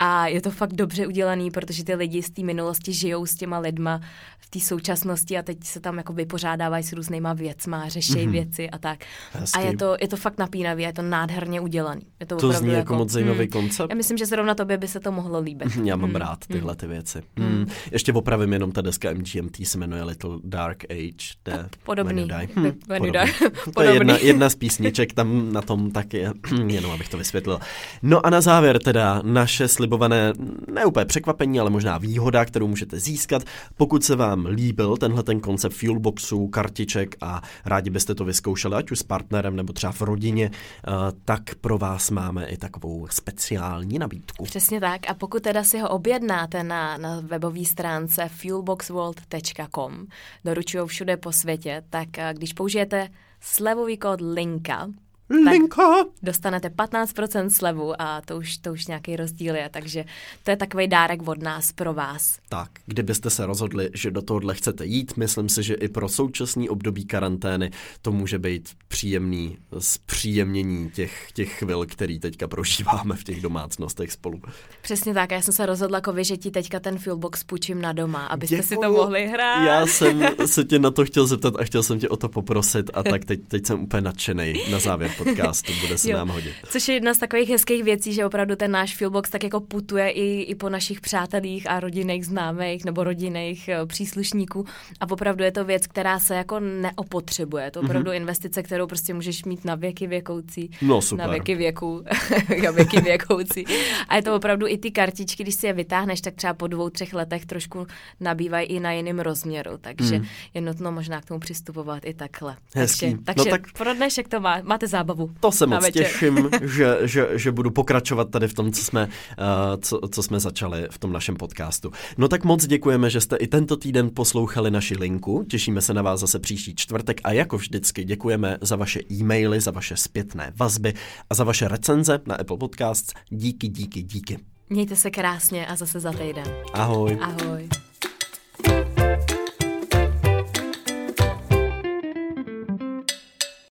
A 0.06 0.28
je 0.28 0.42
to 0.42 0.52
fakt 0.52 0.74
dobře 0.74 1.08
udělaný, 1.08 1.52
protože 1.52 1.84
ty 1.84 1.96
lidi 1.96 2.24
z 2.24 2.30
té 2.30 2.44
minulosti 2.44 2.94
žijou 2.94 3.26
s 3.26 3.36
těma 3.36 3.60
lidma 3.60 4.02
v 4.40 4.50
té 4.50 4.60
současnosti 4.60 5.38
a 5.38 5.42
teď 5.42 5.64
se 5.64 5.80
tam 5.80 5.98
jako 5.98 6.14
vypořádávají 6.14 6.84
s 6.84 6.94
různýma 6.94 7.34
věcma, 7.34 7.90
řeší 7.90 8.14
mm-hmm. 8.14 8.30
věci 8.32 8.70
a 8.70 8.78
tak. 8.78 9.00
Hezký. 9.34 9.60
A 9.60 9.62
je 9.62 9.78
to, 9.78 9.96
je 10.02 10.08
to 10.08 10.18
fakt 10.18 10.38
napínavý, 10.38 10.84
a 10.84 10.88
je 10.88 10.94
to 10.94 11.02
nádherně 11.02 11.62
udělaný. 11.62 12.02
Je 12.20 12.26
to, 12.26 12.36
To 12.36 12.52
zní 12.52 12.74
jako 12.74 12.96
moc 12.96 13.10
zajímavý 13.10 13.48
koncept. 13.48 13.90
Já 13.90 13.96
myslím, 13.96 14.18
že 14.18 14.26
zrovna 14.26 14.56
tobě 14.56 14.78
by 14.78 14.88
se 14.88 15.00
to 15.00 15.12
mohlo 15.12 15.40
líbit. 15.40 15.68
Já 15.84 15.96
mám 15.96 16.16
rád 16.16 16.40
tyhle 16.48 16.76
ty 16.76 16.88
věci. 16.88 17.22
Hmm. 17.38 17.68
Ještě 17.92 18.14
opravím 18.14 18.54
jenom 18.54 18.72
ta 18.72 18.82
deska 18.82 19.14
MGMT 19.14 19.68
se 19.68 19.78
jmenuje 19.78 20.04
Little 20.04 20.38
Dark 20.44 20.84
Age. 20.92 21.34
The 21.46 21.52
Podobný. 21.84 22.28
When 22.28 22.40
You 22.42 22.48
Die. 22.48 22.48
When 22.56 22.66
You 22.66 22.74
podobný. 22.88 23.12
Die. 23.12 23.34
To 23.74 23.82
je 23.82 23.90
Podobný. 23.90 23.94
jedna, 23.94 24.18
jedna 24.18 24.50
z 24.50 24.56
písniček 24.56 25.14
tam 25.14 25.54
na 25.54 25.62
tom 25.62 25.92
taky, 25.92 26.18
je, 26.18 26.32
jenom 26.68 26.92
abych 26.92 27.10
to 27.10 27.18
vysvětlil. 27.18 27.60
No 28.02 28.26
a 28.26 28.30
na 28.30 28.42
závěr 28.42 28.80
teda 28.80 29.22
naše 29.24 29.68
slibované, 29.94 30.34
ne 30.72 30.86
úplně 30.86 31.06
překvapení, 31.06 31.60
ale 31.60 31.70
možná 31.70 31.98
výhoda, 31.98 32.46
kterou 32.46 32.68
můžete 32.68 33.00
získat. 33.00 33.44
Pokud 33.78 34.04
se 34.04 34.16
vám 34.16 34.46
líbil 34.46 34.98
tenhle 34.98 35.24
ten 35.24 35.40
koncept 35.40 35.74
Fuelboxu, 35.74 36.48
kartiček 36.48 37.16
a 37.22 37.42
rádi 37.66 37.90
byste 37.90 38.16
to 38.16 38.26
vyzkoušeli, 38.26 38.76
ať 38.76 38.92
už 38.92 39.00
s 39.00 39.04
partnerem 39.04 39.56
nebo 39.56 39.74
třeba 39.74 39.92
v 39.92 40.02
rodině, 40.02 40.52
eh, 40.54 40.92
tak 41.26 41.56
pro 41.56 41.78
vás 41.78 42.12
máme 42.12 42.46
i 42.46 42.58
takovou 42.58 43.08
speciální 43.12 44.00
nabídku. 44.00 44.44
Přesně 44.44 44.80
tak. 44.80 45.10
A 45.10 45.14
pokud 45.14 45.44
teda 45.44 45.64
si 45.64 45.80
ho 45.80 45.90
objednáte 45.90 46.64
na, 46.64 46.98
na 46.98 47.20
webové 47.20 47.66
stránce 47.66 48.30
fuelboxworld.com, 48.30 50.06
doručují 50.46 50.88
všude 50.88 51.18
po 51.18 51.32
světě, 51.32 51.84
tak 51.90 52.20
a 52.20 52.34
když 52.34 52.54
použijete 52.54 53.08
slevový 53.42 53.98
kód 53.98 54.22
LINKA, 54.22 54.88
Linka! 55.30 55.84
dostanete 56.24 56.70
15% 56.70 57.48
slevu 57.50 58.02
a 58.02 58.22
to 58.22 58.38
už, 58.38 58.58
to 58.58 58.72
už 58.72 58.88
nějaký 58.88 59.16
rozdíl 59.16 59.56
je, 59.56 59.70
takže 59.70 60.06
to 60.44 60.52
je 60.52 60.58
takový 60.58 60.88
dárek 60.88 61.28
od 61.28 61.42
nás 61.44 61.72
pro 61.72 61.94
vás. 61.94 62.40
Tak, 62.50 62.70
kdybyste 62.86 63.30
se 63.30 63.46
rozhodli, 63.46 63.90
že 63.94 64.12
do 64.12 64.22
tohohle 64.22 64.56
chcete 64.56 64.86
jít, 64.86 65.18
myslím 65.18 65.50
si, 65.50 65.64
že 65.64 65.74
i 65.74 65.88
pro 65.88 66.10
současný 66.10 66.70
období 66.70 67.06
karantény 67.06 67.72
to 68.02 68.12
může 68.12 68.40
být 68.40 68.70
příjemný 68.88 69.58
zpříjemnění 69.80 70.90
těch, 70.92 71.32
těch 71.34 71.60
chvil, 71.60 71.86
který 71.86 72.20
teďka 72.20 72.48
prožíváme 72.48 73.16
v 73.16 73.24
těch 73.24 73.42
domácnostech 73.42 74.12
spolu. 74.12 74.42
Přesně 74.82 75.14
tak, 75.14 75.32
já 75.32 75.42
jsem 75.42 75.54
se 75.54 75.66
rozhodla, 75.66 76.02
Kovi, 76.02 76.24
že 76.24 76.38
ti 76.38 76.52
teďka 76.52 76.80
ten 76.80 76.98
Fuelbox 76.98 77.44
půjčím 77.44 77.82
na 77.82 77.94
doma, 77.94 78.26
abyste 78.26 78.64
si 78.64 78.76
to 78.76 78.82
Děkuju. 78.82 78.98
mohli 78.98 79.28
hrát. 79.28 79.66
Já 79.66 79.86
jsem 79.88 80.24
se 80.46 80.64
tě 80.64 80.80
na 80.80 80.92
to 80.92 81.06
chtěl 81.06 81.28
zeptat 81.28 81.54
a 81.60 81.64
chtěl 81.64 81.84
jsem 81.84 82.00
tě 82.00 82.10
o 82.10 82.18
to 82.18 82.30
poprosit 82.30 82.92
a 82.94 83.04
tak 83.04 83.26
teď, 83.26 83.40
teď 83.48 83.66
jsem 83.66 83.84
úplně 83.84 84.02
nadšený 84.02 84.54
na 84.72 84.80
závěr 84.80 85.13
podcastu, 85.18 85.72
bude 85.82 85.98
se 85.98 86.12
Jo. 86.12 86.18
nám 86.18 86.30
hodit. 86.30 86.54
Což 86.70 86.88
je 86.88 86.96
jedna 86.96 87.14
z 87.14 87.18
takových 87.18 87.50
hezkých 87.50 87.84
věcí, 87.84 88.14
že 88.14 88.26
opravdu 88.26 88.56
ten 88.56 88.72
náš 88.72 88.98
Fuelbox 88.98 89.30
tak 89.30 89.44
jako 89.44 89.60
putuje 89.62 90.10
i, 90.10 90.42
i 90.42 90.56
po 90.56 90.70
našich 90.70 91.02
přátelích 91.02 91.70
a 91.70 91.80
rodinných 91.80 92.26
známých 92.26 92.86
nebo 92.86 93.04
rodinných 93.04 93.70
eh, 93.70 93.86
příslušníků 93.86 94.66
a 95.00 95.10
opravdu 95.10 95.44
je 95.44 95.52
to 95.52 95.66
věc, 95.66 95.88
která 95.88 96.20
se 96.20 96.36
jako 96.36 96.60
neopotřebuje. 96.60 97.72
To 97.72 97.82
opravdu 97.82 98.12
mm-hmm. 98.12 98.16
investice, 98.16 98.64
kterou 98.64 98.88
prostě 98.88 99.14
můžeš 99.14 99.44
mít 99.44 99.66
na 99.66 99.76
věky 99.76 100.08
věkoucí. 100.08 100.70
No, 100.82 101.02
super. 101.02 101.26
Na 101.26 101.32
věky 101.32 101.56
věku. 101.56 102.04
na 102.64 102.72
věky 102.72 103.02
věkoucí. 103.02 103.66
A 104.08 104.16
je 104.16 104.22
to 104.22 104.36
opravdu 104.36 104.68
i 104.68 104.78
ty 104.78 104.92
kartičky, 104.92 105.44
když 105.44 105.56
si 105.56 105.68
je 105.68 105.74
vytáhneš, 105.74 106.22
tak 106.22 106.34
třeba 106.36 106.54
po 106.54 106.68
dvou, 106.68 106.90
třech 106.90 107.14
letech 107.14 107.46
trošku 107.46 107.88
nabývají 108.20 108.68
i 108.68 108.80
na 108.80 108.92
jiném 108.92 109.20
rozměru. 109.20 109.72
Takže 109.82 110.20
mm. 110.20 110.26
je 110.54 110.62
nutno 110.62 110.92
možná 110.92 111.22
k 111.22 111.26
tomu 111.26 111.40
přistupovat 111.40 112.06
i 112.06 112.14
takhle. 112.14 112.58
Hezký. 112.76 113.00
Takže, 113.00 113.16
No 113.16 113.24
takže 113.24 113.50
tak- 113.50 113.72
pro 113.78 113.94
dnešek 113.94 114.28
to 114.28 114.40
má, 114.40 114.62
máte 114.64 114.88
zábavný. 114.88 115.03
Zábavu. 115.04 115.30
To 115.40 115.52
se 115.52 115.66
moc 115.66 115.92
těším, 115.92 116.50
že, 116.62 116.98
že, 117.02 117.28
že 117.34 117.52
budu 117.52 117.72
pokračovat 117.72 118.30
tady 118.30 118.48
v 118.48 118.54
tom, 118.54 118.72
co 118.72 118.84
jsme, 118.84 119.06
uh, 119.06 119.82
co, 119.82 120.00
co 120.12 120.24
jsme 120.24 120.40
začali 120.40 120.88
v 120.92 120.98
tom 120.98 121.14
našem 121.14 121.36
podcastu. 121.36 121.92
No 122.18 122.28
tak 122.28 122.44
moc 122.44 122.66
děkujeme, 122.66 123.10
že 123.10 123.22
jste 123.22 123.36
i 123.36 123.48
tento 123.48 123.78
týden 123.78 124.10
poslouchali 124.14 124.72
naši 124.72 124.98
linku. 124.98 125.46
Těšíme 125.50 125.82
se 125.82 125.94
na 125.94 126.02
vás 126.02 126.20
zase 126.20 126.40
příští 126.40 126.76
čtvrtek 126.76 127.22
a 127.24 127.32
jako 127.32 127.58
vždycky 127.58 128.04
děkujeme 128.04 128.58
za 128.62 128.76
vaše 128.76 129.00
e-maily, 129.12 129.62
za 129.62 129.72
vaše 129.72 129.98
zpětné 129.98 130.54
vazby 130.56 130.94
a 131.30 131.36
za 131.36 131.44
vaše 131.44 131.68
recenze 131.68 132.20
na 132.28 132.36
Apple 132.36 132.58
Podcasts. 132.58 133.14
Díky, 133.30 133.68
díky, 133.68 134.04
díky. 134.04 134.40
Mějte 134.70 134.96
se 134.96 135.12
krásně 135.12 135.68
a 135.68 135.76
zase 135.76 136.00
za 136.00 136.12
týden. 136.12 136.46
Ahoj. 136.74 137.18
Ahoj. 137.22 137.70